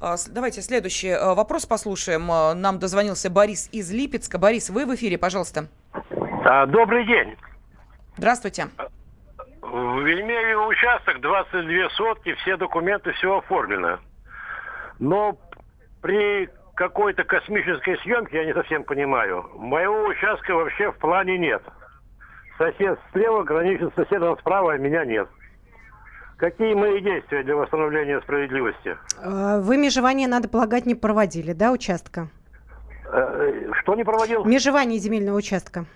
С- 0.00 0.28
Давайте 0.28 0.62
следующий 0.62 1.10
а, 1.10 1.34
вопрос 1.34 1.66
послушаем. 1.66 2.30
А, 2.30 2.54
Нам 2.54 2.78
дозвонился 2.78 3.30
Борис 3.30 3.68
из 3.72 3.92
Липецка. 3.92 4.38
Борис, 4.38 4.70
вы 4.70 4.86
в 4.86 4.94
эфире, 4.94 5.18
пожалуйста. 5.18 5.66
А, 6.44 6.66
Добрый 6.66 7.06
день. 7.06 7.36
Здравствуйте. 8.16 8.68
Имею 9.62 10.66
участок 10.66 11.20
22 11.20 11.90
сотки, 11.90 12.34
все 12.34 12.56
документы, 12.56 13.12
все 13.12 13.38
оформлено. 13.38 13.98
Но 14.98 15.36
при 16.00 16.48
какой-то 16.74 17.24
космической 17.24 17.98
съемке, 17.98 18.38
я 18.38 18.44
не 18.44 18.54
совсем 18.54 18.84
понимаю, 18.84 19.50
моего 19.56 20.04
участка 20.06 20.54
вообще 20.54 20.92
в 20.92 20.96
плане 20.98 21.36
нет. 21.38 21.62
Сосед 22.58 22.98
слева 23.12 23.42
граничит 23.42 23.92
с 23.92 23.96
соседом 23.96 24.38
справа, 24.38 24.74
а 24.74 24.78
меня 24.78 25.04
нет. 25.04 25.28
Какие 26.36 26.74
мои 26.74 27.00
действия 27.00 27.42
для 27.42 27.56
восстановления 27.56 28.20
справедливости? 28.20 28.96
А, 29.22 29.60
Вы 29.60 29.78
межевание, 29.78 30.28
надо 30.28 30.48
полагать, 30.48 30.84
не 30.84 30.94
проводили, 30.94 31.52
да, 31.54 31.72
участка? 31.72 32.28
Э, 33.10 33.70
Что 33.80 33.94
не 33.94 34.04
проводил? 34.04 34.44
Межевание 34.44 34.98
земельного 34.98 35.36
участка. 35.38 35.86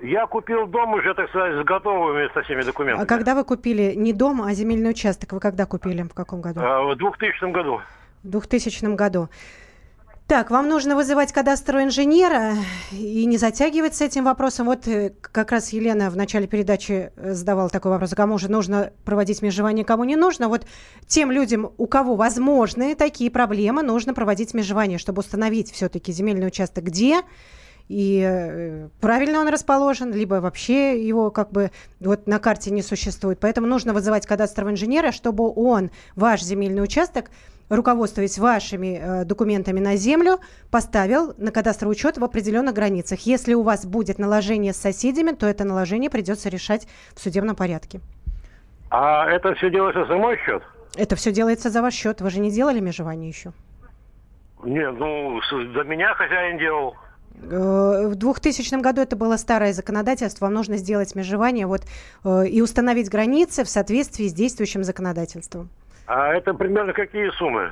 Я 0.00 0.26
купил 0.26 0.66
дом 0.66 0.94
уже, 0.94 1.12
так 1.14 1.28
сказать, 1.30 1.60
с 1.60 1.64
готовыми 1.66 2.32
со 2.32 2.42
всеми 2.42 2.62
документами. 2.62 3.02
А 3.04 3.06
когда 3.06 3.34
вы 3.34 3.44
купили 3.44 3.94
не 3.96 4.12
дом, 4.12 4.42
а 4.42 4.52
земельный 4.54 4.90
участок, 4.90 5.32
вы 5.32 5.40
когда 5.40 5.66
купили? 5.66 6.02
В 6.02 6.14
каком 6.14 6.40
году? 6.40 6.60
А, 6.62 6.82
В 6.84 6.96
2000 6.96 7.50
году. 7.52 7.80
В 8.22 8.28
2000 8.28 8.94
году. 8.94 9.28
Так, 10.30 10.52
вам 10.52 10.68
нужно 10.68 10.94
вызывать 10.94 11.32
кадастрового 11.32 11.82
инженера 11.82 12.54
и 12.92 13.24
не 13.24 13.36
затягивать 13.36 13.96
с 13.96 14.00
этим 14.00 14.22
вопросом. 14.22 14.66
Вот 14.66 14.86
э, 14.86 15.12
как 15.20 15.50
раз 15.50 15.72
Елена 15.72 16.08
в 16.08 16.16
начале 16.16 16.46
передачи 16.46 17.10
э, 17.16 17.32
задавала 17.32 17.68
такой 17.68 17.90
вопрос, 17.90 18.14
кому 18.14 18.38
же 18.38 18.48
нужно 18.48 18.92
проводить 19.04 19.42
межевание, 19.42 19.84
кому 19.84 20.04
не 20.04 20.14
нужно. 20.14 20.48
Вот 20.48 20.66
тем 21.08 21.32
людям, 21.32 21.72
у 21.76 21.88
кого 21.88 22.14
возможны 22.14 22.94
такие 22.94 23.28
проблемы, 23.28 23.82
нужно 23.82 24.14
проводить 24.14 24.54
межевание, 24.54 24.98
чтобы 24.98 25.18
установить 25.18 25.72
все-таки 25.72 26.12
земельный 26.12 26.46
участок 26.46 26.84
где 26.84 27.22
и 27.88 28.24
э, 28.24 28.88
правильно 29.00 29.40
он 29.40 29.48
расположен, 29.48 30.14
либо 30.14 30.36
вообще 30.36 31.04
его 31.04 31.32
как 31.32 31.50
бы 31.50 31.72
вот 31.98 32.28
на 32.28 32.38
карте 32.38 32.70
не 32.70 32.82
существует. 32.82 33.40
Поэтому 33.40 33.66
нужно 33.66 33.92
вызывать 33.92 34.28
кадастрового 34.28 34.70
инженера, 34.70 35.10
чтобы 35.10 35.52
он 35.52 35.90
ваш 36.14 36.40
земельный 36.44 36.84
участок 36.84 37.32
руководствуясь 37.70 38.38
вашими 38.38 39.00
э, 39.00 39.24
документами 39.24 39.80
на 39.80 39.96
землю, 39.96 40.40
поставил 40.70 41.34
на 41.38 41.52
кадастровый 41.52 41.92
учет 41.94 42.18
в 42.18 42.24
определенных 42.24 42.74
границах. 42.74 43.20
Если 43.20 43.54
у 43.54 43.62
вас 43.62 43.86
будет 43.86 44.18
наложение 44.18 44.74
с 44.74 44.76
соседями, 44.76 45.30
то 45.30 45.46
это 45.46 45.64
наложение 45.64 46.10
придется 46.10 46.48
решать 46.48 46.86
в 47.14 47.20
судебном 47.20 47.56
порядке. 47.56 48.00
А 48.90 49.26
это 49.30 49.54
все 49.54 49.70
делается 49.70 50.04
за 50.04 50.16
мой 50.16 50.36
счет? 50.44 50.62
Это 50.96 51.14
все 51.14 51.32
делается 51.32 51.70
за 51.70 51.80
ваш 51.80 51.94
счет. 51.94 52.20
Вы 52.20 52.30
же 52.30 52.40
не 52.40 52.50
делали 52.50 52.80
межевание 52.80 53.28
еще? 53.28 53.52
Не, 54.64 54.90
ну, 54.90 55.40
до 55.72 55.84
меня 55.84 56.12
хозяин 56.14 56.58
делал. 56.58 56.94
Э, 57.42 58.08
В 58.08 58.16
2000 58.16 58.80
году 58.82 59.00
это 59.00 59.16
было 59.16 59.36
старое 59.36 59.72
законодательство. 59.72 60.46
Вам 60.46 60.54
нужно 60.54 60.76
сделать 60.76 61.14
межевание 61.14 61.66
вот, 61.66 61.82
э, 62.24 62.48
и 62.48 62.60
установить 62.60 63.08
границы 63.08 63.64
в 63.64 63.68
соответствии 63.68 64.26
с 64.26 64.32
действующим 64.32 64.82
законодательством. 64.82 65.70
А 66.12 66.34
это 66.34 66.54
примерно 66.54 66.92
какие 66.92 67.30
суммы? 67.38 67.70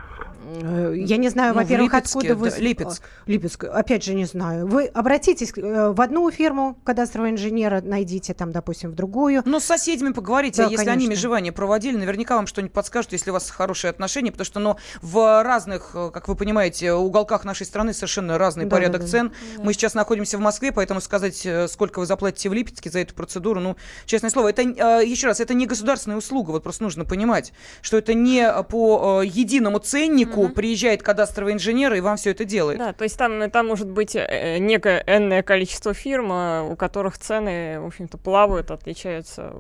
Э, 0.63 0.95
Я 0.97 1.17
не 1.17 1.29
знаю, 1.29 1.55
Ну, 1.55 1.61
во-первых, 1.61 1.93
откуда 1.93 2.37
вы... 2.37 2.51
да, 2.51 2.57
Липецк. 2.59 3.03
А, 3.03 3.31
Липецк, 3.31 3.65
опять 3.65 4.05
же, 4.05 4.15
не 4.15 4.27
знаю. 4.27 4.69
Вы 4.69 4.87
обратитесь 4.87 5.53
э, 5.57 5.91
в 5.91 6.01
одну 6.01 6.31
фирму 6.31 6.79
кадастрового 6.85 7.31
инженера, 7.31 7.81
найдите 7.83 8.35
там, 8.35 8.53
допустим, 8.53 8.91
в 8.91 8.95
другую. 8.95 9.43
Ну, 9.45 9.59
с 9.59 9.65
соседями 9.65 10.13
поговорите, 10.13 10.63
Да, 10.63 10.69
а 10.69 10.71
если 10.71 10.89
они 10.89 11.07
конечно. 11.07 11.11
межевание 11.11 11.51
проводили, 11.53 11.97
наверняка 11.97 12.37
вам 12.37 12.47
что-нибудь 12.47 12.73
подскажут, 12.73 13.11
если 13.11 13.31
у 13.31 13.33
вас 13.33 13.51
хорошие 13.51 13.91
отношения, 13.91 14.31
потому 14.31 14.47
что, 14.47 14.61
ну, 14.61 14.77
в 15.03 15.43
разных, 15.43 15.91
э, 15.95 16.11
как 16.15 16.29
вы 16.29 16.37
понимаете, 16.37 16.93
уголках 16.93 17.45
нашей 17.45 17.67
страны 17.67 17.93
совершенно 17.93 18.39
разный 18.39 18.67
Да, 18.67 18.71
порядок 18.71 19.01
да, 19.01 19.07
да. 19.07 19.11
цен. 19.11 19.33
Мы 19.59 19.73
сейчас 19.73 19.95
находимся 19.95 20.39
в 20.39 20.41
Москве, 20.41 20.71
поэтому 20.71 21.01
сказать, 21.01 21.45
сколько 21.67 21.99
вы 21.99 22.07
заплатите 22.07 22.49
в 22.49 22.55
Липецке 22.55 22.89
за 22.89 23.01
эту 23.01 23.15
процедуру, 23.15 23.59
ну, 23.59 23.77
честное 24.07 24.31
слово, 24.31 24.51
это, 24.51 24.63
еще 24.63 25.27
раз, 25.27 25.41
это 25.41 25.55
не 25.55 25.67
государственная 25.67 26.19
услуга, 26.19 26.53
вот 26.53 26.63
просто 26.63 26.85
нужно 26.85 27.05
понимать, 27.05 27.53
что 27.83 27.99
это 27.99 28.15
не 28.15 28.28
по 28.69 29.23
единому 29.23 29.79
ценнику 29.79 30.43
угу. 30.43 30.53
приезжает 30.53 31.03
кадастровый 31.03 31.55
инженер 31.55 31.95
и 31.95 32.01
вам 32.01 32.17
все 32.17 32.31
это 32.31 32.45
делает. 32.45 32.79
Да, 32.79 32.93
то 32.93 33.05
есть 33.05 33.17
там, 33.17 33.51
там 33.51 33.67
может 33.67 33.89
быть 33.89 34.15
некое 34.15 35.03
энное 35.07 35.43
количество 35.43 35.95
фирм, 35.95 36.31
у 36.71 36.77
которых 36.77 37.19
цены, 37.19 37.81
в 37.81 37.87
общем-то, 37.87 38.19
плавают, 38.19 38.71
отличаются 38.71 39.53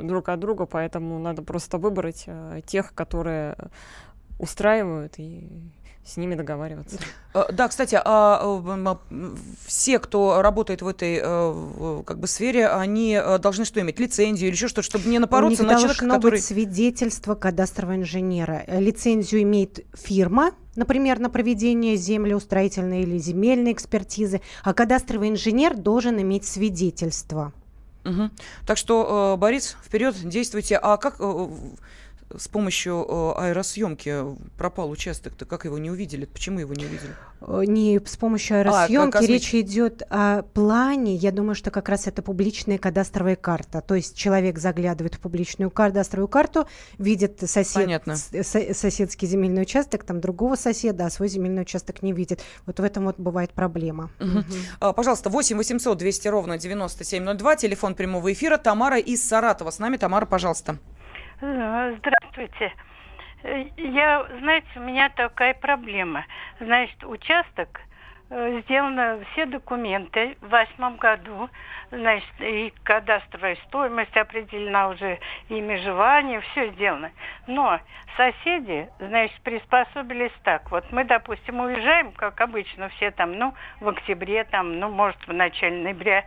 друг 0.00 0.28
от 0.28 0.40
друга, 0.40 0.66
поэтому 0.66 1.18
надо 1.18 1.42
просто 1.42 1.78
выбрать 1.78 2.26
тех, 2.66 2.94
которые 2.94 3.56
устраивают 4.38 5.14
и 5.18 5.48
с 6.04 6.16
ними 6.16 6.34
договариваться. 6.34 6.98
Э, 7.32 7.44
да, 7.52 7.68
кстати, 7.68 7.94
а, 7.94 8.02
а 8.04 8.98
все, 9.66 9.98
кто 9.98 10.42
работает 10.42 10.82
в 10.82 10.88
этой 10.88 11.20
э, 11.22 12.02
как 12.04 12.18
бы 12.18 12.26
сфере, 12.26 12.68
они 12.68 13.14
э, 13.14 13.38
должны 13.38 13.64
что 13.64 13.80
иметь? 13.80 14.00
Лицензию 14.00 14.48
или 14.48 14.54
еще 14.54 14.68
что-то, 14.68 14.82
чтобы 14.82 15.08
не 15.08 15.18
напороться 15.18 15.62
на 15.62 15.76
человека, 15.76 16.06
который... 16.08 16.32
быть 16.32 16.44
свидетельство 16.44 17.34
кадастрового 17.34 17.96
инженера. 17.96 18.64
Лицензию 18.66 19.42
имеет 19.42 19.86
фирма, 19.94 20.52
например, 20.74 21.20
на 21.20 21.30
проведение 21.30 21.96
землеустроительной 21.96 23.02
или 23.02 23.18
земельной 23.18 23.72
экспертизы, 23.72 24.40
а 24.64 24.74
кадастровый 24.74 25.28
инженер 25.28 25.76
должен 25.76 26.20
иметь 26.20 26.44
свидетельство. 26.44 27.52
Угу. 28.04 28.30
Так 28.66 28.76
что, 28.76 29.36
Борис, 29.38 29.76
вперед, 29.84 30.16
действуйте. 30.24 30.76
А 30.76 30.96
как 30.96 31.20
с 32.36 32.48
помощью 32.48 33.04
э, 33.08 33.32
аэросъемки 33.36 34.36
пропал 34.56 34.90
участок-то? 34.90 35.44
Как 35.44 35.64
его 35.64 35.78
не 35.78 35.90
увидели? 35.90 36.24
Почему 36.24 36.60
его 36.60 36.74
не 36.74 36.84
увидели? 36.84 37.14
Э, 37.40 37.62
не 37.66 38.00
с 38.04 38.16
помощью 38.16 38.56
а, 38.56 38.60
аэросъемки. 38.60 39.16
А, 39.16 39.20
речь 39.20 39.54
идет 39.54 40.02
о 40.10 40.42
плане. 40.42 41.14
Я 41.14 41.32
думаю, 41.32 41.54
что 41.54 41.70
как 41.70 41.88
раз 41.88 42.06
это 42.06 42.22
публичная 42.22 42.78
кадастровая 42.78 43.36
карта. 43.36 43.80
То 43.80 43.94
есть 43.94 44.16
человек 44.16 44.58
заглядывает 44.58 45.14
в 45.14 45.20
публичную 45.20 45.70
кадастровую 45.70 46.28
карту, 46.28 46.66
видит 46.98 47.40
сосед, 47.44 48.02
соседский 48.42 49.28
земельный 49.28 49.62
участок, 49.62 50.04
там 50.04 50.20
другого 50.20 50.56
соседа, 50.56 51.06
а 51.06 51.10
свой 51.10 51.28
земельный 51.28 51.62
участок 51.62 52.02
не 52.02 52.12
видит. 52.12 52.40
Вот 52.66 52.80
в 52.80 52.82
этом 52.82 53.04
вот 53.04 53.18
бывает 53.18 53.52
проблема. 53.52 54.10
Угу. 54.20 54.38
Угу. 54.38 54.46
А, 54.80 54.92
пожалуйста, 54.92 55.30
8 55.30 55.56
800 55.56 55.98
200 55.98 56.28
ровно 56.28 56.58
9702, 56.58 57.56
телефон 57.56 57.94
прямого 57.94 58.32
эфира. 58.32 58.56
Тамара 58.56 58.98
из 58.98 59.26
Саратова. 59.26 59.70
С 59.70 59.78
нами. 59.78 59.96
Тамара, 59.96 60.26
пожалуйста. 60.26 60.78
Здравствуйте. 61.42 62.72
Я, 63.76 64.24
знаете, 64.38 64.68
у 64.76 64.80
меня 64.80 65.08
такая 65.08 65.54
проблема. 65.54 66.24
Значит, 66.60 67.02
участок 67.02 67.80
э, 68.30 68.60
сделано 68.60 69.18
все 69.32 69.46
документы 69.46 70.36
в 70.40 70.50
восьмом 70.50 70.98
году, 70.98 71.50
значит, 71.90 72.30
и 72.38 72.72
кадастровая 72.84 73.56
стоимость 73.66 74.16
определена 74.16 74.90
уже, 74.90 75.18
и 75.48 75.60
межевание, 75.60 76.42
все 76.42 76.70
сделано. 76.70 77.10
Но 77.48 77.80
соседи, 78.16 78.88
значит, 79.00 79.40
приспособились 79.40 80.30
так. 80.44 80.70
Вот 80.70 80.92
мы, 80.92 81.02
допустим, 81.02 81.58
уезжаем, 81.58 82.12
как 82.12 82.40
обычно, 82.40 82.88
все 82.90 83.10
там, 83.10 83.36
ну, 83.36 83.52
в 83.80 83.88
октябре, 83.88 84.44
там, 84.44 84.78
ну, 84.78 84.90
может, 84.90 85.18
в 85.26 85.32
начале 85.32 85.82
ноября. 85.82 86.24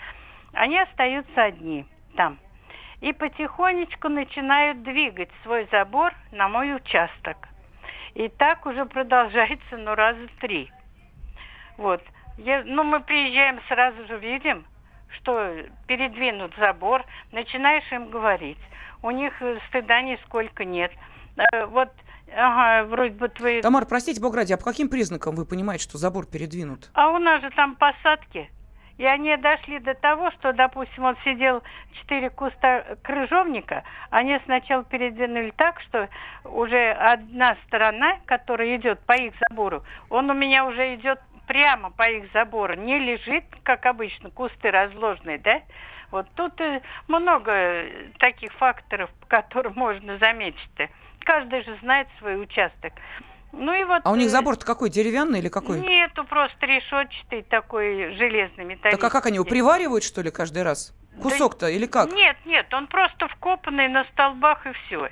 Они 0.52 0.78
остаются 0.78 1.42
одни 1.42 1.86
там 2.18 2.38
и 3.02 3.14
потихонечку 3.14 4.10
начинают 4.10 4.84
двигать 4.84 5.30
свой 5.44 5.68
забор 5.72 6.14
на 6.32 6.48
мой 6.48 6.76
участок. 6.76 7.38
И 8.14 8.30
так 8.30 8.66
уже 8.66 8.86
продолжается, 8.86 9.78
ну, 9.78 9.96
раза 9.96 10.28
три. 10.40 10.72
Вот. 11.78 12.02
Я, 12.38 12.64
ну, 12.66 12.84
мы 12.84 13.02
приезжаем, 13.02 13.60
сразу 13.68 14.06
же 14.08 14.18
видим, 14.18 14.66
что 15.10 15.56
передвинут 15.88 16.54
забор, 16.58 17.04
начинаешь 17.32 17.90
им 17.92 18.10
говорить. 18.10 18.60
У 19.02 19.12
них 19.12 19.34
стыда 19.70 20.02
нисколько 20.02 20.64
нет. 20.64 20.92
Э, 21.38 21.66
вот 21.66 21.90
Ага, 22.34 22.88
вроде 22.88 23.14
бы 23.14 23.30
твои... 23.30 23.62
Тамара, 23.62 23.86
простите, 23.86 24.20
бог 24.20 24.36
ради, 24.36 24.52
а 24.54 24.58
по 24.58 24.64
каким 24.64 24.90
признакам 24.90 25.36
вы 25.36 25.46
понимаете, 25.46 25.84
что 25.84 25.98
забор 25.98 26.26
передвинут? 26.26 26.90
А 26.94 27.12
у 27.12 27.20
нас 27.20 27.42
же 27.42 27.50
там 27.52 27.76
посадки. 27.76 28.50
И 28.98 29.06
они 29.06 29.36
дошли 29.38 29.80
до 29.80 29.94
того, 29.94 30.32
что, 30.32 30.54
допустим, 30.54 31.04
он 31.04 31.18
сидел 31.24 31.62
четыре 32.00 32.30
куста 32.30 32.98
крыжовника, 33.04 33.84
они 34.10 34.40
сначала 34.46 34.84
передвинули 34.84 35.52
так, 35.58 35.82
что 35.82 36.08
уже 36.46 36.92
одна 36.92 37.58
сторона, 37.66 38.20
которая 38.26 38.78
идет 38.78 39.00
по 39.06 39.14
их 39.14 39.34
забору, 39.50 39.84
он 40.10 40.30
у 40.30 40.34
меня 40.34 40.66
уже 40.66 40.96
идет 40.96 41.20
прямо 41.48 41.92
по 41.92 42.10
их 42.10 42.32
забору, 42.32 42.76
не 42.76 42.98
лежит, 42.98 43.44
как 43.64 43.86
обычно, 43.86 44.30
кусты 44.30 44.72
разложенные, 44.72 45.40
да? 45.40 45.62
Вот 46.12 46.28
тут 46.36 46.60
э, 46.62 46.82
много 47.08 47.86
таких 48.20 48.54
факторов, 48.54 49.10
которые 49.28 49.74
можно 49.74 50.18
заметить. 50.18 50.70
-то. 50.78 50.88
Каждый 51.20 51.64
же 51.64 51.76
знает 51.82 52.08
свой 52.20 52.42
участок. 52.42 52.94
Ну 53.58 53.74
и 53.74 53.84
вот. 53.84 54.02
А 54.04 54.12
у 54.12 54.16
них 54.16 54.28
э, 54.28 54.30
забор 54.30 54.58
какой, 54.58 54.90
деревянный 54.90 55.40
или 55.40 55.50
какой? 55.50 55.80
Нету, 55.80 56.26
просто 56.26 56.66
решетчатый 56.66 57.44
такой 57.44 58.16
железный 58.16 58.66
металлический. 58.66 59.02
Так 59.02 59.04
а 59.04 59.10
как 59.10 59.26
они 59.26 59.36
его 59.36 59.46
приваривают 59.46 60.04
что 60.04 60.22
ли 60.22 60.32
каждый 60.32 60.64
раз? 60.64 60.94
Кусок-то 61.22 61.68
да... 61.68 61.70
или 61.70 61.86
как? 61.86 62.12
Нет, 62.12 62.38
нет, 62.46 62.74
он 62.74 62.88
просто 62.88 63.28
вкопанный 63.28 63.88
на 63.88 64.04
столбах 64.06 64.66
и 64.66 64.72
все. 64.74 65.10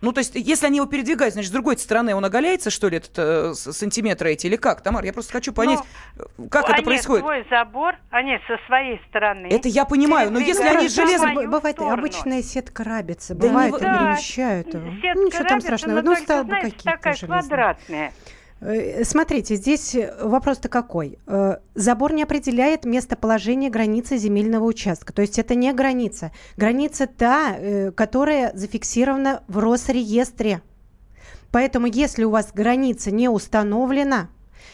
Ну, 0.00 0.12
то 0.12 0.18
есть, 0.18 0.34
если 0.34 0.66
они 0.66 0.76
его 0.76 0.86
передвигают, 0.86 1.34
значит, 1.34 1.50
с 1.50 1.52
другой 1.52 1.76
стороны 1.76 2.14
он 2.14 2.24
оголяется, 2.24 2.70
что 2.70 2.88
ли, 2.88 2.98
этот 2.98 3.12
э, 3.16 3.54
сантиметры 3.54 4.32
эти, 4.32 4.46
или 4.46 4.56
как? 4.56 4.80
Тамар, 4.80 5.04
я 5.04 5.12
просто 5.12 5.32
хочу 5.32 5.52
понять, 5.52 5.80
ну, 6.36 6.48
как 6.48 6.70
это 6.70 6.82
происходит. 6.82 7.24
свой 7.24 7.44
забор, 7.50 7.96
они 8.10 8.38
со 8.46 8.58
своей 8.66 9.00
стороны. 9.08 9.48
Это 9.48 9.68
я 9.68 9.84
понимаю, 9.84 10.30
но 10.30 10.38
если 10.38 10.64
они 10.64 10.88
железом... 10.88 11.34
Бывает, 11.34 11.76
сторону. 11.76 11.98
обычная 11.98 12.42
сетка 12.42 12.84
рабится, 12.84 13.34
да 13.34 13.48
бывает, 13.48 13.72
не... 13.74 13.80
да, 13.80 13.98
перемещают 13.98 14.74
его. 14.74 14.90
Сетка 15.00 15.12
ну, 15.14 15.26
ничего 15.26 15.44
там 15.44 15.60
страшного, 15.60 16.02
ну, 16.02 16.14
столбы 16.14 16.54
какие-то 16.54 16.84
такая 16.84 17.14
железные. 17.14 17.40
квадратная. 17.40 18.12
Э, 18.60 19.04
смотрите, 19.04 19.56
здесь 19.56 19.96
вопрос-то 20.20 20.68
какой. 20.68 21.18
Э, 21.26 21.56
забор 21.74 22.12
не 22.12 22.22
определяет 22.22 22.84
местоположение 22.84 23.70
границы 23.70 24.16
земельного 24.16 24.64
участка. 24.64 25.12
То 25.12 25.22
есть 25.22 25.38
это 25.38 25.54
не 25.54 25.72
граница. 25.72 26.32
Граница 26.56 27.06
та, 27.06 27.56
э, 27.56 27.92
которая 27.92 28.52
зафиксирована 28.54 29.42
в 29.48 29.58
Росреестре. 29.58 30.62
Поэтому 31.50 31.86
если 31.86 32.24
у 32.24 32.30
вас 32.30 32.50
граница 32.52 33.10
не 33.10 33.28
установлена, 33.28 34.28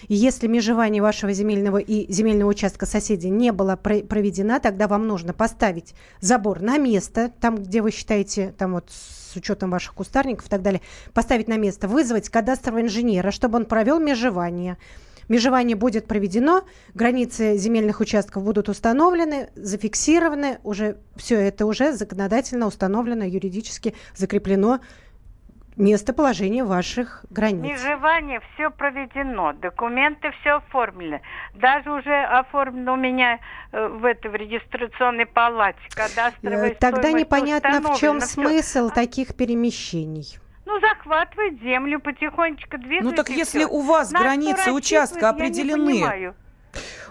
и 0.08 0.14
если 0.14 0.48
межевание 0.48 1.02
вашего 1.02 1.32
земельного 1.32 1.78
и 1.78 2.10
земельного 2.12 2.50
участка 2.50 2.84
соседей 2.84 3.30
не 3.30 3.52
было 3.52 3.76
проведено, 3.76 4.58
тогда 4.58 4.88
вам 4.88 5.06
нужно 5.06 5.32
поставить 5.32 5.94
забор 6.20 6.60
на 6.60 6.78
место, 6.78 7.30
там, 7.40 7.56
где 7.56 7.80
вы 7.80 7.90
считаете, 7.90 8.54
там 8.58 8.72
вот 8.72 8.90
с 9.34 9.36
учетом 9.36 9.70
ваших 9.70 9.94
кустарников 9.94 10.46
и 10.46 10.50
так 10.50 10.62
далее, 10.62 10.80
поставить 11.12 11.48
на 11.48 11.56
место, 11.56 11.88
вызвать 11.88 12.28
кадастрового 12.28 12.82
инженера, 12.82 13.30
чтобы 13.30 13.56
он 13.56 13.66
провел 13.66 13.98
межевание. 13.98 14.78
Межевание 15.28 15.74
будет 15.74 16.06
проведено, 16.06 16.64
границы 16.92 17.56
земельных 17.56 18.00
участков 18.00 18.44
будут 18.44 18.68
установлены, 18.68 19.48
зафиксированы, 19.54 20.58
уже 20.64 20.98
все 21.16 21.40
это 21.40 21.64
уже 21.64 21.94
законодательно 21.94 22.66
установлено, 22.66 23.24
юридически 23.24 23.94
закреплено 24.14 24.80
местоположение 25.76 26.64
ваших 26.64 27.24
границ. 27.30 27.62
Межевание 27.62 28.40
все 28.54 28.70
проведено, 28.70 29.52
документы 29.52 30.30
все 30.40 30.56
оформлены. 30.56 31.20
Даже 31.54 31.90
уже 31.90 32.14
оформлено 32.24 32.94
у 32.94 32.96
меня 32.96 33.40
э, 33.72 33.88
в 33.88 34.04
этой 34.04 34.30
в 34.30 34.34
регистрационной 34.34 35.26
палате 35.26 35.78
кадастровая 35.94 36.70
э, 36.70 36.74
Тогда 36.74 37.12
непонятно, 37.12 37.80
в 37.80 37.98
чем 37.98 38.20
все. 38.20 38.28
смысл 38.28 38.90
таких 38.90 39.34
перемещений. 39.34 40.38
Ну, 40.64 40.80
захватывает 40.80 41.60
землю, 41.60 42.00
потихонечку 42.00 42.78
двигается. 42.78 43.10
Ну, 43.10 43.12
так 43.12 43.28
если 43.28 43.64
все. 43.64 43.68
у 43.68 43.80
вас 43.80 44.12
На 44.12 44.20
границы 44.20 44.72
участка 44.72 45.28
определены... 45.28 46.02
Э, 46.02 46.32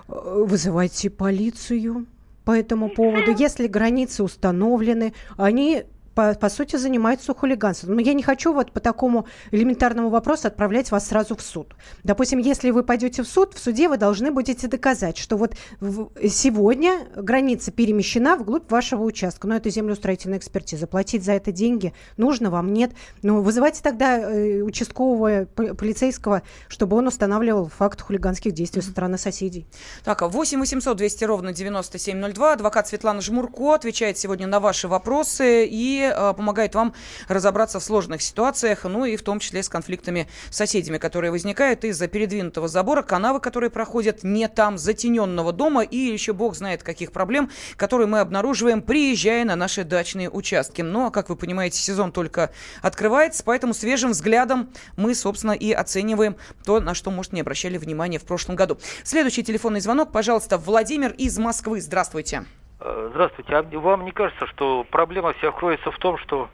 вызывайте 0.07 1.09
полицию 1.09 2.07
по 2.45 2.51
этому 2.51 2.89
поводу. 2.89 3.31
Если 3.37 3.67
границы 3.67 4.23
установлены, 4.23 5.13
они 5.37 5.83
по, 6.15 6.33
по 6.33 6.49
сути, 6.49 6.75
занимаются 6.75 7.33
хулиганством. 7.33 7.95
Но 7.95 8.01
я 8.01 8.13
не 8.13 8.23
хочу 8.23 8.53
вот 8.53 8.71
по 8.71 8.79
такому 8.79 9.27
элементарному 9.51 10.09
вопросу 10.09 10.47
отправлять 10.47 10.91
вас 10.91 11.07
сразу 11.07 11.35
в 11.35 11.41
суд. 11.41 11.75
Допустим, 12.03 12.39
если 12.39 12.71
вы 12.71 12.83
пойдете 12.83 13.23
в 13.23 13.27
суд, 13.27 13.53
в 13.53 13.59
суде 13.59 13.89
вы 13.89 13.97
должны 13.97 14.31
будете 14.31 14.67
доказать, 14.67 15.17
что 15.17 15.37
вот 15.37 15.55
сегодня 15.81 17.07
граница 17.15 17.71
перемещена 17.71 18.35
вглубь 18.35 18.69
вашего 18.71 19.03
участка. 19.03 19.47
Но 19.47 19.55
это 19.55 19.69
землеустроительная 19.69 20.37
экспертиза. 20.37 20.87
Платить 20.87 21.23
за 21.23 21.33
это 21.33 21.51
деньги 21.51 21.93
нужно 22.17 22.49
вам, 22.49 22.73
нет. 22.73 22.91
Но 23.21 23.41
вызывайте 23.41 23.81
тогда 23.81 24.17
э, 24.17 24.61
участкового 24.61 25.45
полицейского, 25.45 26.43
чтобы 26.67 26.97
он 26.97 27.07
устанавливал 27.07 27.69
факт 27.69 28.01
хулиганских 28.01 28.53
действий 28.53 28.81
со 28.81 28.91
стороны 28.91 29.17
соседей. 29.17 29.65
Так, 30.03 30.21
8 30.21 30.59
800 30.59 30.97
200 30.97 31.23
ровно 31.25 31.53
9702. 31.53 32.53
Адвокат 32.53 32.87
Светлана 32.87 33.21
Жмурко 33.21 33.73
отвечает 33.73 34.17
сегодня 34.17 34.47
на 34.47 34.59
ваши 34.59 34.87
вопросы. 34.87 35.65
И 35.69 36.02
э, 36.11 36.33
помогает 36.33 36.75
вам 36.75 36.93
разобраться 37.27 37.79
в 37.79 37.83
сложных 37.83 38.21
ситуациях, 38.21 38.83
ну 38.83 39.05
и 39.05 39.15
в 39.15 39.23
том 39.23 39.39
числе 39.39 39.63
с 39.63 39.69
конфликтами 39.69 40.27
с 40.49 40.57
соседями, 40.57 40.97
которые 40.97 41.31
возникают 41.31 41.83
из-за 41.83 42.07
передвинутого 42.07 42.67
забора, 42.67 43.01
канавы, 43.01 43.39
которые 43.39 43.69
проходят 43.69 44.23
не 44.23 44.47
там, 44.47 44.77
затененного 44.77 45.51
дома 45.53 45.83
и 45.83 45.97
еще 45.97 46.33
бог 46.33 46.55
знает 46.55 46.83
каких 46.83 47.11
проблем, 47.11 47.49
которые 47.75 48.07
мы 48.07 48.19
обнаруживаем, 48.19 48.81
приезжая 48.81 49.45
на 49.45 49.55
наши 49.55 49.83
дачные 49.83 50.29
участки. 50.29 50.81
Ну, 50.81 51.07
а 51.07 51.11
как 51.11 51.29
вы 51.29 51.35
понимаете, 51.35 51.79
сезон 51.79 52.11
только 52.11 52.51
открывается, 52.81 53.43
поэтому 53.43 53.73
свежим 53.73 54.11
взглядом 54.11 54.71
мы, 54.95 55.15
собственно, 55.15 55.51
и 55.51 55.71
оцениваем 55.71 56.35
то, 56.65 56.79
на 56.79 56.93
что, 56.93 57.11
может, 57.11 57.33
не 57.33 57.41
обращали 57.41 57.77
внимания 57.77 58.19
в 58.19 58.23
прошлом 58.23 58.55
году. 58.55 58.79
Следующий 59.03 59.43
телефонный 59.43 59.81
звонок, 59.81 60.11
пожалуйста, 60.11 60.57
Владимир 60.57 61.11
из 61.11 61.37
Москвы. 61.37 61.81
Здравствуйте. 61.81 62.45
Э, 62.85 63.07
здравствуйте. 63.11 63.55
А 63.55 63.63
вам 63.79 64.03
не 64.03 64.11
кажется, 64.11 64.45
что 64.47 64.85
проблема 64.89 65.31
вся 65.33 65.51
кроется 65.51 65.89
в 65.89 65.97
том, 65.99 66.17
что 66.17 66.49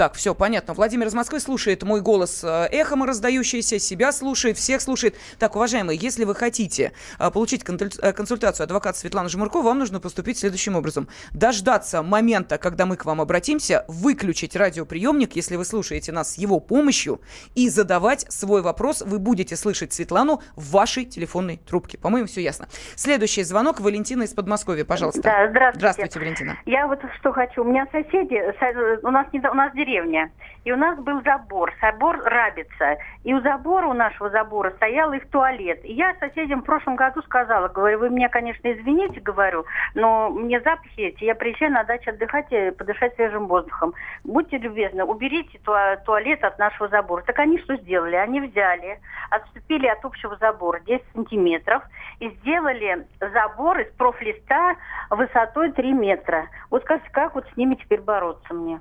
Так, 0.00 0.14
все, 0.14 0.34
понятно. 0.34 0.72
Владимир 0.72 1.08
из 1.08 1.12
Москвы 1.12 1.40
слушает 1.40 1.82
мой 1.82 2.00
голос 2.00 2.42
э, 2.42 2.68
эхом 2.72 3.04
раздающийся, 3.04 3.78
себя 3.78 4.12
слушает, 4.12 4.56
всех 4.56 4.80
слушает. 4.80 5.14
Так, 5.38 5.56
уважаемые, 5.56 5.98
если 6.00 6.24
вы 6.24 6.34
хотите 6.34 6.92
э, 7.18 7.30
получить 7.30 7.62
э, 7.68 8.12
консультацию 8.14 8.64
адвоката 8.64 8.96
Светланы 8.96 9.28
Жмурко, 9.28 9.60
вам 9.60 9.78
нужно 9.78 10.00
поступить 10.00 10.38
следующим 10.38 10.74
образом. 10.74 11.06
Дождаться 11.34 12.02
момента, 12.02 12.56
когда 12.56 12.86
мы 12.86 12.96
к 12.96 13.04
вам 13.04 13.20
обратимся, 13.20 13.84
выключить 13.88 14.56
радиоприемник, 14.56 15.36
если 15.36 15.56
вы 15.56 15.66
слушаете 15.66 16.12
нас 16.12 16.32
с 16.32 16.38
его 16.38 16.60
помощью, 16.60 17.20
и 17.54 17.68
задавать 17.68 18.24
свой 18.32 18.62
вопрос. 18.62 19.02
Вы 19.02 19.18
будете 19.18 19.54
слышать 19.54 19.92
Светлану 19.92 20.40
в 20.56 20.70
вашей 20.70 21.04
телефонной 21.04 21.58
трубке. 21.58 21.98
По-моему, 21.98 22.26
все 22.26 22.40
ясно. 22.40 22.68
Следующий 22.96 23.42
звонок. 23.42 23.80
Валентина 23.80 24.22
из 24.22 24.32
Подмосковья, 24.32 24.86
пожалуйста. 24.86 25.20
Да, 25.20 25.50
здравствуйте. 25.50 25.78
Здравствуйте, 25.78 26.18
Валентина. 26.20 26.58
Я 26.64 26.86
вот 26.86 27.00
что 27.18 27.32
хочу. 27.32 27.60
У 27.60 27.66
меня 27.66 27.86
соседи, 27.92 28.40
у 29.02 29.10
нас, 29.10 29.26
у 29.34 29.54
нас 29.54 29.72
деревня 29.74 29.89
деревня. 29.90 30.30
И 30.64 30.72
у 30.72 30.76
нас 30.76 30.98
был 30.98 31.22
забор, 31.22 31.72
забор 31.80 32.20
рабится. 32.22 32.98
И 33.24 33.32
у 33.32 33.40
забора, 33.40 33.86
у 33.86 33.94
нашего 33.94 34.28
забора 34.28 34.70
стоял 34.72 35.12
их 35.12 35.28
туалет. 35.30 35.80
И 35.84 35.94
я 35.94 36.14
соседям 36.20 36.60
в 36.60 36.64
прошлом 36.64 36.96
году 36.96 37.22
сказала, 37.22 37.68
говорю, 37.68 37.98
вы 37.98 38.10
меня, 38.10 38.28
конечно, 38.28 38.70
извините, 38.70 39.20
говорю, 39.20 39.64
но 39.94 40.28
мне 40.28 40.60
запахи 40.60 41.00
эти, 41.00 41.24
я 41.24 41.34
приезжаю 41.34 41.72
на 41.72 41.84
дачу 41.84 42.10
отдыхать 42.10 42.46
и 42.50 42.70
подышать 42.72 43.14
свежим 43.14 43.46
воздухом. 43.46 43.94
Будьте 44.24 44.58
любезны, 44.58 45.04
уберите 45.04 45.58
туалет 46.04 46.44
от 46.44 46.58
нашего 46.58 46.88
забора. 46.88 47.22
Так 47.22 47.38
они 47.38 47.58
что 47.60 47.76
сделали? 47.76 48.16
Они 48.16 48.40
взяли, 48.40 49.00
отступили 49.30 49.86
от 49.86 50.04
общего 50.04 50.36
забора 50.36 50.80
10 50.80 51.02
сантиметров 51.14 51.82
и 52.18 52.28
сделали 52.28 53.06
забор 53.18 53.80
из 53.80 53.90
профлиста 53.94 54.76
высотой 55.08 55.72
3 55.72 55.92
метра. 55.94 56.48
Вот 56.70 56.84
как, 56.84 57.00
как 57.12 57.34
вот 57.34 57.46
с 57.52 57.56
ними 57.56 57.76
теперь 57.76 58.02
бороться 58.02 58.52
мне? 58.52 58.80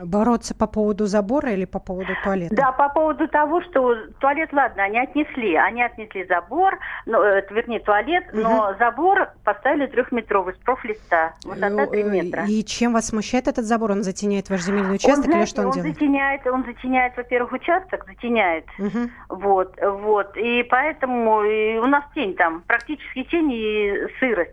Бороться 0.00 0.54
по 0.54 0.68
поводу 0.68 1.06
забора 1.06 1.52
или 1.52 1.64
по 1.64 1.80
поводу 1.80 2.12
туалета? 2.22 2.54
Да, 2.54 2.70
по 2.72 2.88
поводу 2.88 3.26
того, 3.26 3.60
что 3.62 3.96
туалет, 4.20 4.50
ладно, 4.52 4.84
они 4.84 4.98
отнесли. 5.00 5.56
Они 5.56 5.82
отнесли 5.82 6.24
забор, 6.26 6.78
ну, 7.04 7.20
вернее, 7.50 7.80
туалет, 7.80 8.24
угу. 8.32 8.42
но 8.42 8.74
забор 8.78 9.30
поставили 9.42 9.86
трехметровый 9.86 10.54
с 10.54 10.58
профлиста, 10.58 11.34
высота 11.44 11.86
3 11.86 12.00
э, 12.00 12.04
метра. 12.04 12.44
И 12.46 12.64
чем 12.64 12.92
вас 12.92 13.08
смущает 13.08 13.48
этот 13.48 13.64
забор? 13.64 13.90
Он 13.90 14.04
затеняет 14.04 14.50
ваш 14.50 14.60
земельный 14.60 14.94
участок 14.94 15.18
он, 15.18 15.24
знаете, 15.24 15.40
или 15.40 15.46
что 15.46 15.60
он, 15.62 15.66
он 15.66 15.72
делает? 15.72 15.94
Затеняет, 15.94 16.46
он 16.46 16.64
затеняет, 16.64 17.16
во-первых, 17.16 17.52
участок, 17.52 18.06
затеняет. 18.06 18.66
Угу. 18.78 19.40
Вот, 19.40 19.76
вот. 19.82 20.36
И 20.36 20.62
поэтому 20.70 21.42
и 21.42 21.78
у 21.78 21.86
нас 21.86 22.04
тень 22.14 22.34
там, 22.36 22.62
практически 22.66 23.24
тень 23.24 23.50
и 23.52 23.94
сырость. 24.20 24.52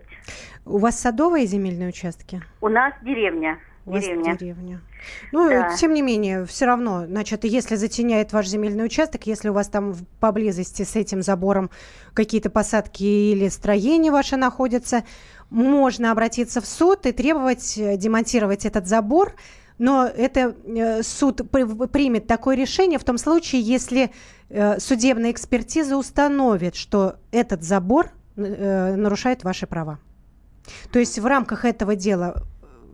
У 0.64 0.78
вас 0.78 0.98
садовые 0.98 1.46
земельные 1.46 1.88
участки? 1.88 2.42
У 2.60 2.68
нас 2.68 2.92
деревня. 3.02 3.58
У 3.86 3.92
вас 3.92 4.02
деревня. 4.02 4.36
деревня. 4.36 4.80
Ну, 5.30 5.48
да. 5.48 5.76
тем 5.76 5.94
не 5.94 6.02
менее, 6.02 6.44
все 6.44 6.66
равно, 6.66 7.06
значит, 7.06 7.44
если 7.44 7.76
затеняет 7.76 8.32
ваш 8.32 8.48
земельный 8.48 8.84
участок, 8.84 9.28
если 9.28 9.48
у 9.48 9.52
вас 9.52 9.68
там 9.68 9.94
поблизости 10.18 10.82
с 10.82 10.96
этим 10.96 11.22
забором 11.22 11.70
какие-то 12.12 12.50
посадки 12.50 13.04
или 13.04 13.48
строения 13.48 14.10
ваши 14.10 14.36
находятся, 14.36 15.04
можно 15.50 16.10
обратиться 16.10 16.60
в 16.60 16.66
суд 16.66 17.06
и 17.06 17.12
требовать 17.12 17.78
э, 17.78 17.96
демонтировать 17.96 18.66
этот 18.66 18.88
забор, 18.88 19.36
но 19.78 20.04
это 20.04 20.56
э, 20.64 21.04
суд 21.04 21.48
примет 21.48 22.26
такое 22.26 22.56
решение 22.56 22.98
в 22.98 23.04
том 23.04 23.18
случае, 23.18 23.60
если 23.60 24.10
э, 24.48 24.80
судебная 24.80 25.30
экспертиза 25.30 25.96
установит, 25.96 26.74
что 26.74 27.16
этот 27.30 27.62
забор 27.62 28.10
нарушает 28.34 29.44
ваши 29.44 29.66
права. 29.66 29.98
То 30.92 30.98
есть 30.98 31.18
в 31.18 31.24
рамках 31.24 31.64
этого 31.64 31.96
дела 31.96 32.42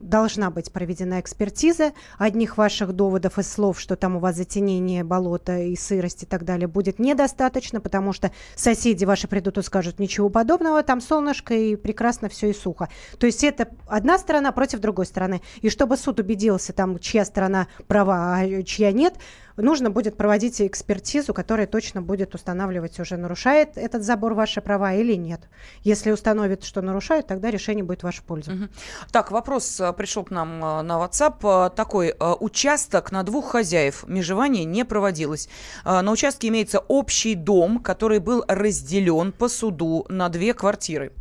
должна 0.02 0.50
быть 0.50 0.72
проведена 0.72 1.20
экспертиза. 1.20 1.92
Одних 2.18 2.58
ваших 2.58 2.92
доводов 2.92 3.38
и 3.38 3.42
слов, 3.42 3.80
что 3.80 3.96
там 3.96 4.16
у 4.16 4.18
вас 4.18 4.36
затенение 4.36 5.04
болота 5.04 5.58
и 5.58 5.76
сырость 5.76 6.24
и 6.24 6.26
так 6.26 6.44
далее, 6.44 6.68
будет 6.68 6.98
недостаточно, 6.98 7.80
потому 7.80 8.12
что 8.12 8.30
соседи 8.56 9.04
ваши 9.04 9.28
придут 9.28 9.58
и 9.58 9.62
скажут 9.62 9.98
ничего 9.98 10.28
подобного, 10.28 10.82
там 10.82 11.00
солнышко 11.00 11.54
и 11.54 11.76
прекрасно 11.76 12.28
все 12.28 12.50
и 12.50 12.52
сухо. 12.52 12.88
То 13.18 13.26
есть 13.26 13.44
это 13.44 13.68
одна 13.86 14.18
сторона 14.18 14.52
против 14.52 14.80
другой 14.80 15.06
стороны. 15.06 15.40
И 15.60 15.70
чтобы 15.70 15.96
суд 15.96 16.20
убедился, 16.20 16.72
там, 16.72 16.98
чья 16.98 17.24
сторона 17.24 17.68
права, 17.86 18.36
а 18.36 18.62
чья 18.64 18.92
нет, 18.92 19.14
нужно 19.56 19.90
будет 19.90 20.16
проводить 20.16 20.60
экспертизу, 20.60 21.34
которая 21.34 21.66
точно 21.66 22.02
будет 22.02 22.34
устанавливать, 22.34 22.98
уже 23.00 23.16
нарушает 23.16 23.76
этот 23.76 24.02
забор 24.02 24.34
ваши 24.34 24.60
права 24.60 24.94
или 24.94 25.14
нет. 25.14 25.40
Если 25.82 26.10
установит, 26.10 26.64
что 26.64 26.82
нарушает, 26.82 27.26
тогда 27.26 27.50
решение 27.50 27.84
будет 27.84 28.00
в 28.00 28.04
вашу 28.04 28.22
пользу. 28.22 28.52
Угу. 28.52 28.68
Так, 29.10 29.30
вопрос 29.30 29.80
э, 29.80 29.92
пришел 29.92 30.24
к 30.24 30.30
нам 30.30 30.64
э, 30.64 30.82
на 30.82 30.98
WhatsApp. 31.04 31.68
Э, 31.68 31.70
такой 31.74 32.14
участок 32.40 33.12
на 33.12 33.22
двух 33.22 33.50
хозяев 33.50 34.04
межевание 34.06 34.64
не 34.64 34.84
проводилось. 34.84 35.48
На 35.84 36.10
участке 36.10 36.48
имеется 36.48 36.78
общий 36.80 37.34
дом, 37.34 37.78
который 37.78 38.18
был 38.18 38.44
разделен 38.48 39.32
по 39.32 39.48
суду 39.48 40.06
на 40.08 40.28
две 40.28 40.54
квартиры. 40.54 41.12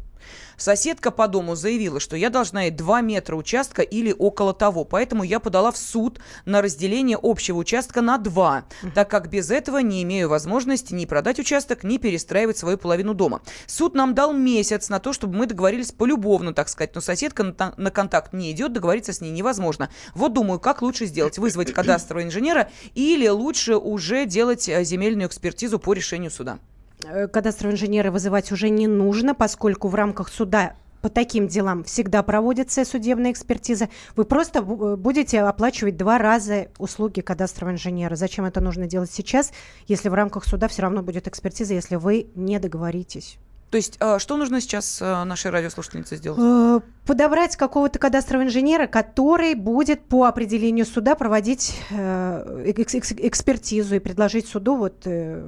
Соседка 0.57 1.11
по 1.11 1.27
дому 1.27 1.55
заявила, 1.55 1.99
что 1.99 2.15
я 2.15 2.29
должна 2.29 2.63
ей 2.63 2.71
2 2.71 3.01
метра 3.01 3.35
участка 3.35 3.81
или 3.81 4.13
около 4.17 4.53
того, 4.53 4.83
поэтому 4.83 5.23
я 5.23 5.39
подала 5.39 5.71
в 5.71 5.77
суд 5.77 6.19
на 6.45 6.61
разделение 6.61 7.17
общего 7.21 7.57
участка 7.57 8.01
на 8.01 8.17
2, 8.17 8.65
так 8.93 9.09
как 9.09 9.29
без 9.29 9.51
этого 9.51 9.79
не 9.79 10.03
имею 10.03 10.29
возможности 10.29 10.93
ни 10.93 11.05
продать 11.05 11.39
участок, 11.39 11.83
ни 11.83 11.97
перестраивать 11.97 12.57
свою 12.57 12.77
половину 12.77 13.13
дома. 13.13 13.41
Суд 13.67 13.95
нам 13.95 14.13
дал 14.13 14.33
месяц 14.33 14.89
на 14.89 14.99
то, 14.99 15.13
чтобы 15.13 15.37
мы 15.37 15.45
договорились 15.45 15.91
полюбовно, 15.91 16.53
так 16.53 16.69
сказать, 16.69 16.95
но 16.95 17.01
соседка 17.01 17.43
на, 17.43 17.73
на 17.77 17.91
контакт 17.91 18.33
не 18.33 18.51
идет, 18.51 18.73
договориться 18.73 19.13
с 19.13 19.21
ней 19.21 19.31
невозможно. 19.31 19.89
Вот 20.13 20.33
думаю, 20.33 20.59
как 20.59 20.81
лучше 20.81 21.05
сделать? 21.05 21.37
Вызвать 21.37 21.73
кадастрового 21.73 22.23
инженера 22.23 22.69
или 22.95 23.27
лучше 23.27 23.75
уже 23.75 24.25
делать 24.25 24.67
э, 24.69 24.83
земельную 24.83 25.27
экспертизу 25.27 25.79
по 25.79 25.93
решению 25.93 26.31
суда? 26.31 26.59
Э, 27.05 27.27
кадастрового 27.27 27.73
инженера 27.73 28.11
вызывать 28.11 28.51
уже 28.51 28.69
не 28.69 28.87
нужно, 28.87 29.35
поскольку 29.35 29.87
в 29.87 29.95
рамках 29.95 30.29
суда 30.29 30.73
по 31.01 31.09
таким 31.09 31.47
делам 31.47 31.83
всегда 31.83 32.21
проводится 32.21 32.85
судебная 32.85 33.31
экспертиза. 33.31 33.89
Вы 34.15 34.25
просто 34.25 34.59
э, 34.59 34.95
будете 34.95 35.41
оплачивать 35.41 35.97
два 35.97 36.17
раза 36.17 36.67
услуги 36.77 37.21
кадастрового 37.21 37.73
инженера. 37.73 38.15
Зачем 38.15 38.45
это 38.45 38.61
нужно 38.61 38.87
делать 38.87 39.11
сейчас, 39.11 39.51
если 39.87 40.09
в 40.09 40.13
рамках 40.13 40.45
суда 40.45 40.67
все 40.67 40.83
равно 40.83 41.01
будет 41.01 41.27
экспертиза, 41.27 41.73
если 41.73 41.95
вы 41.95 42.27
не 42.35 42.59
договоритесь? 42.59 43.37
То 43.71 43.77
есть, 43.77 43.95
а, 44.01 44.19
что 44.19 44.35
нужно 44.35 44.59
сейчас 44.59 44.99
а, 45.01 45.23
нашей 45.23 45.49
радиослушательнице 45.49 46.17
сделать? 46.17 46.39
Э, 46.43 46.81
подобрать 47.05 47.55
какого-то 47.55 47.99
кадастрового 47.99 48.45
инженера, 48.45 48.85
который 48.85 49.55
будет 49.55 50.03
по 50.03 50.25
определению 50.25 50.85
суда 50.85 51.15
проводить 51.15 51.79
э, 51.89 52.73
экспертизу 52.75 53.95
и 53.95 53.99
предложить 53.99 54.47
суду 54.47 54.75
вот 54.75 55.03
э, 55.05 55.41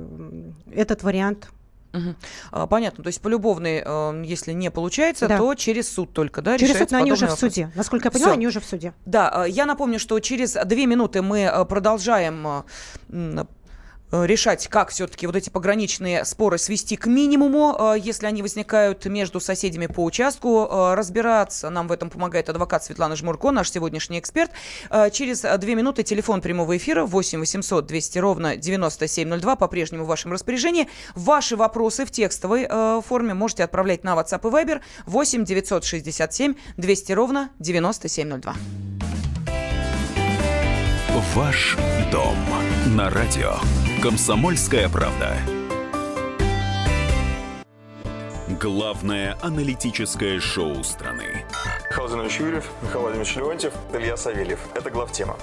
этот 0.73 1.03
вариант. 1.03 1.49
Угу. 1.91 2.67
Понятно. 2.69 3.03
То 3.03 3.09
есть 3.09 3.21
полюбовный, 3.21 3.83
если 4.25 4.51
не 4.53 4.71
получается, 4.71 5.27
да. 5.27 5.37
то 5.37 5.53
через 5.53 5.93
суд 5.93 6.11
только, 6.11 6.41
да? 6.41 6.57
Через 6.57 6.79
суд, 6.79 6.89
но 6.89 6.97
они 6.97 7.11
уже 7.11 7.25
вопрос. 7.25 7.37
в 7.37 7.41
суде. 7.41 7.71
Насколько 7.75 8.09
я 8.11 8.19
Всё. 8.19 8.31
они 8.31 8.47
уже 8.47 8.61
в 8.61 8.65
суде. 8.65 8.95
Да, 9.05 9.45
я 9.45 9.67
напомню, 9.67 9.99
что 9.99 10.19
через 10.19 10.57
две 10.65 10.87
минуты 10.87 11.21
мы 11.21 11.65
продолжаем 11.69 12.63
Э, 13.13 13.45
решать, 14.13 14.67
как 14.67 14.89
все-таки 14.89 15.25
вот 15.25 15.35
эти 15.35 15.49
пограничные 15.49 16.23
споры 16.25 16.57
свести 16.57 16.95
к 16.95 17.07
минимуму, 17.07 17.75
э, 17.77 17.95
если 17.99 18.27
они 18.27 18.41
возникают 18.41 19.05
между 19.05 19.39
соседями 19.39 19.87
по 19.87 20.03
участку. 20.03 20.67
Э, 20.69 20.93
разбираться 20.93 21.69
нам 21.69 21.87
в 21.87 21.91
этом 21.91 22.09
помогает 22.09 22.49
адвокат 22.49 22.83
Светлана 22.83 23.15
Жмурко, 23.15 23.51
наш 23.51 23.71
сегодняшний 23.71 24.19
эксперт. 24.19 24.51
Через 25.11 25.41
две 25.59 25.75
минуты 25.75 26.03
телефон 26.03 26.41
прямого 26.41 26.77
эфира 26.77 27.05
8 27.05 27.39
800 27.39 27.85
200 27.85 28.19
ровно 28.19 28.55
9702 28.55 29.55
по-прежнему 29.55 30.03
в 30.03 30.07
вашем 30.07 30.31
распоряжении. 30.31 30.87
Ваши 31.15 31.55
вопросы 31.55 32.05
в 32.05 32.11
текстовой 32.11 32.67
форме 33.01 33.33
можете 33.33 33.63
отправлять 33.63 34.03
на 34.03 34.13
WhatsApp 34.13 34.41
и 34.47 34.51
Viber 34.51 34.81
8 35.05 35.45
967 35.45 36.55
200 36.77 37.11
ровно 37.13 37.49
9702. 37.59 38.53
Ваш 41.31 41.75
дом 42.11 42.35
на 42.95 43.09
радио. 43.09 43.55
Комсомольская 44.03 44.87
правда. 44.87 45.35
Главное 48.61 49.35
аналитическое 49.41 50.39
шоу 50.39 50.83
страны. 50.83 51.43
Михаил 51.89 52.09
Зинович 52.09 52.39
Юрьев, 52.39 52.69
Михаил 52.83 53.01
Владимирович 53.01 53.35
Леонтьев, 53.35 53.73
Илья 53.93 54.15
Савельев. 54.15 54.59
Это 54.75 54.91
главтема. 54.91 55.35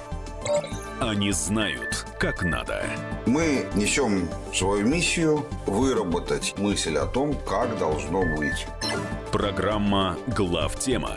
Они 1.01 1.33
знают, 1.33 2.07
как 2.21 2.45
надо. 2.45 2.85
Мы 3.27 3.67
несем 3.75 4.29
свою 4.55 4.87
миссию 4.87 5.45
выработать 5.67 6.55
мысль 6.57 6.99
о 6.99 7.07
том, 7.07 7.35
как 7.49 7.77
должно 7.79 8.23
быть. 8.37 8.67
Программа 9.33 10.17
«Главтема» 10.29 11.17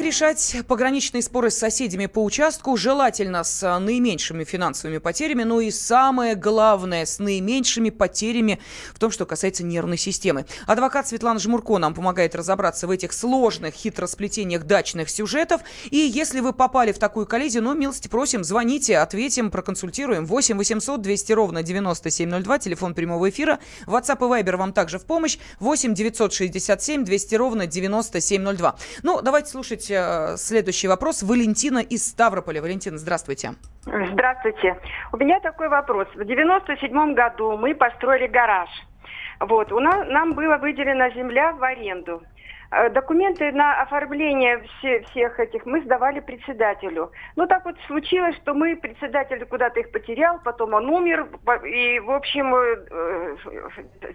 Решать 0.00 0.56
пограничные 0.66 1.20
споры 1.20 1.50
с 1.50 1.58
соседями 1.58 2.06
по 2.06 2.24
участку? 2.24 2.74
Желательно 2.74 3.44
с 3.44 3.62
а, 3.62 3.78
наименьшими 3.78 4.44
финансовыми 4.44 4.96
потерями, 4.96 5.42
но 5.42 5.60
и 5.60 5.70
самое 5.70 6.34
главное, 6.34 7.04
с 7.04 7.18
наименьшими 7.18 7.90
потерями 7.90 8.60
в 8.94 8.98
том, 8.98 9.10
что 9.10 9.26
касается 9.26 9.62
нервной 9.62 9.98
системы. 9.98 10.46
Адвокат 10.66 11.08
Светлана 11.08 11.38
Жмурко 11.38 11.76
нам 11.76 11.92
помогает 11.92 12.34
разобраться 12.34 12.86
в 12.86 12.90
этих 12.90 13.12
сложных 13.12 13.74
хитросплетениях 13.74 14.64
дачных 14.64 15.10
сюжетов. 15.10 15.60
И 15.90 15.98
если 15.98 16.40
вы 16.40 16.54
попали 16.54 16.92
в 16.92 16.98
такую 16.98 17.26
коллизию, 17.26 17.62
ну, 17.62 17.74
милости 17.74 18.08
просим, 18.08 18.42
звоните, 18.42 18.96
ответим, 18.96 19.50
проконсультируем. 19.50 20.24
8 20.24 20.56
800 20.56 21.02
200 21.02 21.32
ровно 21.34 21.62
9702, 21.62 22.58
телефон 22.58 22.94
прямого 22.94 23.28
эфира. 23.28 23.58
WhatsApp 23.86 24.16
и 24.16 24.42
Viber 24.42 24.56
вам 24.56 24.72
также 24.72 24.98
в 24.98 25.04
помощь. 25.04 25.36
8 25.58 25.92
967 25.92 27.04
200 27.04 27.34
ровно 27.34 27.66
9702. 27.66 28.76
Ну, 29.02 29.20
давайте 29.20 29.50
слушать 29.50 29.89
слушать 29.90 30.34
э, 30.34 30.36
следующий 30.36 30.88
вопрос. 30.88 31.22
Валентина 31.22 31.78
из 31.78 32.06
Ставрополя. 32.06 32.62
Валентина, 32.62 32.98
здравствуйте. 32.98 33.50
Здравствуйте. 33.84 34.76
У 35.12 35.16
меня 35.16 35.40
такой 35.40 35.68
вопрос. 35.68 36.06
В 36.14 36.24
97 36.24 37.14
году 37.14 37.56
мы 37.56 37.74
построили 37.74 38.26
гараж. 38.26 38.68
Вот, 39.40 39.72
у 39.72 39.80
нас, 39.80 40.06
нам 40.08 40.34
была 40.34 40.58
выделена 40.58 41.10
земля 41.10 41.52
в 41.52 41.62
аренду. 41.62 42.22
Э, 42.72 42.90
документы 42.90 43.50
на 43.52 43.82
оформление 43.82 44.62
все, 44.78 45.00
всех 45.10 45.40
этих 45.40 45.66
мы 45.66 45.80
сдавали 45.82 46.20
председателю. 46.20 47.10
Ну, 47.36 47.46
так 47.46 47.64
вот 47.64 47.76
случилось, 47.86 48.36
что 48.36 48.54
мы, 48.54 48.76
председатель 48.76 49.44
куда-то 49.46 49.80
их 49.80 49.90
потерял, 49.90 50.38
потом 50.44 50.74
он 50.74 50.88
умер, 50.88 51.26
и, 51.64 52.00
в 52.00 52.10
общем, 52.10 52.54
э, 52.54 53.36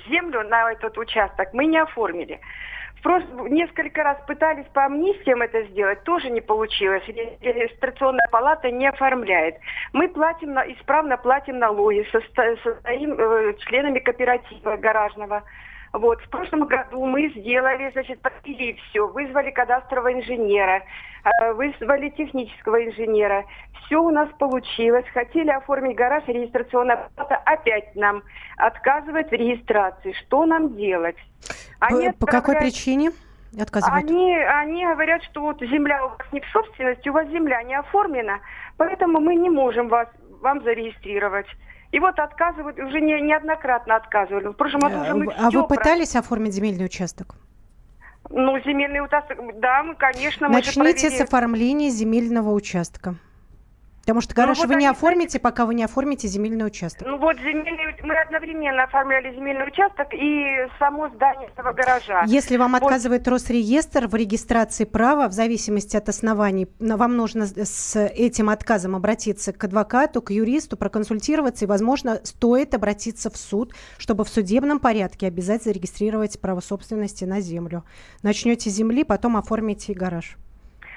землю 0.09 0.43
на 0.47 0.71
этот 0.71 0.97
участок 0.97 1.49
мы 1.53 1.65
не 1.65 1.79
оформили. 1.79 2.39
Просто 3.05 3.29
несколько 3.49 4.01
раз 4.01 4.17
пытались 4.25 4.65
по 4.73 4.85
амнистиям 4.85 5.43
это 5.43 5.61
сделать, 5.65 6.03
тоже 6.05 6.31
не 6.31 6.41
получилось. 6.41 7.03
Регистрационная 7.07 8.27
палата 8.31 8.71
не 8.71 8.87
оформляет. 8.87 9.57
Мы 9.93 10.07
платим, 10.07 10.53
на, 10.53 10.61
исправно 10.73 11.15
платим 11.15 11.59
налоги, 11.59 12.03
состоим 12.11 13.13
э, 13.13 13.53
членами 13.59 13.99
кооператива 13.99 14.77
гаражного. 14.77 15.43
Вот, 15.93 16.19
в 16.19 16.29
прошлом 16.29 16.65
году 16.65 17.05
мы 17.05 17.29
сделали, 17.29 17.91
значит, 17.91 18.19
подпилили 18.23 18.79
все, 18.89 19.07
вызвали 19.07 19.51
кадастрового 19.51 20.11
инженера, 20.11 20.81
э, 21.25 21.53
вызвали 21.53 22.09
технического 22.09 22.83
инженера. 22.83 23.45
Все 23.85 24.01
у 24.01 24.09
нас 24.09 24.29
получилось. 24.39 25.05
Хотели 25.13 25.51
оформить 25.51 25.95
гараж, 25.95 26.23
регистрационная 26.25 27.07
плата 27.15 27.35
опять 27.45 27.95
нам 27.95 28.23
отказывает 28.57 29.29
в 29.29 29.33
регистрации. 29.33 30.13
Что 30.25 30.47
нам 30.47 30.75
делать? 30.75 31.17
Они 31.85 32.09
по, 32.11 32.25
по 32.25 32.27
какой 32.27 32.55
причине? 32.57 33.11
Отказывают? 33.59 34.09
Они, 34.09 34.35
они 34.35 34.85
говорят, 34.85 35.23
что 35.23 35.41
вот 35.41 35.61
земля 35.61 36.05
у 36.05 36.09
вас 36.09 36.17
не 36.31 36.41
в 36.41 36.45
собственности, 36.47 37.07
у 37.09 37.13
вас 37.13 37.27
земля 37.29 37.63
не 37.63 37.75
оформлена, 37.75 38.39
поэтому 38.77 39.19
мы 39.19 39.35
не 39.35 39.49
можем 39.49 39.87
вас, 39.87 40.07
вам 40.41 40.61
зарегистрировать. 40.63 41.47
И 41.91 41.99
вот 41.99 42.19
отказывают, 42.19 42.77
уже 42.77 42.99
не, 42.99 43.21
неоднократно 43.21 43.95
отказывали. 43.95 44.47
В 44.47 44.53
прошлом 44.53 44.81
году 44.81 45.01
уже 45.01 45.13
мы 45.13 45.33
А 45.37 45.49
вы 45.49 45.65
пытались 45.65 46.11
про... 46.11 46.19
оформить 46.19 46.53
земельный 46.53 46.85
участок? 46.85 47.35
Ну, 48.29 48.59
земельный 48.59 49.01
участок, 49.05 49.37
да, 49.59 49.83
мы, 49.83 49.95
конечно, 49.95 50.49
Начните 50.49 50.79
мы 50.79 50.93
провели... 50.93 51.09
с 51.09 51.21
оформления 51.21 51.89
земельного 51.89 52.51
участка. 52.51 53.15
Потому 54.05 54.21
что 54.21 54.35
гараж 54.35 54.57
ну, 54.57 54.65
вот 54.65 54.75
вы 54.75 54.79
не 54.79 54.85
оформите, 54.85 55.39
пока 55.39 55.65
вы 55.65 55.73
не 55.73 55.83
оформите 55.83 56.27
земельный 56.27 56.67
участок. 56.67 57.07
Ну 57.07 57.17
вот 57.17 57.37
земельный, 57.39 57.95
мы 58.03 58.15
одновременно 58.15 58.83
оформляли 58.83 59.33
земельный 59.33 59.67
участок 59.67 60.13
и 60.13 60.67
само 60.77 61.09
здание 61.09 61.49
этого 61.49 61.73
гаража. 61.73 62.23
Если 62.27 62.57
вам 62.57 62.73
вот. 62.73 62.83
отказывает 62.83 63.27
Росреестр 63.27 64.05
в 64.05 64.13
регистрации 64.13 64.83
права, 64.83 65.27
в 65.27 65.31
зависимости 65.31 65.97
от 65.97 66.07
оснований, 66.07 66.67
вам 66.79 67.17
нужно 67.17 67.47
с 67.47 67.99
этим 67.99 68.51
отказом 68.51 68.95
обратиться 68.95 69.53
к 69.53 69.63
адвокату, 69.63 70.21
к 70.21 70.29
юристу, 70.29 70.77
проконсультироваться, 70.77 71.65
и, 71.65 71.67
возможно, 71.67 72.19
стоит 72.23 72.75
обратиться 72.75 73.31
в 73.31 73.37
суд, 73.37 73.73
чтобы 73.97 74.23
в 74.23 74.29
судебном 74.29 74.79
порядке 74.79 75.25
обязать 75.25 75.63
зарегистрировать 75.63 76.39
право 76.39 76.59
собственности 76.59 77.23
на 77.23 77.41
землю. 77.41 77.83
Начнете 78.21 78.69
с 78.69 78.73
земли, 78.73 79.03
потом 79.03 79.35
оформите 79.35 79.93
гараж. 79.93 80.37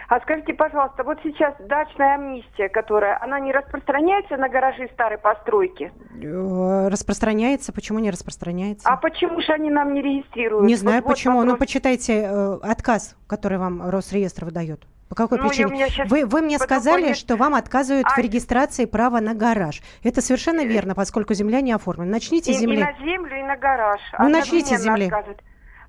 А 0.08 0.20
скажите, 0.20 0.54
пожалуйста, 0.54 1.04
вот 1.04 1.18
сейчас 1.22 1.54
дачная 1.60 2.14
амнистия, 2.14 2.70
которая, 2.70 3.22
она 3.22 3.38
не 3.40 3.52
распространяется 3.52 4.38
на 4.38 4.48
гаражи 4.48 4.88
старой 4.94 5.18
постройки? 5.18 5.92
Э, 6.22 6.88
распространяется. 6.88 7.74
Почему 7.74 7.98
не 7.98 8.10
распространяется? 8.10 8.88
А 8.88 8.96
почему 8.96 9.42
же 9.42 9.52
они 9.52 9.68
нам 9.68 9.92
не 9.92 10.00
регистрируют? 10.00 10.66
Не 10.66 10.76
знаю 10.76 11.02
вот, 11.02 11.10
почему. 11.10 11.36
Вот 11.36 11.44
ну, 11.44 11.56
почитайте 11.58 12.22
э, 12.22 12.58
отказ, 12.62 13.16
который 13.26 13.58
вам 13.58 13.90
Росреестр 13.90 14.46
выдает. 14.46 14.86
По 15.10 15.14
какой 15.14 15.38
ну, 15.38 15.48
причине? 15.48 15.88
Вы, 16.06 16.24
вы 16.24 16.40
мне 16.40 16.58
сказали, 16.58 17.12
что 17.12 17.36
вам 17.36 17.54
отказывают 17.54 18.06
а... 18.06 18.14
в 18.14 18.18
регистрации 18.18 18.86
права 18.86 19.20
на 19.20 19.34
гараж. 19.34 19.82
Это 20.02 20.22
совершенно 20.22 20.64
верно, 20.64 20.94
поскольку 20.94 21.34
земля 21.34 21.60
не 21.60 21.72
оформлена. 21.72 22.12
Начните 22.12 22.54
с 22.54 22.58
земли. 22.58 22.78
И 22.78 22.84
на 22.84 22.92
землю, 23.04 23.38
и 23.38 23.42
на 23.42 23.56
гараж. 23.56 24.00
Ну, 24.18 24.28
начните 24.30 24.78
с 24.78 24.82
земли. 24.82 25.04
Отказывают. 25.04 25.42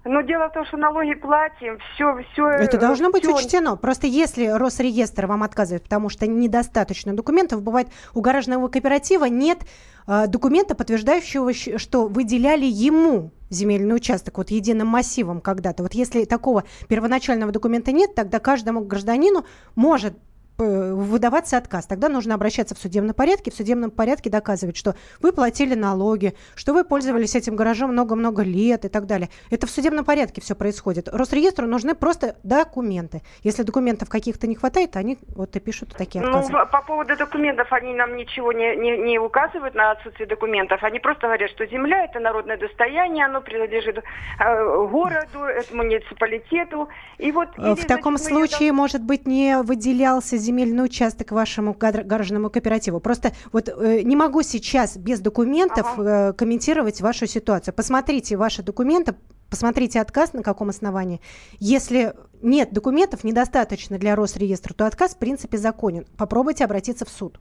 Но 0.06 0.22
дело 0.22 0.48
в 0.50 0.54
том, 0.54 0.66
что 0.66 0.78
налоги 0.78 1.14
платим, 1.14 1.78
все, 1.94 2.24
все. 2.32 2.48
Это 2.48 2.78
должно 2.78 3.12
быть 3.12 3.24
все... 3.24 3.36
учтено. 3.36 3.76
Просто 3.76 4.08
если 4.08 4.48
Росреестр 4.48 5.26
вам 5.26 5.44
отказывает, 5.44 5.84
потому 5.84 6.08
что 6.08 6.26
недостаточно 6.26 7.14
документов, 7.14 7.62
бывает 7.62 7.90
у 8.14 8.22
гаражного 8.22 8.70
кооператива 8.70 9.26
нет 9.26 9.60
э, 10.08 10.28
документа, 10.28 10.74
подтверждающего, 10.74 11.54
что 11.54 12.08
выделяли 12.08 12.66
ему 12.66 13.32
земельный 13.50 13.96
участок 13.96 14.38
вот 14.38 14.52
единым 14.52 14.88
массивом 14.88 15.42
когда-то. 15.42 15.84
Вот 15.84 15.94
если 15.94 16.24
такого 16.24 16.64
первоначального 16.88 17.52
документа 17.52 17.92
нет, 17.92 18.16
тогда 18.16 18.40
каждому 18.40 18.82
гражданину 18.82 19.46
может 19.76 20.14
выдаваться 20.60 21.58
отказ. 21.58 21.86
Тогда 21.86 22.10
нужно 22.10 22.36
обращаться 22.36 22.76
в 22.76 22.80
судебном 22.80 23.16
порядке, 23.16 23.52
в 23.52 23.56
судебном 23.56 23.92
порядке 23.92 24.30
доказывать, 24.30 24.78
что 24.78 24.96
вы 25.22 25.32
платили 25.32 25.76
налоги, 25.76 26.34
что 26.56 26.74
вы 26.74 26.84
пользовались 26.84 27.36
этим 27.36 27.56
гаражом 27.56 27.92
много-много 27.92 28.44
лет 28.44 28.86
и 28.86 28.90
так 28.90 29.06
далее. 29.06 29.30
Это 29.50 29.68
в 29.68 29.70
судебном 29.70 30.06
порядке 30.06 30.42
все 30.42 30.56
происходит. 30.56 31.08
Росреестру 31.08 31.68
нужны 31.68 31.96
просто 31.96 32.36
документы. 32.44 33.22
Если 33.44 33.64
документов 33.64 34.10
каких-то 34.10 34.48
не 34.48 34.56
хватает, 34.56 34.96
они 34.96 35.18
вот 35.36 35.56
и 35.56 35.60
пишут 35.60 35.96
такие 35.98 36.24
ну, 36.24 36.30
отказы. 36.30 36.52
Ну, 36.52 36.66
по 36.68 36.82
поводу 36.82 37.16
документов 37.16 37.72
они 37.72 37.94
нам 37.94 38.16
ничего 38.16 38.52
не, 38.52 38.76
не, 38.76 38.98
не 38.98 39.20
указывают 39.20 39.76
на 39.76 39.92
отсутствие 39.92 40.28
документов. 40.28 40.84
Они 40.84 41.00
просто 41.00 41.28
говорят, 41.28 41.50
что 41.52 41.66
земля 41.66 42.06
это 42.06 42.20
народное 42.20 42.58
достояние, 42.58 43.26
оно 43.26 43.42
принадлежит 43.42 43.98
э, 43.98 44.88
городу, 44.88 45.40
муниципалитету. 45.72 46.90
И 47.18 47.32
вот, 47.32 47.50
в 47.56 47.78
или, 47.78 47.88
таком 47.88 48.18
значит, 48.18 48.34
случае, 48.34 48.72
может 48.74 49.02
быть, 49.02 49.28
не 49.28 49.62
выделялся 49.62 50.38
земельный 50.50 50.84
участок 50.84 51.32
вашему 51.32 51.74
гаражному 51.74 52.50
кооперативу. 52.50 53.00
Просто 53.00 53.34
вот 53.52 53.70
э, 53.70 54.02
не 54.02 54.16
могу 54.16 54.42
сейчас 54.42 54.98
без 54.98 55.20
документов 55.20 55.88
ага. 55.94 56.30
э, 56.30 56.34
комментировать 56.34 57.02
вашу 57.02 57.28
ситуацию. 57.28 57.74
Посмотрите 57.74 58.36
ваши 58.36 58.64
документы, 58.64 59.16
посмотрите 59.50 60.02
отказ 60.02 60.34
на 60.34 60.42
каком 60.42 60.70
основании. 60.70 61.22
Если 61.60 62.14
нет 62.42 62.74
документов, 62.74 63.24
недостаточно 63.24 63.98
для 64.00 64.16
Росреестра, 64.16 64.74
то 64.74 64.88
отказ 64.88 65.14
в 65.14 65.18
принципе 65.18 65.58
законен. 65.58 66.06
Попробуйте 66.18 66.66
обратиться 66.66 67.06
в 67.06 67.10
суд. 67.10 67.40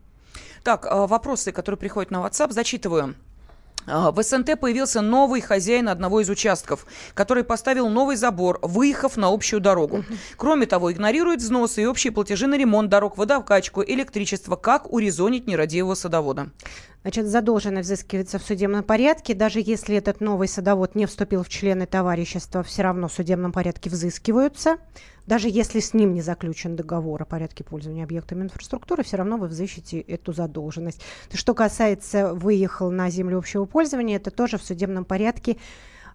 Так, 0.63 0.87
э, 0.87 1.07
вопросы, 1.07 1.53
которые 1.53 1.79
приходят 1.79 2.11
на 2.11 2.19
WhatsApp, 2.19 2.53
зачитываю. 2.53 3.15
В 3.89 4.23
СНТ 4.23 4.61
появился 4.61 5.01
новый 5.01 5.41
хозяин 5.41 5.89
одного 5.89 6.21
из 6.21 6.29
участков, 6.29 6.87
который 7.15 7.43
поставил 7.43 7.89
новый 7.89 8.17
забор, 8.17 8.59
выехав 8.63 9.17
на 9.17 9.29
общую 9.29 9.61
дорогу. 9.61 10.05
Кроме 10.37 10.67
того, 10.67 10.93
игнорирует 10.93 11.41
взносы 11.41 11.83
и 11.83 11.87
общие 11.87 12.13
платежи 12.13 12.47
на 12.47 12.57
ремонт 12.59 12.91
дорог, 12.91 13.17
водокачку, 13.17 13.83
электричество. 13.83 14.57
Как 14.57 14.93
урезонить 14.93 15.47
нерадивого 15.47 15.95
садовода? 15.95 16.51
Значит, 17.03 17.27
задолженность 17.27 17.89
взыскивается 17.89 18.39
в 18.39 18.43
судебном 18.43 18.83
порядке. 18.83 19.35
Даже 19.35 19.61
если 19.61 19.97
этот 19.97 20.21
новый 20.21 20.49
садовод 20.49 20.95
не 20.95 21.07
вступил 21.07 21.45
в 21.45 21.49
члены 21.49 21.87
товарищества, 21.87 22.63
все 22.63 22.83
равно 22.83 23.09
в 23.09 23.13
судебном 23.13 23.53
порядке 23.53 23.89
взыскиваются. 23.89 24.79
Даже 25.27 25.49
если 25.49 25.81
с 25.81 25.95
ним 25.95 26.13
не 26.13 26.23
заключен 26.23 26.75
договор 26.75 27.23
о 27.23 27.25
порядке 27.25 27.63
пользования 27.63 28.03
объектами 28.03 28.43
инфраструктуры, 28.43 29.05
все 29.05 29.17
равно 29.17 29.37
вы 29.37 29.47
взыщете 29.47 30.01
эту 30.01 30.33
задолженность. 30.33 31.03
Что 31.33 31.55
касается 31.55 32.35
выехал 32.35 32.91
на 32.91 33.11
землю 33.11 33.39
общего 33.39 33.65
пользования, 33.65 34.17
это 34.17 34.31
тоже 34.31 34.59
в 34.59 34.65
судебном 34.65 35.05
порядке 35.05 35.59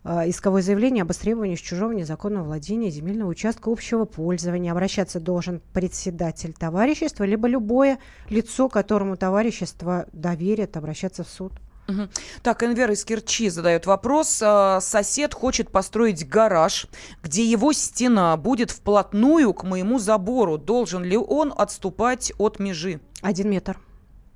исковое 0.05 0.61
заявление 0.61 1.03
об 1.03 1.11
истребовании 1.11 1.55
с 1.55 1.61
чужого 1.61 1.91
незаконного 1.91 2.45
владения 2.45 2.89
земельного 2.89 3.29
участка 3.29 3.71
общего 3.71 4.05
пользования. 4.05 4.71
Обращаться 4.71 5.19
должен 5.19 5.61
председатель 5.73 6.53
товарищества, 6.53 7.23
либо 7.23 7.47
любое 7.47 7.99
лицо, 8.29 8.69
которому 8.69 9.17
товарищество 9.17 10.07
доверит 10.11 10.75
обращаться 10.77 11.23
в 11.23 11.29
суд. 11.29 11.53
Мгм. 11.87 12.09
Так, 12.41 12.63
Энвер 12.63 12.91
из 12.91 13.03
Керчи 13.03 13.49
задает 13.49 13.85
вопрос. 13.85 14.39
А, 14.41 14.79
Сосед 14.79 15.33
хочет 15.33 15.69
построить 15.69 16.27
гараж, 16.27 16.87
где 17.21 17.43
его 17.43 17.73
стена 17.73 18.37
будет 18.37 18.71
вплотную 18.71 19.53
к 19.53 19.63
моему 19.63 19.99
забору. 19.99 20.57
Должен 20.57 21.03
ли 21.03 21.17
он 21.17 21.53
отступать 21.55 22.31
от 22.37 22.59
межи? 22.59 23.01
Один 23.21 23.49
метр. 23.49 23.77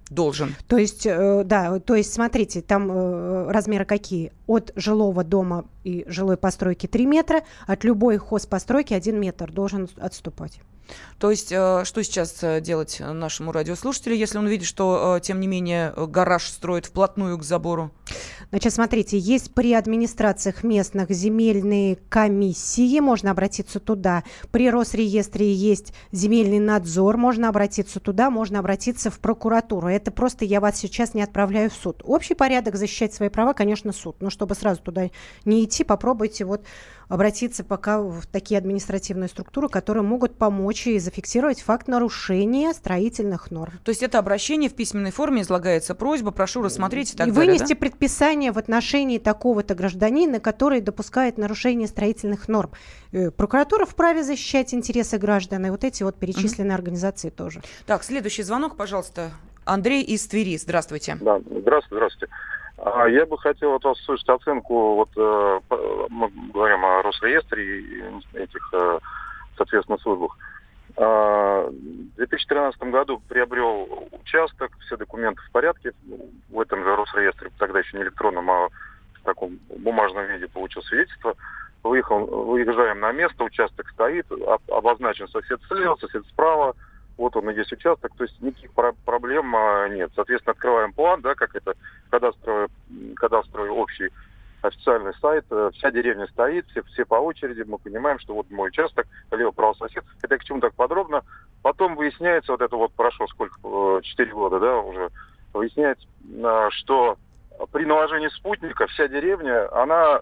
Должен. 0.10 0.55
То 0.68 0.78
есть, 0.78 1.05
э, 1.05 1.43
да, 1.43 1.80
то 1.80 1.95
есть, 1.95 2.14
смотрите, 2.14 2.62
там 2.62 2.89
э, 2.89 3.51
размеры 3.51 3.84
какие? 3.84 4.32
От 4.45 4.72
жилого 4.76 5.24
дома 5.24 5.66
и 5.84 6.05
жилой 6.08 6.38
постройки 6.38 6.88
3 6.88 7.05
метра, 7.05 7.41
от 7.66 7.84
любой 7.84 8.18
хозпостройки 8.18 8.93
1 8.93 9.20
метр 9.20 9.51
должен 9.51 9.89
отступать. 9.97 10.62
То 11.20 11.30
есть, 11.30 11.51
э, 11.51 11.84
что 11.84 12.03
сейчас 12.03 12.41
делать 12.62 13.01
нашему 13.01 13.51
радиослушателю, 13.51 14.16
если 14.16 14.38
он 14.38 14.47
видит, 14.47 14.66
что, 14.66 15.20
тем 15.22 15.41
не 15.41 15.47
менее, 15.47 15.93
гараж 15.97 16.47
строит 16.47 16.86
вплотную 16.86 17.38
к 17.38 17.43
забору? 17.43 17.91
Значит, 18.50 18.74
смотрите, 18.74 19.18
есть 19.18 19.54
при 19.54 19.74
администрациях 19.74 20.64
местных 20.64 21.10
земельные 21.10 21.98
комиссии, 22.08 23.00
можно 23.02 23.32
обратиться 23.32 23.82
туда. 23.82 24.24
При 24.52 24.70
Росреестре 24.70 25.54
есть 25.54 25.93
земельный 26.14 26.60
надзор, 26.60 27.18
можно 27.18 27.50
обратиться 27.50 28.00
туда, 28.00 28.30
можно 28.30 28.60
обратиться 28.60 29.12
в 29.12 29.20
прокуратуру. 29.20 29.88
Это 29.88 30.12
просто 30.12 30.45
я 30.45 30.62
вас 30.62 30.78
сейчас 30.78 31.14
не 31.14 31.22
отправляю 31.22 31.70
в 31.70 31.74
суд. 31.74 32.02
Общий 32.06 32.36
порядок 32.36 32.78
защищать 32.78 33.14
свои 33.14 33.28
права, 33.28 33.54
конечно, 33.54 33.91
суд. 33.91 34.16
Но 34.22 34.30
чтобы 34.30 34.56
сразу 34.56 34.82
туда 34.82 35.10
не 35.43 35.66
идти, 35.66 35.84
попробуйте 35.84 36.45
вот 36.45 36.64
обратиться 37.08 37.64
пока 37.64 38.01
в 38.01 38.26
такие 38.28 38.58
административные 38.58 39.30
структуры, 39.30 39.70
которые 39.70 40.03
могут 40.03 40.38
помочь 40.38 40.88
и 40.88 40.99
зафиксировать 40.99 41.62
факт 41.62 41.88
нарушения 41.88 42.74
строительных 42.74 43.51
норм. 43.51 43.74
То 43.84 43.89
есть 43.89 44.03
это 44.03 44.20
обращение 44.20 44.70
в 44.70 44.74
письменной 44.74 45.12
форме 45.12 45.41
излагается 45.41 45.95
просьба, 45.95 46.32
прошу 46.32 46.62
рассмотреть 46.62 47.14
и 47.14 47.18
так 47.18 47.28
и 47.28 47.32
далее, 47.32 47.53
вынести 47.53 47.74
да? 47.74 47.80
предписание 47.80 48.51
в 48.51 48.58
отношении 48.58 49.18
такого-то 49.18 49.76
гражданина, 49.76 50.39
который 50.39 50.82
допускает 50.82 51.38
нарушение 51.38 51.88
строительных 51.88 52.47
норм. 52.47 52.72
Э, 53.12 53.32
Прокуратура 53.32 53.86
вправе 53.86 54.24
защищать 54.24 54.74
интересы 54.74 55.18
граждан, 55.18 55.66
и 55.66 55.70
вот 55.70 55.84
эти 55.84 56.03
вот 56.03 56.18
перечисленные 56.18 56.76
организации 56.76 57.30
тоже. 57.30 57.62
Так, 57.86 58.03
следующий 58.03 58.43
звонок, 58.43 58.76
пожалуйста. 58.76 59.32
Андрей 59.66 60.01
из 60.01 60.26
Твери. 60.28 60.58
Здравствуйте. 60.58 61.18
Да, 61.20 61.39
здравствуйте, 61.39 61.88
здравствуйте. 61.91 62.34
А, 62.78 63.08
Я 63.08 63.26
бы 63.26 63.38
хотел 63.38 63.74
от 63.76 63.84
вас 63.84 64.00
услышать 64.02 64.30
оценку, 64.30 64.96
вот 64.96 65.10
э, 65.18 65.60
мы 66.10 66.30
говорим 66.54 66.86
о 66.86 67.02
Росреестре 67.02 67.80
и 67.80 68.04
этих, 68.34 68.70
э, 68.74 69.00
соответственно, 69.58 69.98
службах. 69.98 70.38
А, 70.96 71.68
В 71.68 72.16
2013 72.18 72.80
году 72.84 73.22
приобрел 73.28 74.08
участок, 74.12 74.72
все 74.82 74.96
документы 74.98 75.42
в 75.42 75.52
порядке, 75.52 75.94
в 76.50 76.60
этом 76.60 76.84
же 76.84 76.96
Росреестре, 76.96 77.52
тогда 77.58 77.80
еще 77.80 77.98
не 77.98 78.04
электронном, 78.04 78.50
а 78.52 78.68
в 78.68 79.24
таком 79.24 79.60
бумажном 79.70 80.26
виде 80.26 80.48
получил 80.48 80.84
свидетельство. 80.84 81.36
Выехал, 81.84 82.26
выезжаем 82.26 83.00
на 83.00 83.12
место, 83.12 83.44
участок 83.44 83.90
стоит, 83.90 84.30
об- 84.32 84.72
обозначен 84.72 85.28
сосед 85.30 85.60
слева, 85.68 85.96
сосед 85.96 86.26
справа, 86.28 86.76
вот 87.18 87.36
он 87.36 87.49
и 87.49 87.55
есть 87.55 87.72
участок, 87.72 88.11
то 88.15 88.24
есть 88.24 88.39
никаких 88.41 88.72
про- 88.74 88.95
проблем 89.05 89.55
а, 89.55 89.88
нет. 89.89 90.11
Соответственно, 90.15 90.53
открываем 90.53 90.93
план, 90.93 91.22
да, 91.22 91.36
как 91.36 91.55
это 91.55 91.74
кадастровый, 92.09 92.68
кадастровый 93.15 93.72
общий 93.72 94.09
официальный 94.61 95.13
сайт, 95.22 95.45
э, 95.49 95.70
вся 95.74 95.91
деревня 95.91 96.28
стоит, 96.28 96.68
все, 96.68 96.82
все 96.84 97.05
по 97.05 97.15
очереди, 97.15 97.63
мы 97.68 97.78
понимаем, 97.78 98.20
что 98.20 98.34
вот 98.34 98.49
мой 98.49 98.70
участок, 98.70 99.07
лево 99.32 99.51
право 99.51 99.74
сосед. 99.74 100.03
Это 100.22 100.38
к 100.38 100.43
чему 100.43 100.59
так 100.59 100.74
подробно. 100.74 101.24
Потом 101.61 101.95
выясняется, 101.95 102.51
вот 102.51 102.61
это 102.61 102.76
вот 102.76 102.93
прошло 102.93 103.28
сколько, 103.28 104.01
4 104.01 104.32
года, 104.32 104.59
да, 104.59 104.78
уже, 104.78 105.09
выясняется, 105.53 106.07
а, 106.43 106.70
что 106.72 107.18
при 107.72 107.86
наложении 107.86 108.30
спутника 108.30 108.88
вся 108.88 109.07
деревня, 109.07 109.72
она 109.74 110.22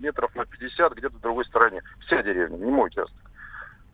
метров 0.00 0.34
на 0.34 0.44
50 0.44 0.94
где-то 0.94 1.16
в 1.16 1.20
другой 1.20 1.44
стороне. 1.44 1.82
Вся 2.06 2.22
деревня, 2.22 2.56
не 2.56 2.70
мой 2.70 2.88
участок. 2.88 3.16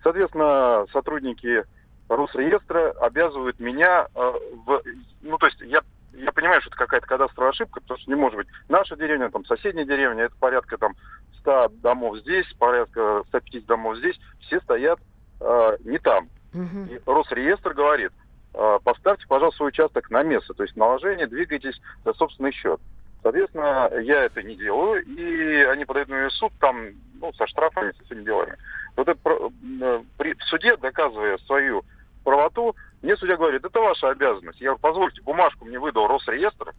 Соответственно, 0.02 0.86
сотрудники 0.92 1.64
Росреестра 2.11 2.90
обязывают 3.00 3.61
меня 3.61 4.08
э, 4.14 4.32
в... 4.66 4.82
Ну, 5.22 5.38
то 5.38 5.46
есть 5.46 5.61
я, 5.61 5.80
я 6.12 6.32
понимаю, 6.32 6.61
что 6.61 6.70
это 6.70 6.76
какая-то 6.76 7.06
кадастровая 7.06 7.52
ошибка, 7.52 7.80
потому 7.80 7.98
что 8.00 8.11
не 8.11 8.16
может 8.16 8.36
быть 8.36 8.48
наша 8.68 8.96
деревня, 8.96 9.30
там 9.30 9.44
соседняя 9.44 9.86
деревня, 9.86 10.24
это 10.24 10.34
порядка 10.40 10.76
там 10.76 10.94
100 11.38 11.68
домов 11.82 12.18
здесь, 12.18 12.46
порядка 12.58 13.22
150 13.28 13.64
домов 13.66 13.96
здесь, 13.98 14.18
все 14.40 14.61
стоят 14.61 14.98
э, 15.40 15.76
не 15.84 15.98
там. 15.98 16.28
И 16.52 17.00
Росреестр 17.06 17.74
говорит, 17.74 18.11
э, 18.54 18.78
поставьте, 18.82 19.24
пожалуйста, 19.28 19.58
свой 19.58 19.68
участок 19.68 20.11
на 20.11 20.24
место, 20.24 20.52
то 20.52 20.64
есть 20.64 20.76
наложение, 20.76 21.28
двигайтесь 21.28 21.80
за 22.04 22.12
собственный 22.14 22.50
счет. 22.50 22.80
Соответственно, 23.22 23.88
я 24.00 24.24
это 24.24 24.42
не 24.42 24.56
делаю, 24.56 25.04
и 25.04 25.62
они 25.62 25.84
подают 25.84 26.08
на 26.08 26.28
суд 26.30 26.52
там, 26.58 26.88
ну, 27.20 27.32
со 27.34 27.46
штрафами, 27.46 27.92
со 27.92 28.04
всеми 28.06 28.24
делами. 28.24 28.56
Вот 28.96 29.06
это 29.06 29.20
э, 29.24 30.02
при, 30.18 30.34
в 30.34 30.42
суде, 30.44 30.76
доказывая 30.76 31.38
свою 31.38 31.84
правоту, 32.24 32.74
мне 33.02 33.16
судья 33.16 33.36
говорит, 33.36 33.64
это 33.64 33.80
ваша 33.80 34.10
обязанность. 34.10 34.60
Я 34.60 34.68
говорю, 34.68 34.80
позвольте, 34.80 35.22
бумажку 35.22 35.64
мне 35.64 35.78
выдал 35.78 36.06
Росреестр 36.06 36.74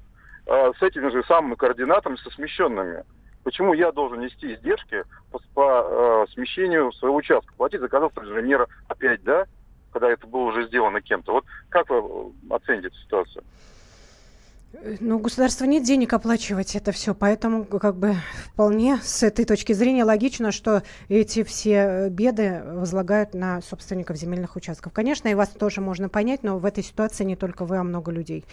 э, 0.46 0.72
с 0.78 0.82
этими 0.82 1.10
же 1.10 1.24
самыми 1.24 1.56
координатами, 1.56 2.16
со 2.18 2.30
смещенными. 2.32 3.04
Почему 3.44 3.74
я 3.74 3.92
должен 3.92 4.20
нести 4.20 4.54
издержки 4.54 5.04
по, 5.32 5.40
по, 5.54 6.26
э, 6.28 6.32
смещению 6.34 6.92
своего 6.94 7.16
участка? 7.16 7.54
Платить 7.56 7.80
за 7.80 7.88
кадастрового 7.88 8.30
инженера 8.30 8.68
опять, 8.88 9.24
да? 9.24 9.46
Когда 9.92 10.10
это 10.10 10.28
было 10.28 10.44
уже 10.44 10.68
сделано 10.68 11.02
кем-то. 11.02 11.34
Вот 11.34 11.46
как 11.70 11.90
вы 11.90 11.98
э, 11.98 12.56
оцените 12.56 12.88
эту 12.88 12.98
ситуацию? 12.98 13.44
Ну, 15.02 15.18
у 15.18 15.20
государства 15.20 15.66
нет 15.66 15.84
денег 15.84 16.14
оплачивать 16.14 16.76
это 16.76 16.94
все, 16.94 17.14
поэтому 17.14 17.66
как 17.66 17.98
бы 17.98 18.16
вполне 18.54 19.00
с 19.04 19.22
этой 19.22 19.44
точки 19.44 19.74
зрения 19.74 20.06
логично, 20.06 20.54
что 20.54 20.84
эти 21.10 21.44
все 21.44 21.72
э, 21.72 22.10
беды 22.10 22.62
возлагают 22.66 23.34
на 23.34 23.62
собственников 23.62 24.16
земельных 24.16 24.56
участков. 24.56 24.94
Конечно, 24.94 25.28
и 25.28 25.34
вас 25.34 25.50
тоже 25.50 25.82
можно 25.82 26.08
понять, 26.08 26.44
но 26.44 26.58
в 26.58 26.66
этой 26.66 26.86
ситуации 26.86 27.26
не 27.26 27.36
только 27.36 27.66
вы, 27.66 27.78
а 27.78 27.84
много 27.84 28.12
людей. 28.12 28.46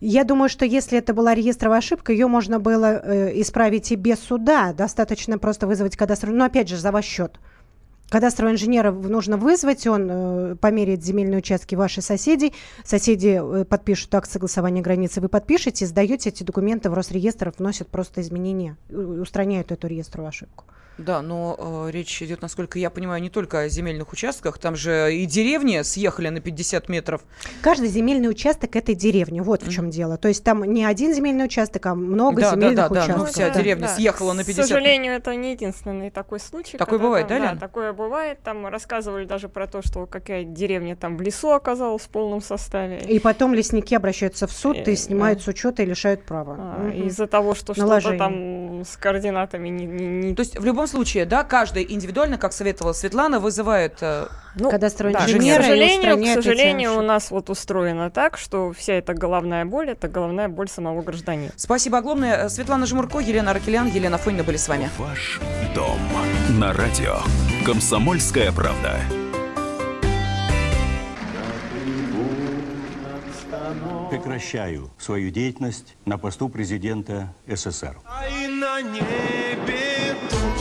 Я 0.00 0.24
думаю, 0.24 0.48
что 0.48 0.64
если 0.64 0.98
это 0.98 1.14
была 1.14 1.34
реестровая 1.34 1.78
ошибка, 1.78 2.12
ее 2.12 2.26
можно 2.26 2.58
было 2.58 3.00
э, 3.02 3.40
исправить 3.40 3.92
и 3.92 3.96
без 3.96 4.18
суда. 4.18 4.72
Достаточно 4.72 5.38
просто 5.38 5.68
вызвать 5.68 5.96
кадастровый, 5.96 6.36
но 6.36 6.46
опять 6.46 6.68
же, 6.68 6.78
за 6.78 6.90
ваш 6.90 7.04
счет. 7.04 7.38
Кадастрового 8.10 8.52
инженера 8.52 8.90
нужно 8.90 9.36
вызвать, 9.36 9.86
он 9.86 10.08
э, 10.10 10.56
померяет 10.56 11.04
земельные 11.04 11.38
участки 11.38 11.76
ваших 11.76 12.02
соседей, 12.04 12.52
соседи 12.84 13.40
э, 13.40 13.64
подпишут 13.64 14.12
акт 14.16 14.28
согласования 14.28 14.82
границы, 14.82 15.20
вы 15.20 15.28
подпишете, 15.28 15.86
сдаете 15.86 16.30
эти 16.30 16.42
документы 16.42 16.90
в 16.90 16.94
Росреестр, 16.94 17.52
вносят 17.56 17.86
просто 17.86 18.20
изменения, 18.20 18.76
э, 18.88 18.96
устраняют 18.96 19.70
эту 19.70 19.86
реестровую 19.86 20.28
ошибку. 20.28 20.64
Да, 21.04 21.22
но 21.22 21.86
э, 21.86 21.90
речь 21.90 22.22
идет, 22.22 22.42
насколько 22.42 22.78
я 22.78 22.90
понимаю, 22.90 23.22
не 23.22 23.30
только 23.30 23.60
о 23.60 23.68
земельных 23.68 24.12
участках, 24.12 24.58
там 24.58 24.76
же 24.76 25.14
и 25.14 25.26
деревни 25.26 25.82
съехали 25.82 26.28
на 26.28 26.40
50 26.40 26.88
метров. 26.88 27.22
Каждый 27.62 27.88
земельный 27.88 28.28
участок 28.28 28.76
этой 28.76 28.94
деревни, 28.94 29.40
вот 29.40 29.62
в 29.62 29.70
чем 29.72 29.90
дело. 29.90 30.16
То 30.16 30.28
есть 30.28 30.44
там 30.44 30.62
не 30.64 30.84
один 30.84 31.14
земельный 31.14 31.44
участок, 31.46 31.86
а 31.86 31.94
много 31.94 32.40
Да, 32.42 32.50
да, 32.50 32.56
земельных 32.56 32.76
да, 32.76 32.88
да, 32.88 32.94
ну, 32.94 33.04
участков. 33.14 33.30
вся 33.30 33.50
деревня 33.50 33.88
съехала 33.88 34.32
на 34.32 34.44
50 34.44 34.64
К 34.64 34.68
сожалению, 34.68 35.14
это 35.14 35.34
не 35.34 35.52
единственный 35.52 36.10
такой 36.10 36.40
случай. 36.40 36.76
Такое 36.78 36.98
бывает, 36.98 37.28
там, 37.28 37.38
да, 37.40 37.50
Лен? 37.50 37.58
такое 37.58 37.92
бывает. 37.92 38.38
Там 38.44 38.66
рассказывали 38.66 39.24
даже 39.24 39.48
про 39.48 39.66
то, 39.66 39.82
что 39.82 40.06
какая 40.06 40.44
деревня 40.44 40.96
там 40.96 41.16
в 41.16 41.22
лесу 41.22 41.50
оказалась 41.50 42.02
в 42.02 42.08
полном 42.08 42.40
составе. 42.40 42.98
И 43.08 43.18
потом 43.18 43.54
лесники 43.54 43.94
обращаются 43.94 44.46
в 44.46 44.52
суд 44.52 44.76
Э, 44.76 44.92
и 44.92 44.96
снимают 44.96 45.42
с 45.42 45.48
учета 45.48 45.82
и 45.82 45.86
лишают 45.86 46.24
права. 46.24 46.56
А, 46.58 46.78
Мгм. 46.80 47.06
Из-за 47.08 47.26
того, 47.26 47.54
что 47.54 47.74
что-то 47.74 48.16
там 48.18 48.82
с 48.84 48.96
координатами 48.96 49.68
не, 49.68 49.86
не- 49.86 50.06
не- 50.28 50.34
То 50.34 50.40
есть 50.40 50.58
в 50.58 50.64
любом 50.64 50.86
случае, 50.90 51.24
да, 51.24 51.44
каждый 51.44 51.86
индивидуально, 51.88 52.38
как 52.38 52.52
советовала 52.52 52.92
Светлана, 52.92 53.40
вызывает 53.40 53.98
э, 54.00 54.26
Кадастрового 54.58 55.18
Да, 55.18 55.24
инженера 55.24 55.62
к 55.62 55.64
сожалению, 55.64 56.18
к 56.18 56.42
сожалению, 56.42 56.98
у 56.98 57.02
нас 57.02 57.30
вот 57.30 57.50
устроено 57.50 58.10
так, 58.10 58.36
что 58.36 58.72
вся 58.72 58.94
эта 58.94 59.14
головная 59.14 59.64
боль 59.64 59.90
это 59.90 60.08
головная 60.08 60.48
боль 60.48 60.68
самого 60.68 61.02
гражданина. 61.02 61.52
Спасибо 61.56 61.98
огромное. 61.98 62.48
Светлана 62.48 62.86
Жмурко, 62.86 63.20
Елена 63.20 63.52
Аркелян, 63.52 63.88
Елена 63.88 64.18
Фонина 64.18 64.44
были 64.44 64.56
с 64.56 64.68
вами. 64.68 64.90
Ваш 64.98 65.40
дом 65.74 65.98
на 66.58 66.72
радио. 66.72 67.18
Комсомольская 67.64 68.52
правда. 68.52 69.00
Прекращаю 74.10 74.90
свою 74.98 75.30
деятельность 75.30 75.96
на 76.04 76.18
посту 76.18 76.48
президента 76.48 77.32
СССР. 77.46 77.96
А 78.04 78.26
и 78.26 78.48
на 78.48 78.82
небе. 78.82 79.89